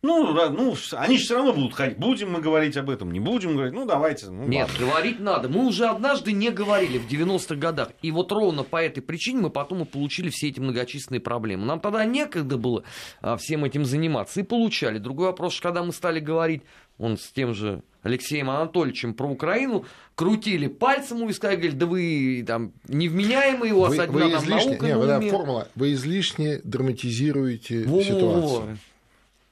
ну, 0.00 0.32
ну, 0.50 0.76
они 0.92 1.18
же 1.18 1.24
все 1.24 1.34
равно 1.34 1.52
будут 1.52 1.74
ходить. 1.74 1.98
Будем 1.98 2.30
мы 2.30 2.40
говорить 2.40 2.76
об 2.76 2.88
этом, 2.88 3.10
не 3.10 3.18
будем 3.18 3.54
говорить. 3.54 3.74
Ну, 3.74 3.84
давайте. 3.84 4.26
Ну, 4.30 4.46
Нет, 4.46 4.68
ладно. 4.70 4.86
говорить 4.86 5.18
надо. 5.18 5.48
Мы 5.48 5.66
уже 5.66 5.86
однажды 5.86 6.30
не 6.30 6.50
говорили 6.50 6.98
в 6.98 7.08
90-х 7.08 7.56
годах. 7.56 7.88
И 8.00 8.12
вот 8.12 8.30
ровно 8.30 8.62
по 8.62 8.80
этой 8.80 9.00
причине 9.00 9.40
мы 9.40 9.50
потом 9.50 9.82
и 9.82 9.84
получили 9.84 10.30
все 10.30 10.48
эти 10.48 10.60
многочисленные 10.60 11.20
проблемы. 11.20 11.66
Нам 11.66 11.80
тогда 11.80 12.04
некогда 12.04 12.56
было 12.56 12.84
а, 13.20 13.36
всем 13.36 13.64
этим 13.64 13.84
заниматься. 13.84 14.38
И 14.38 14.44
получали. 14.44 14.98
Другой 14.98 15.26
вопрос, 15.26 15.58
когда 15.58 15.82
мы 15.82 15.92
стали 15.92 16.20
говорить, 16.20 16.62
он 16.98 17.16
с 17.16 17.32
тем 17.32 17.52
же 17.52 17.82
Алексеем 18.02 18.50
Анатольевичем 18.50 19.14
про 19.14 19.28
Украину, 19.28 19.84
крутили 20.14 20.68
пальцем 20.68 21.22
у 21.22 21.28
виска 21.28 21.52
и 21.52 21.56
говорили, 21.56 21.76
да 21.76 21.86
вы 21.86 22.44
там 22.46 22.72
невменяемые, 22.86 23.72
у 23.72 23.80
вас 23.80 23.96
вы, 23.96 24.02
одна 24.02 24.24
вы 24.26 24.30
там 24.30 24.42
излишне, 24.42 24.70
наука 24.70 24.86
не, 24.86 24.94
на 24.94 25.18
уме. 25.18 25.30
формула, 25.30 25.68
вы 25.74 25.92
излишне 25.92 26.60
драматизируете 26.64 27.84
Во-во-во. 27.84 28.02
ситуацию. 28.02 28.78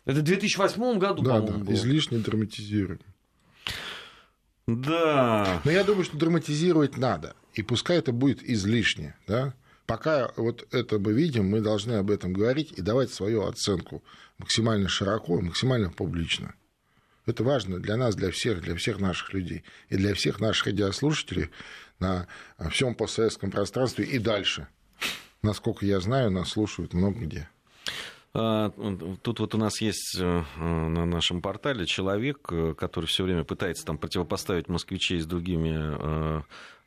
Это 0.06 0.20
в 0.20 0.22
2008 0.22 0.98
году, 0.98 1.22
Да, 1.22 1.30
по-моему, 1.40 1.58
да, 1.58 1.64
было. 1.64 1.74
излишне 1.74 2.18
драматизируем. 2.18 3.00
Да. 4.66 5.60
Но 5.64 5.70
я 5.70 5.84
думаю, 5.84 6.04
что 6.04 6.16
драматизировать 6.16 6.96
надо. 6.96 7.34
И 7.54 7.62
пускай 7.62 7.98
это 7.98 8.12
будет 8.12 8.42
излишне. 8.42 9.14
Да? 9.26 9.54
Пока 9.86 10.32
вот 10.36 10.66
это 10.72 10.98
мы 10.98 11.12
видим, 11.12 11.48
мы 11.48 11.60
должны 11.60 11.94
об 11.94 12.10
этом 12.10 12.32
говорить 12.32 12.72
и 12.76 12.82
давать 12.82 13.12
свою 13.12 13.46
оценку 13.46 14.02
максимально 14.38 14.88
широко, 14.88 15.40
максимально 15.40 15.90
публично. 15.90 16.54
Это 17.26 17.42
важно 17.44 17.78
для 17.78 17.96
нас, 17.96 18.14
для 18.14 18.30
всех, 18.30 18.60
для 18.62 18.76
всех 18.76 19.00
наших 19.00 19.32
людей 19.34 19.64
и 19.88 19.96
для 19.96 20.14
всех 20.14 20.40
наших 20.40 20.66
радиослушателей 20.66 21.50
на 21.98 22.26
всем 22.70 22.94
постсоветском 22.94 23.50
пространстве 23.50 24.04
и 24.04 24.18
дальше. 24.18 24.68
Насколько 25.42 25.86
я 25.86 26.00
знаю, 26.00 26.30
нас 26.30 26.50
слушают 26.50 26.92
много 26.94 27.20
где. 27.20 27.48
А, 28.38 28.70
тут 29.22 29.40
вот 29.40 29.54
у 29.54 29.58
нас 29.58 29.80
есть 29.80 30.16
э, 30.20 30.42
на 30.58 31.06
нашем 31.06 31.40
портале 31.40 31.86
человек, 31.86 32.48
э, 32.50 32.74
который 32.76 33.06
все 33.06 33.24
время 33.24 33.44
пытается 33.44 33.86
там 33.86 33.96
противопоставить 33.96 34.68
москвичей 34.68 35.20
с 35.20 35.26
другими 35.26 35.74
э, 35.74 36.42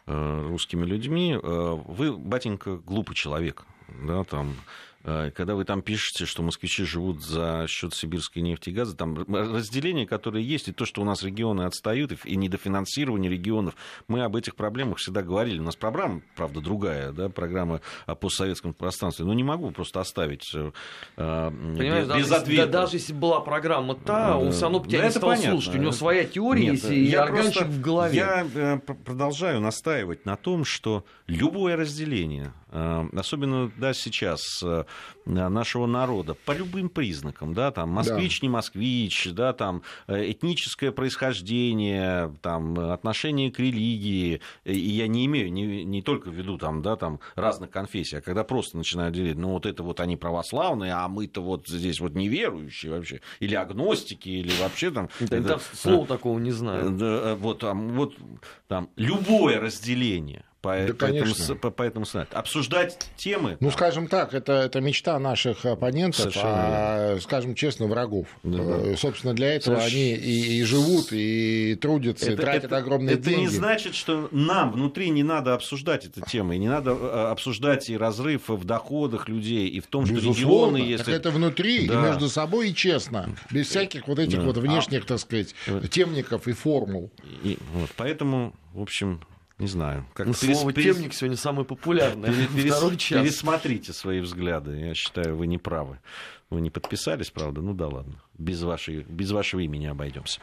русскими 0.05 0.85
людьми. 0.85 1.37
Вы, 1.39 2.17
батенька, 2.17 2.77
глупый 2.77 3.15
человек. 3.15 3.63
Да, 4.07 4.23
там, 4.23 4.55
Э, 4.55 4.88
когда 5.03 5.55
вы 5.55 5.63
там 5.63 5.81
пишете, 5.81 6.25
что 6.25 6.43
москвичи 6.43 6.83
живут 6.83 7.23
за 7.23 7.65
счет 7.67 7.93
сибирской 7.93 8.41
нефти 8.41 8.69
и 8.69 8.73
газа, 8.73 8.95
там 8.95 9.15
разделение, 9.15 10.05
которое 10.05 10.43
есть, 10.43 10.67
и 10.67 10.73
то, 10.73 10.85
что 10.85 11.01
у 11.01 11.05
нас 11.05 11.23
регионы 11.23 11.61
отстают, 11.61 12.11
и 12.25 12.35
недофинансирование 12.35 13.31
регионов, 13.31 13.75
мы 14.07 14.23
об 14.23 14.35
этих 14.35 14.55
проблемах 14.55 14.97
всегда 14.97 15.21
говорили. 15.21 15.59
У 15.59 15.63
нас 15.63 15.75
программа, 15.75 16.21
правда, 16.35 16.61
другая, 16.61 17.11
да, 17.11 17.29
программа 17.29 17.81
о 18.05 18.15
постсоветском 18.15 18.73
пространстве, 18.73 19.25
но 19.25 19.33
не 19.33 19.43
могу 19.43 19.71
просто 19.71 20.01
оставить 20.01 20.51
э, 20.53 20.71
Понимаешь, 21.15 22.07
без, 22.07 22.17
без 22.17 22.31
ответа. 22.31 22.65
Да, 22.65 22.81
даже 22.81 22.97
если 22.97 23.13
была 23.13 23.39
программа 23.39 23.95
та, 23.95 24.37
он 24.37 24.51
все 24.51 24.63
равно 24.63 24.79
бы 24.79 24.87
тебя 24.87 24.99
да 24.99 25.05
не 25.05 25.11
стал 25.11 25.29
понятно. 25.29 25.51
слушать. 25.51 25.75
У 25.75 25.77
него 25.77 25.91
своя 25.91 26.25
теория 26.25 26.63
Нет, 26.63 26.73
есть, 26.73 26.89
и 26.89 27.03
я 27.03 27.23
органчик 27.23 27.67
в 27.67 27.81
голове. 27.81 28.17
Я 28.17 28.47
э, 28.53 28.77
продолжаю 28.79 29.61
настаивать 29.61 30.25
на 30.25 30.35
том, 30.35 30.65
что 30.65 31.05
любое 31.27 31.75
разделение, 31.75 32.53
особенно 32.71 33.71
да, 33.77 33.93
сейчас, 33.93 34.63
нашего 35.25 35.85
народа 35.85 36.33
по 36.33 36.51
любым 36.51 36.89
признакам, 36.89 37.53
да, 37.53 37.71
там 37.71 37.89
москвич, 37.89 38.39
да. 38.39 38.47
не 38.47 38.49
москвич, 38.49 39.29
да, 39.31 39.53
там 39.53 39.83
э, 40.07 40.31
этническое 40.31 40.91
происхождение, 40.91 42.33
там 42.41 42.77
отношение 42.79 43.51
к 43.51 43.59
религии, 43.59 44.41
и 44.65 44.77
я 44.77 45.07
не 45.07 45.25
имею 45.25 45.51
не, 45.51 45.83
не 45.83 46.01
только 46.01 46.29
в 46.29 46.33
виду 46.33 46.57
там, 46.57 46.81
да, 46.81 46.95
там 46.95 47.19
разных 47.35 47.69
конфессий, 47.69 48.17
а 48.17 48.21
когда 48.21 48.43
просто 48.43 48.77
начинают 48.77 49.15
делить, 49.15 49.37
ну 49.37 49.49
вот 49.49 49.65
это 49.65 49.83
вот 49.83 49.99
они 49.99 50.17
православные, 50.17 50.93
а 50.93 51.07
мы-то 51.07 51.41
вот 51.41 51.67
здесь 51.67 51.99
вот 51.99 52.15
неверующие 52.15 52.91
вообще, 52.91 53.21
или 53.39 53.55
агностики, 53.55 54.29
или 54.29 54.51
вообще 54.61 54.91
там... 54.91 55.09
Да, 55.19 55.37
это, 55.37 55.59
слова 55.73 56.05
такого 56.05 56.39
не 56.39 56.51
знаю. 56.51 56.91
Да, 56.91 57.05
э, 57.05 57.35
вот, 57.35 57.59
там, 57.59 57.89
вот 57.89 58.15
там 58.67 58.89
любое 58.95 59.59
разделение 59.59 60.45
по, 60.61 60.75
да, 60.75 60.93
поэтому, 60.99 61.59
по, 61.59 61.71
поэтому 61.71 62.05
обсуждать 62.31 63.09
темы. 63.15 63.55
Ну, 63.61 63.71
скажем 63.71 64.07
так, 64.07 64.33
это, 64.33 64.53
это 64.53 64.81
мечта 64.81 65.17
наших 65.17 65.65
оппонентов, 65.65 66.19
Совершенно 66.19 66.53
а, 66.53 67.17
скажем 67.21 67.55
честно, 67.55 67.87
врагов. 67.87 68.27
Да, 68.43 68.57
да. 68.57 68.63
Э, 68.63 68.95
собственно, 68.97 69.33
для 69.33 69.53
этого 69.53 69.77
Соверш... 69.77 69.93
они 69.93 70.13
и, 70.15 70.59
и 70.59 70.63
живут, 70.63 71.13
и 71.13 71.75
трудятся, 71.75 72.25
это, 72.25 72.33
и 72.33 72.45
тратят 72.45 72.65
это, 72.65 72.77
огромные 72.77 73.15
это 73.15 73.23
деньги. 73.23 73.43
Это 73.43 73.51
не 73.51 73.57
значит, 73.57 73.95
что 73.95 74.27
нам 74.31 74.73
внутри 74.73 75.11
не 75.11 75.23
надо 75.23 75.53
обсуждать 75.53 76.05
эту 76.05 76.21
тему, 76.21 76.51
и 76.51 76.57
не 76.57 76.67
надо 76.67 76.91
э, 76.91 77.31
обсуждать 77.31 77.89
и 77.89 77.97
разрыв 77.97 78.49
в 78.49 78.65
доходах 78.65 79.29
людей, 79.29 79.69
и 79.69 79.79
в 79.79 79.87
том, 79.87 80.05
что 80.05 80.15
Безусловно. 80.15 80.75
регионы... 80.75 80.89
Если... 80.89 81.05
Так 81.05 81.13
это 81.13 81.31
внутри, 81.31 81.87
да. 81.87 81.93
и 81.93 81.97
между 81.97 82.27
собой, 82.27 82.71
и 82.71 82.75
честно, 82.75 83.29
без 83.49 83.69
всяких 83.69 84.09
вот 84.09 84.19
этих 84.19 84.39
да. 84.39 84.45
вот 84.45 84.57
внешних, 84.57 85.05
так 85.05 85.19
сказать, 85.19 85.55
темников 85.89 86.49
и 86.49 86.51
формул. 86.51 87.11
И, 87.43 87.57
вот, 87.73 87.89
поэтому, 87.95 88.53
в 88.73 88.81
общем, 88.81 89.21
не 89.59 89.67
знаю. 89.67 90.05
Как 90.13 90.27
ну, 90.27 90.33
перес... 90.33 90.57
Слово 90.57 90.73
перес... 90.73 90.95
темник 90.95 91.13
сегодня 91.13 91.37
самое 91.37 91.65
популярное. 91.65 92.33
Перес... 92.55 92.75
Второй 92.75 92.97
час. 92.97 93.21
Пересмотрите 93.21 93.93
свои 93.93 94.21
взгляды. 94.21 94.77
Я 94.77 94.93
считаю, 94.93 95.35
вы 95.35 95.47
не 95.47 95.57
правы. 95.57 95.99
Вы 96.49 96.61
не 96.61 96.69
подписались, 96.69 97.29
правда? 97.29 97.61
Ну 97.61 97.73
да 97.73 97.87
ладно. 97.87 98.23
Без, 98.37 98.63
вашей... 98.63 99.03
Без 99.03 99.31
вашего 99.31 99.59
имени 99.59 99.85
обойдемся. 99.85 100.39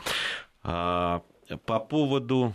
А, 0.63 1.23
по 1.65 1.81
поводу 1.81 2.55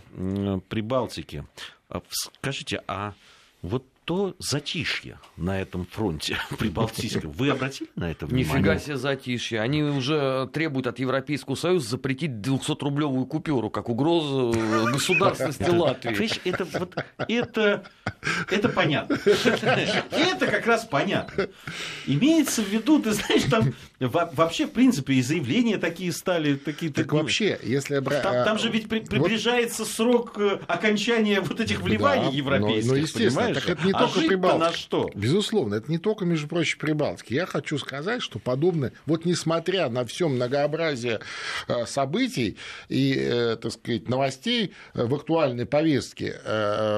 Прибалтики. 0.68 1.44
А, 1.88 2.00
скажите, 2.10 2.82
а 2.86 3.14
вот 3.60 3.84
то 4.04 4.34
затишье 4.38 5.18
на 5.36 5.60
этом 5.60 5.86
фронте 5.86 6.36
прибалтийском. 6.58 7.30
Вы 7.32 7.50
обратили 7.50 7.88
на 7.94 8.10
это 8.10 8.26
внимание? 8.26 8.58
Нифига 8.58 8.78
себе 8.78 8.96
затишье. 8.96 9.60
Они 9.60 9.82
уже 9.82 10.48
требуют 10.52 10.88
от 10.88 10.98
Европейского 10.98 11.54
Союза 11.54 11.90
запретить 11.90 12.30
200-рублевую 12.30 13.26
купюру, 13.26 13.70
как 13.70 13.88
угрозу 13.88 14.52
государственности 14.92 15.70
Латвии. 15.70 16.48
Это, 16.48 16.64
вот, 16.64 16.96
это, 17.28 17.84
это 18.50 18.68
понятно. 18.68 19.18
Это 20.12 20.46
как 20.46 20.66
раз 20.66 20.84
понятно. 20.84 21.48
Имеется 22.06 22.62
в 22.62 22.68
виду, 22.68 23.00
ты 23.00 23.12
знаешь, 23.12 23.42
там 23.44 23.74
вообще, 24.00 24.66
в 24.66 24.72
принципе, 24.72 25.14
и 25.14 25.22
заявления 25.22 25.78
такие 25.78 26.12
стали. 26.12 26.54
Такие, 26.56 26.92
так 26.92 27.12
вообще, 27.12 27.58
если... 27.62 28.00
Там, 28.00 28.44
там 28.44 28.58
же 28.58 28.70
ведь 28.70 28.88
при, 28.88 29.00
приближается 29.00 29.82
вот... 29.82 29.90
срок 29.90 30.32
э, 30.38 30.58
окончания 30.66 31.40
вот 31.40 31.60
этих 31.60 31.80
вливаний 31.80 32.30
да, 32.30 32.36
европейских, 32.36 32.90
ну, 32.90 32.96
естественно, 32.96 33.30
понимаешь? 33.30 33.56
Так 33.56 33.68
это 33.70 33.86
не 33.86 33.91
не 33.92 33.96
а 33.96 34.00
только 34.00 34.20
жить-то 34.20 34.28
Прибалтика. 34.28 34.64
на 34.64 34.72
что? 34.72 35.10
Безусловно, 35.14 35.74
это 35.76 35.90
не 35.90 35.98
только, 35.98 36.24
между 36.24 36.48
прочим, 36.48 36.78
Прибалтики. 36.78 37.34
Я 37.34 37.46
хочу 37.46 37.78
сказать, 37.78 38.22
что 38.22 38.38
подобное, 38.38 38.92
вот 39.06 39.24
несмотря 39.24 39.88
на 39.88 40.04
все 40.04 40.28
многообразие 40.28 41.20
э, 41.68 41.86
событий 41.86 42.56
и, 42.88 43.14
э, 43.18 43.56
так 43.56 43.72
сказать, 43.72 44.08
новостей 44.08 44.72
э, 44.94 45.04
в 45.04 45.14
актуальной 45.14 45.66
повестке, 45.66 46.40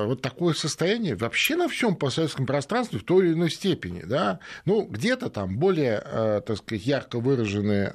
вот 0.05 0.23
такое 0.23 0.55
состояние 0.55 1.17
вообще 1.17 1.57
на 1.57 1.69
всем 1.69 1.97
постсоветском 1.97 2.47
пространстве 2.47 2.99
в 2.99 3.05
той 3.05 3.27
или 3.27 3.35
иной 3.35 3.51
степени, 3.51 4.03
да, 4.03 4.41
ну, 4.65 4.83
где-то 4.83 5.31
там 5.31 5.59
более, 5.59 6.01
так 6.47 6.57
сказать, 6.59 6.87
ярко 6.87 7.19
выраженные 7.21 7.95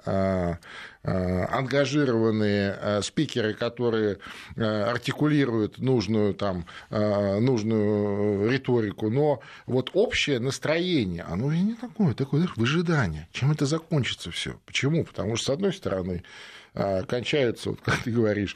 ангажированные 1.04 3.02
спикеры, 3.02 3.54
которые 3.54 4.18
артикулируют 4.58 5.78
нужную, 5.78 6.34
там, 6.34 6.66
нужную 6.90 8.50
риторику, 8.52 9.10
но 9.10 9.40
вот 9.66 9.92
общее 9.94 10.40
настроение, 10.40 11.24
оно 11.24 11.54
не 11.54 11.76
такое, 11.76 12.14
такое 12.14 12.42
знаешь, 12.42 12.58
выжидание. 12.58 13.28
Чем 13.32 13.52
это 13.52 13.66
закончится 13.66 14.32
все? 14.32 14.60
Почему? 14.66 15.06
Потому 15.06 15.36
что, 15.36 15.46
с 15.46 15.50
одной 15.50 15.74
стороны, 15.74 16.24
кончаются, 16.74 17.72
вот, 17.72 17.82
как 17.82 18.04
ты 18.04 18.12
говоришь, 18.12 18.56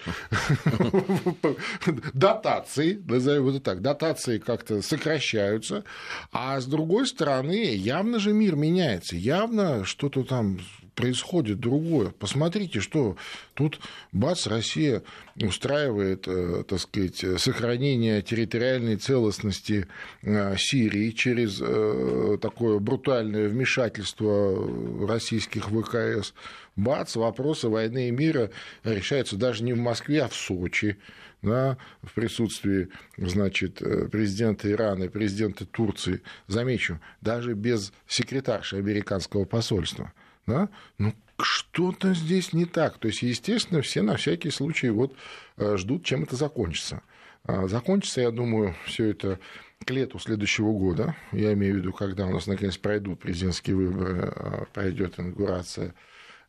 дотации, 2.13 3.01
назовем 3.07 3.49
это 3.49 3.59
так, 3.59 3.81
дотации 3.81 4.37
как-то 4.37 4.81
сокращаются, 4.81 5.83
а 6.31 6.59
с 6.59 6.65
другой 6.65 7.07
стороны, 7.07 7.75
явно 7.75 8.19
же 8.19 8.33
мир 8.33 8.55
меняется, 8.55 9.15
явно 9.15 9.85
что-то 9.85 10.23
там 10.23 10.59
происходит 10.95 11.59
другое. 11.59 12.11
Посмотрите, 12.11 12.79
что 12.79 13.17
тут 13.53 13.79
бац, 14.11 14.47
Россия 14.47 15.03
устраивает, 15.41 16.27
э, 16.27 16.63
так 16.67 16.79
сказать, 16.79 17.23
сохранение 17.39 18.21
территориальной 18.21 18.97
целостности 18.97 19.87
э, 20.21 20.55
Сирии 20.57 21.11
через 21.11 21.59
э, 21.61 22.37
такое 22.41 22.79
брутальное 22.79 23.47
вмешательство 23.47 25.07
российских 25.07 25.69
ВКС 25.69 26.33
бац, 26.75 27.15
вопросы 27.15 27.69
войны 27.69 28.09
и 28.09 28.11
мира 28.11 28.49
решаются 28.83 29.37
даже 29.37 29.63
не 29.63 29.73
в 29.73 29.77
Москве, 29.77 30.23
а 30.23 30.27
в 30.27 30.35
Сочи, 30.35 30.97
да, 31.41 31.77
в 32.01 32.13
присутствии 32.13 32.89
значит, 33.17 33.81
президента 34.11 34.71
Ирана 34.71 35.05
и 35.05 35.09
президента 35.09 35.65
Турции, 35.65 36.21
замечу, 36.47 36.99
даже 37.21 37.53
без 37.53 37.91
секретарши 38.07 38.77
американского 38.77 39.45
посольства. 39.45 40.13
Да? 40.45 40.69
Ну, 40.97 41.13
что-то 41.41 42.13
здесь 42.13 42.53
не 42.53 42.65
так. 42.65 42.97
То 42.97 43.07
есть, 43.07 43.21
естественно, 43.21 43.81
все 43.81 44.01
на 44.01 44.15
всякий 44.17 44.51
случай 44.51 44.89
вот 44.89 45.15
э, 45.57 45.77
ждут, 45.77 46.05
чем 46.05 46.23
это 46.23 46.35
закончится. 46.35 47.01
А 47.45 47.67
закончится, 47.67 48.21
я 48.21 48.31
думаю, 48.31 48.75
все 48.85 49.09
это 49.09 49.39
к 49.83 49.89
лету 49.89 50.19
следующего 50.19 50.71
года. 50.71 51.15
Я 51.31 51.53
имею 51.53 51.75
в 51.75 51.77
виду, 51.79 51.91
когда 51.91 52.25
у 52.25 52.31
нас 52.31 52.47
наконец 52.47 52.77
пройдут 52.77 53.19
президентские 53.19 53.75
выборы, 53.75 54.31
а 54.35 54.65
пройдет 54.73 55.19
инаугурация 55.19 55.93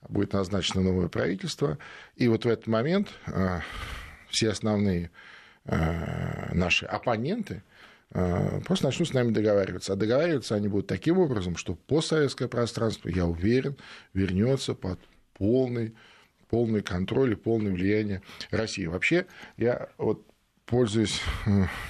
будет 0.09 0.33
назначено 0.33 0.83
новое 0.83 1.09
правительство. 1.09 1.79
И 2.17 2.29
вот 2.29 2.45
в 2.45 2.49
этот 2.49 2.67
момент 2.67 3.09
э, 3.27 3.61
все 4.29 4.51
основные 4.51 5.11
э, 5.65 6.55
наши 6.55 6.87
оппоненты 6.87 7.63
э, 8.11 8.61
просто 8.65 8.87
начнут 8.87 9.09
с 9.09 9.13
нами 9.13 9.31
договариваться. 9.31 9.93
А 9.93 9.97
договариваться 9.97 10.55
они 10.55 10.69
будут 10.69 10.87
таким 10.87 11.19
образом, 11.19 11.57
что 11.57 11.75
постсоветское 11.75 12.49
пространство, 12.49 13.09
я 13.09 13.27
уверен, 13.27 13.77
вернется 14.13 14.75
под 14.75 14.99
полный, 15.35 15.95
полный 16.49 16.83
контроль 16.83 17.33
и 17.33 17.37
полное 17.37 17.73
влияние 17.73 18.23
России. 18.51 18.87
Вообще, 18.87 19.27
я 19.57 19.89
вот 19.99 20.27
пользуясь 20.67 21.21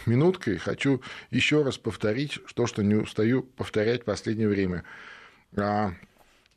минуткой, 0.07 0.59
хочу 0.59 1.01
еще 1.31 1.63
раз 1.63 1.79
повторить 1.79 2.41
то, 2.55 2.67
что 2.67 2.83
не 2.83 2.95
устаю 2.95 3.43
повторять 3.43 4.03
в 4.03 4.05
последнее 4.05 4.49
время. 4.49 4.85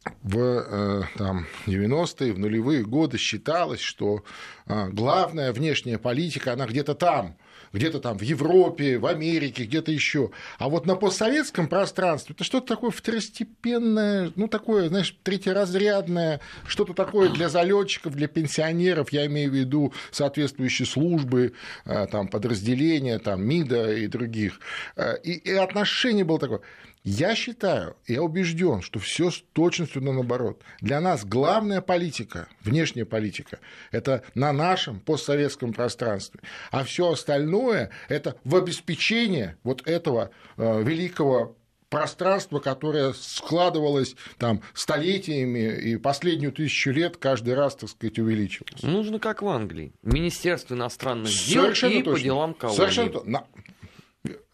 А, 0.08 0.12
в 0.24 0.38
э, 0.38 1.04
там, 1.18 1.48
90-е, 1.66 2.34
в 2.34 2.40
нулевые 2.40 2.84
годы 2.84 3.18
считалось, 3.18 3.80
что 3.80 4.24
а, 4.66 4.90
главная 4.90 5.52
внешняя 5.54 5.98
политика, 5.98 6.54
она 6.54 6.66
где-то 6.66 6.96
там, 6.96 7.38
где-то 7.74 8.00
там 8.00 8.18
в 8.18 8.22
Европе, 8.22 8.98
в 8.98 9.06
Америке, 9.06 9.66
где-то 9.66 9.92
еще. 9.92 10.32
А 10.58 10.70
вот 10.70 10.86
на 10.86 10.96
постсоветском 10.96 11.68
пространстве 11.68 12.34
это 12.36 12.44
что-то 12.44 12.68
такое 12.68 12.92
второстепенное, 12.92 14.32
ну 14.36 14.48
такое, 14.48 14.90
знаешь, 14.90 15.16
третьеразрядное, 15.24 16.42
что-то 16.66 16.94
такое 16.94 17.30
для 17.30 17.50
залетчиков, 17.50 18.14
для 18.16 18.28
пенсионеров, 18.28 19.12
я 19.12 19.26
имею 19.26 19.52
в 19.52 19.56
виду 19.56 19.94
соответствующие 20.12 20.86
службы, 20.86 21.54
э, 21.86 22.08
там, 22.08 22.28
подразделения, 22.28 23.20
там, 23.20 23.44
МИДа 23.46 23.94
и 23.94 24.08
других. 24.08 24.60
Э, 24.96 25.18
и, 25.24 25.34
и 25.34 25.52
отношение 25.52 26.24
было 26.24 26.40
такое. 26.40 26.62
Я 27.10 27.36
считаю, 27.36 27.96
я 28.06 28.22
убежден, 28.22 28.82
что 28.82 29.00
все 29.00 29.32
с 29.32 29.42
точностью 29.54 30.04
наоборот. 30.04 30.62
Для 30.82 31.00
нас 31.00 31.24
главная 31.24 31.80
политика, 31.80 32.50
внешняя 32.66 33.06
политика, 33.06 33.60
это 33.92 34.26
на 34.36 34.52
нашем 34.52 35.00
постсоветском 35.00 35.72
пространстве. 35.72 36.42
А 36.70 36.84
все 36.84 37.10
остальное 37.10 37.92
это 38.10 38.36
в 38.44 38.58
обеспечение 38.58 39.58
вот 39.64 39.88
этого 39.88 40.32
э, 40.58 40.84
великого 40.84 41.56
пространства, 41.88 42.60
которое 42.60 43.14
складывалось 43.14 44.18
там 44.38 44.62
столетиями 44.74 45.80
и 45.80 45.96
последнюю 45.96 46.52
тысячу 46.52 46.92
лет 46.92 47.16
каждый 47.16 47.54
раз, 47.54 47.78
так 47.78 47.90
сказать, 47.90 48.20
увеличивалось. 48.20 48.84
Нужно 48.84 49.20
как 49.20 49.42
в 49.42 49.48
Англии. 49.48 49.94
Министерство 50.04 50.76
иностранных 50.76 51.32
дел 51.32 51.64
Совершенно 51.64 51.92
и 51.94 52.04
точно. 52.04 52.12
по 52.12 52.20
делам 52.20 52.54
колонии. 52.54 52.78
Совершенно 52.78 53.48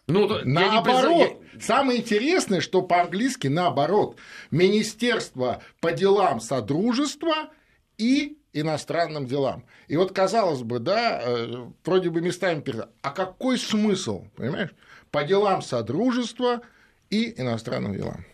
ну, 0.08 0.28
наоборот, 0.44 1.42
я... 1.54 1.60
самое 1.60 2.02
интересное, 2.02 2.62
что 2.62 2.82
по-английски 2.82 3.48
наоборот. 3.48 4.18
Министерство 4.52 5.62
по 5.80 5.92
делам 5.92 6.40
Содружества 6.40 7.50
и 7.98 8.38
иностранным 8.52 9.26
делам. 9.26 9.66
И 9.88 9.98
вот, 9.98 10.12
казалось 10.12 10.62
бы, 10.62 10.80
да, 10.80 11.22
э, 11.24 11.68
вроде 11.86 12.10
бы 12.10 12.22
местами 12.22 12.62
перед... 12.62 12.90
А 13.02 13.12
какой 13.12 13.58
смысл, 13.58 14.26
понимаешь? 14.36 14.74
По 15.12 15.24
делам 15.24 15.62
Содружества 15.62 16.62
и 17.10 17.40
иностранным 17.40 17.96
делам. 17.96 18.26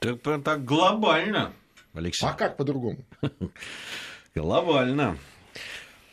Это 0.00 0.38
так 0.38 0.64
глобально, 0.64 1.52
Алексей. 1.94 2.26
А 2.26 2.32
как 2.32 2.56
по-другому? 2.56 3.04
Глобально. 4.34 5.18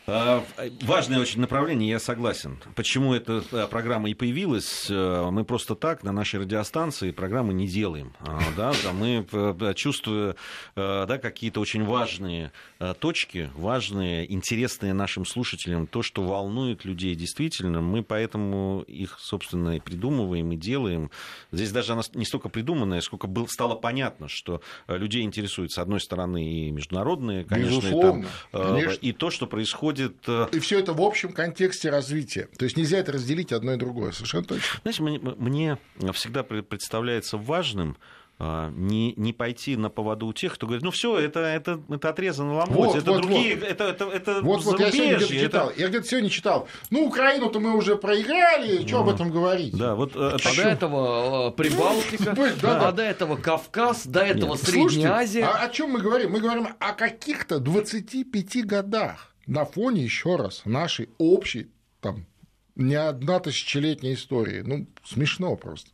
А, 0.09 0.41
важное 0.83 1.19
очень 1.19 1.41
направление, 1.41 1.89
я 1.89 1.99
согласен. 1.99 2.59
Почему 2.75 3.13
эта 3.13 3.43
э, 3.51 3.67
программа 3.67 4.09
и 4.09 4.13
появилась? 4.13 4.87
Э, 4.89 5.29
мы 5.31 5.43
просто 5.43 5.75
так 5.75 6.01
на 6.01 6.13
нашей 6.13 6.39
радиостанции 6.39 7.11
программы 7.11 7.53
не 7.53 7.67
делаем. 7.67 8.13
А, 8.21 8.39
да, 8.55 8.71
мы, 8.93 9.27
э, 9.29 9.73
чувствуя 9.75 10.35
да, 10.75 11.17
какие-то 11.17 11.59
очень 11.59 11.83
важные 11.83 12.51
точки, 12.99 13.49
важные, 13.55 14.31
интересные 14.31 14.93
нашим 14.93 15.25
слушателям, 15.25 15.87
то, 15.87 16.01
что 16.01 16.23
волнует 16.23 16.85
людей 16.85 17.15
действительно, 17.15 17.81
мы 17.81 18.03
поэтому 18.03 18.83
их, 18.87 19.17
собственно, 19.19 19.75
и 19.75 19.79
придумываем, 19.79 20.51
и 20.51 20.55
делаем. 20.55 21.11
Здесь 21.51 21.71
даже 21.71 21.93
она 21.93 22.03
не 22.13 22.25
столько 22.25 22.49
придуманная, 22.49 23.01
сколько 23.01 23.27
было, 23.27 23.47
стало 23.47 23.75
понятно, 23.75 24.27
что 24.27 24.61
людей 24.87 25.23
интересует, 25.23 25.71
с 25.71 25.79
одной 25.79 25.99
стороны, 25.99 26.45
и 26.45 26.71
международные, 26.71 27.43
конечно, 27.43 27.87
и, 27.87 28.01
там, 28.01 28.25
конечно. 28.51 28.99
и 29.01 29.11
то, 29.11 29.29
что 29.29 29.47
происходит 29.47 29.96
происходит... 29.97 30.17
Э, 30.27 30.47
и 30.51 30.59
все 30.59 30.79
это 30.79 30.93
в 30.93 31.01
общем 31.01 31.33
контексте 31.33 31.89
развития. 31.89 32.49
То 32.57 32.65
есть 32.65 32.77
нельзя 32.77 32.99
это 32.99 33.11
разделить 33.11 33.51
одно 33.51 33.73
и 33.73 33.77
другое. 33.77 34.11
Совершенно 34.11 34.45
точно. 34.45 34.79
Знаете, 34.83 35.03
мне, 35.03 35.19
мне 35.19 35.77
всегда 36.13 36.43
представляется 36.43 37.37
важным 37.37 37.97
а, 38.39 38.69
не, 38.69 39.15
не 39.17 39.33
пойти 39.33 39.75
на 39.77 39.89
поводу 39.89 40.27
у 40.27 40.33
тех, 40.33 40.53
кто 40.53 40.67
говорит, 40.67 40.83
ну 40.83 40.91
все, 40.91 41.17
это, 41.17 41.39
это, 41.39 41.81
это 41.89 42.09
отрезано 42.09 42.53
ломоть, 42.53 42.75
вот, 42.75 42.95
это 42.95 43.11
вот, 43.11 43.21
другие, 43.23 43.55
вот. 43.55 43.63
это, 43.63 43.85
это, 43.85 44.05
это 44.05 44.41
Вот, 44.43 44.63
вот 44.63 44.79
я 44.79 44.91
сегодня 44.91 45.15
где-то 45.15 45.33
читал, 45.33 45.69
это... 45.71 45.81
я 45.81 45.87
где-то 45.87 46.07
сегодня 46.07 46.29
читал, 46.29 46.67
ну 46.91 47.07
Украину-то 47.07 47.59
мы 47.59 47.75
уже 47.75 47.95
проиграли, 47.95 48.85
что 48.85 48.99
об 48.99 49.09
этом 49.09 49.31
говорить? 49.31 49.75
Да, 49.75 49.95
вот, 49.95 50.11
а, 50.15 50.35
а 50.35 50.55
до 50.55 50.61
этого 50.61 51.49
Прибалтика, 51.49 52.35
а 52.61 52.91
до 52.91 53.01
этого 53.01 53.37
Кавказ, 53.37 54.05
до 54.05 54.19
этого 54.19 54.53
Средняя 54.53 55.13
Азия. 55.13 55.43
А 55.43 55.65
о 55.65 55.69
чем 55.69 55.89
мы 55.89 55.99
говорим? 55.99 56.33
Мы 56.33 56.39
говорим 56.39 56.67
о 56.77 56.93
каких-то 56.93 57.57
25 57.57 58.67
годах 58.67 59.33
на 59.47 59.65
фоне, 59.65 60.03
еще 60.03 60.35
раз, 60.35 60.63
нашей 60.65 61.09
общей, 61.17 61.71
там, 62.01 62.25
не 62.75 62.95
одна 62.95 63.39
тысячелетняя 63.39 64.13
истории. 64.13 64.61
Ну, 64.61 64.87
смешно 65.03 65.55
просто. 65.55 65.89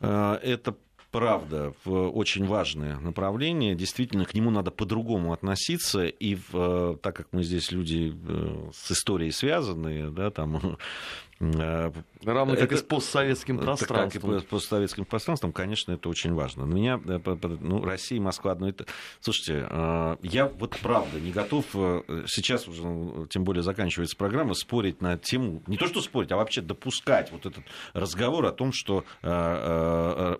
Э, 0.00 0.38
это 0.42 0.74
правда, 1.10 1.72
очень 1.84 2.46
важное 2.46 2.98
направление. 2.98 3.74
Действительно, 3.74 4.24
к 4.24 4.34
нему 4.34 4.50
надо 4.50 4.70
по-другому 4.70 5.32
относиться. 5.32 6.06
И 6.06 6.38
э, 6.52 6.96
так 7.02 7.16
как 7.16 7.28
мы 7.32 7.42
здесь 7.42 7.70
люди 7.72 8.12
э, 8.14 8.70
с 8.72 8.92
историей 8.92 9.32
связанные, 9.32 10.10
да, 10.10 10.30
там, 10.30 10.78
Равно 11.40 12.54
как 12.54 12.64
это, 12.64 12.74
и 12.74 12.76
с 12.76 12.82
постсоветским 12.82 13.58
пространством. 13.58 14.32
Как 14.32 14.42
и 14.42 14.46
постсоветским 14.46 15.06
пространством, 15.06 15.52
конечно, 15.52 15.92
это 15.92 16.10
очень 16.10 16.34
важно. 16.34 16.66
На 16.66 16.74
меня, 16.74 17.00
ну, 17.02 17.82
Россия, 17.82 18.20
Москва 18.20 18.52
одно 18.52 18.68
это... 18.68 18.84
Слушайте, 19.20 19.66
я 20.22 20.46
вот 20.46 20.76
правда 20.82 21.18
не 21.18 21.32
готов 21.32 21.64
сейчас 22.26 22.68
уже, 22.68 22.82
ну, 22.82 23.26
тем 23.26 23.44
более 23.44 23.62
заканчивается 23.62 24.18
программа, 24.18 24.52
спорить 24.52 25.00
на 25.00 25.16
тему, 25.16 25.62
не 25.66 25.78
то 25.78 25.86
что 25.86 26.02
спорить, 26.02 26.30
а 26.30 26.36
вообще 26.36 26.60
допускать 26.60 27.32
вот 27.32 27.46
этот 27.46 27.64
разговор 27.94 28.44
о 28.44 28.52
том, 28.52 28.72
что 28.74 29.04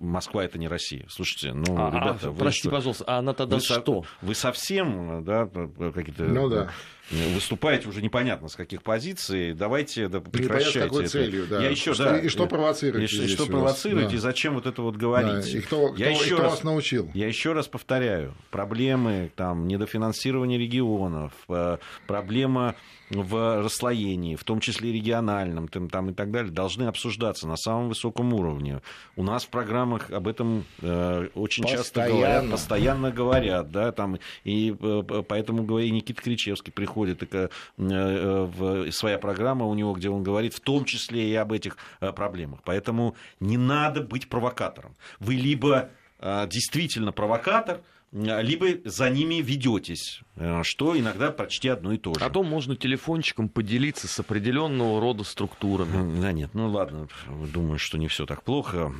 Москва 0.00 0.44
это 0.44 0.58
не 0.58 0.68
Россия. 0.68 1.06
Слушайте, 1.08 1.54
ну, 1.54 1.76
а, 1.78 1.90
ребята... 1.90 2.28
А, 2.28 2.30
вы 2.30 2.36
простите, 2.36 2.68
что, 2.68 2.76
пожалуйста, 2.76 3.04
а 3.06 3.18
она 3.20 3.32
тогда 3.32 3.56
вы, 3.56 3.62
что? 3.62 4.04
Вы 4.20 4.34
совсем, 4.34 5.24
да, 5.24 5.46
какие-то... 5.46 6.24
Ну, 6.24 6.48
да 6.50 6.70
выступаете 7.10 7.88
уже 7.88 8.02
непонятно 8.02 8.46
с 8.46 8.54
каких 8.54 8.84
позиций, 8.84 9.52
давайте 9.52 10.06
да, 10.06 10.20
прекращайте 10.20 10.89
какой 10.90 11.04
это. 11.04 11.12
целью, 11.12 11.46
да. 11.48 11.62
Я 11.62 11.70
еще, 11.70 11.94
что, 11.94 12.04
да, 12.04 12.18
и 12.18 12.28
что 12.28 12.46
провоцируете 12.46 13.24
И, 13.24 13.28
что 13.28 13.46
провоцируете, 13.46 14.10
да. 14.10 14.14
и 14.16 14.18
зачем 14.18 14.54
вот 14.54 14.66
это 14.66 14.82
вот 14.82 14.96
говорить. 14.96 15.52
Да. 15.52 15.58
И 15.58 15.60
кто, 15.60 15.94
я 15.96 16.10
кто, 16.10 16.22
еще 16.22 16.24
и 16.24 16.34
кто 16.34 16.42
раз, 16.42 16.52
вас 16.52 16.62
научил? 16.62 17.10
Я 17.14 17.26
еще 17.26 17.52
раз 17.52 17.68
повторяю, 17.68 18.34
проблемы 18.50 19.32
там, 19.34 19.66
недофинансирования 19.66 20.58
регионов, 20.58 21.32
э, 21.48 21.78
проблема 22.06 22.74
в 23.10 23.62
расслоении, 23.62 24.36
в 24.36 24.44
том 24.44 24.60
числе 24.60 24.92
региональном 24.92 25.68
там, 25.68 25.88
там 25.88 26.10
и 26.10 26.12
так 26.12 26.30
далее, 26.30 26.52
должны 26.52 26.84
обсуждаться 26.84 27.46
на 27.48 27.56
самом 27.56 27.88
высоком 27.88 28.32
уровне. 28.32 28.80
У 29.16 29.22
нас 29.22 29.44
в 29.44 29.48
программах 29.48 30.10
об 30.10 30.28
этом 30.28 30.64
э, 30.80 31.28
очень 31.34 31.64
постоянно. 31.64 31.84
часто 31.84 32.08
говорят, 32.08 32.50
постоянно 32.50 33.10
говорят, 33.10 33.70
да, 33.70 33.92
там, 33.92 34.18
и 34.44 34.76
э, 34.80 35.22
поэтому 35.26 35.64
говорит, 35.64 35.92
Никита 35.92 36.22
Кричевский 36.22 36.72
приходит, 36.72 37.22
и, 37.22 37.28
э, 37.32 37.48
э, 37.78 38.44
в, 38.44 38.90
своя 38.92 39.18
программа 39.18 39.66
у 39.66 39.74
него, 39.74 39.92
где 39.92 40.08
он 40.08 40.22
говорит 40.22 40.54
в 40.54 40.60
том 40.60 40.84
числе 40.84 41.30
и 41.30 41.34
об 41.34 41.52
этих 41.52 41.76
э, 42.00 42.12
проблемах. 42.12 42.60
Поэтому 42.64 43.16
не 43.40 43.56
надо 43.56 44.02
быть 44.02 44.28
провокатором. 44.28 44.94
Вы 45.18 45.34
либо 45.34 45.90
э, 46.20 46.46
действительно 46.48 47.12
провокатор, 47.12 47.80
либо 48.12 48.66
за 48.88 49.08
ними 49.08 49.36
ведетесь, 49.36 50.22
э, 50.36 50.62
что 50.64 50.98
иногда 50.98 51.30
почти 51.30 51.68
одно 51.68 51.92
и 51.92 51.98
то 51.98 52.14
же. 52.14 52.24
А 52.24 52.30
то 52.30 52.42
можно 52.42 52.76
телефончиком 52.76 53.48
поделиться 53.48 54.08
с 54.08 54.18
определенного 54.18 55.00
рода 55.00 55.22
структурами. 55.24 56.20
Да 56.20 56.32
нет, 56.32 56.50
ну 56.54 56.68
ладно, 56.68 57.08
думаю, 57.28 57.78
что 57.78 57.98
не 57.98 58.08
все 58.08 58.26
так 58.26 58.42
плохо. 58.42 58.92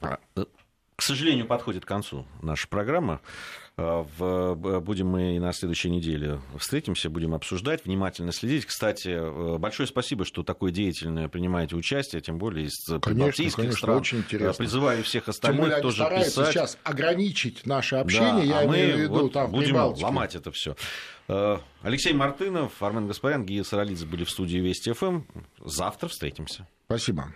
А, 0.00 0.18
э, 0.36 0.44
к 0.96 1.02
сожалению, 1.02 1.46
подходит 1.46 1.84
к 1.84 1.88
концу 1.88 2.26
наша 2.40 2.66
программа. 2.68 3.20
Э, 3.78 4.04
в, 4.18 4.80
будем 4.80 5.08
мы 5.08 5.36
и 5.36 5.38
на 5.38 5.52
следующей 5.54 5.88
неделе 5.88 6.40
встретимся, 6.58 7.08
будем 7.08 7.34
обсуждать, 7.34 7.86
внимательно 7.86 8.30
следить. 8.30 8.66
Кстати, 8.66 9.08
э, 9.08 9.56
большое 9.58 9.86
спасибо, 9.86 10.26
что 10.26 10.42
такое 10.42 10.72
деятельное 10.72 11.28
принимаете 11.28 11.76
участие, 11.76 12.20
тем 12.20 12.36
более 12.36 12.66
из 12.66 12.84
конечно, 13.00 13.44
конечно, 13.50 13.72
стран. 13.72 13.96
очень 13.96 14.18
интересно. 14.18 14.52
Призываю 14.52 15.02
всех 15.04 15.28
остальных 15.28 15.60
тем 15.60 15.70
более, 15.70 15.82
тоже 15.82 16.04
писать. 16.04 16.52
сейчас 16.52 16.78
ограничить 16.84 17.64
наше 17.64 17.96
общение, 17.96 18.32
да, 18.32 18.42
я 18.42 18.58
а 18.58 18.66
имею 18.66 18.96
в 18.96 19.00
виду, 19.00 19.12
вот 19.14 19.32
там, 19.32 19.50
будем 19.50 19.76
ломать 19.76 20.34
это 20.34 20.50
все. 20.50 20.76
Э, 21.28 21.56
Алексей 21.80 22.12
Мартынов, 22.12 22.82
Армен 22.82 23.06
Гаспарян, 23.06 23.46
Гия 23.46 23.64
Саралидзе 23.64 24.04
были 24.04 24.24
в 24.24 24.30
студии 24.30 24.58
Вести 24.58 24.92
ФМ. 24.92 25.22
Завтра 25.64 26.08
встретимся. 26.08 26.68
Спасибо. 26.84 27.32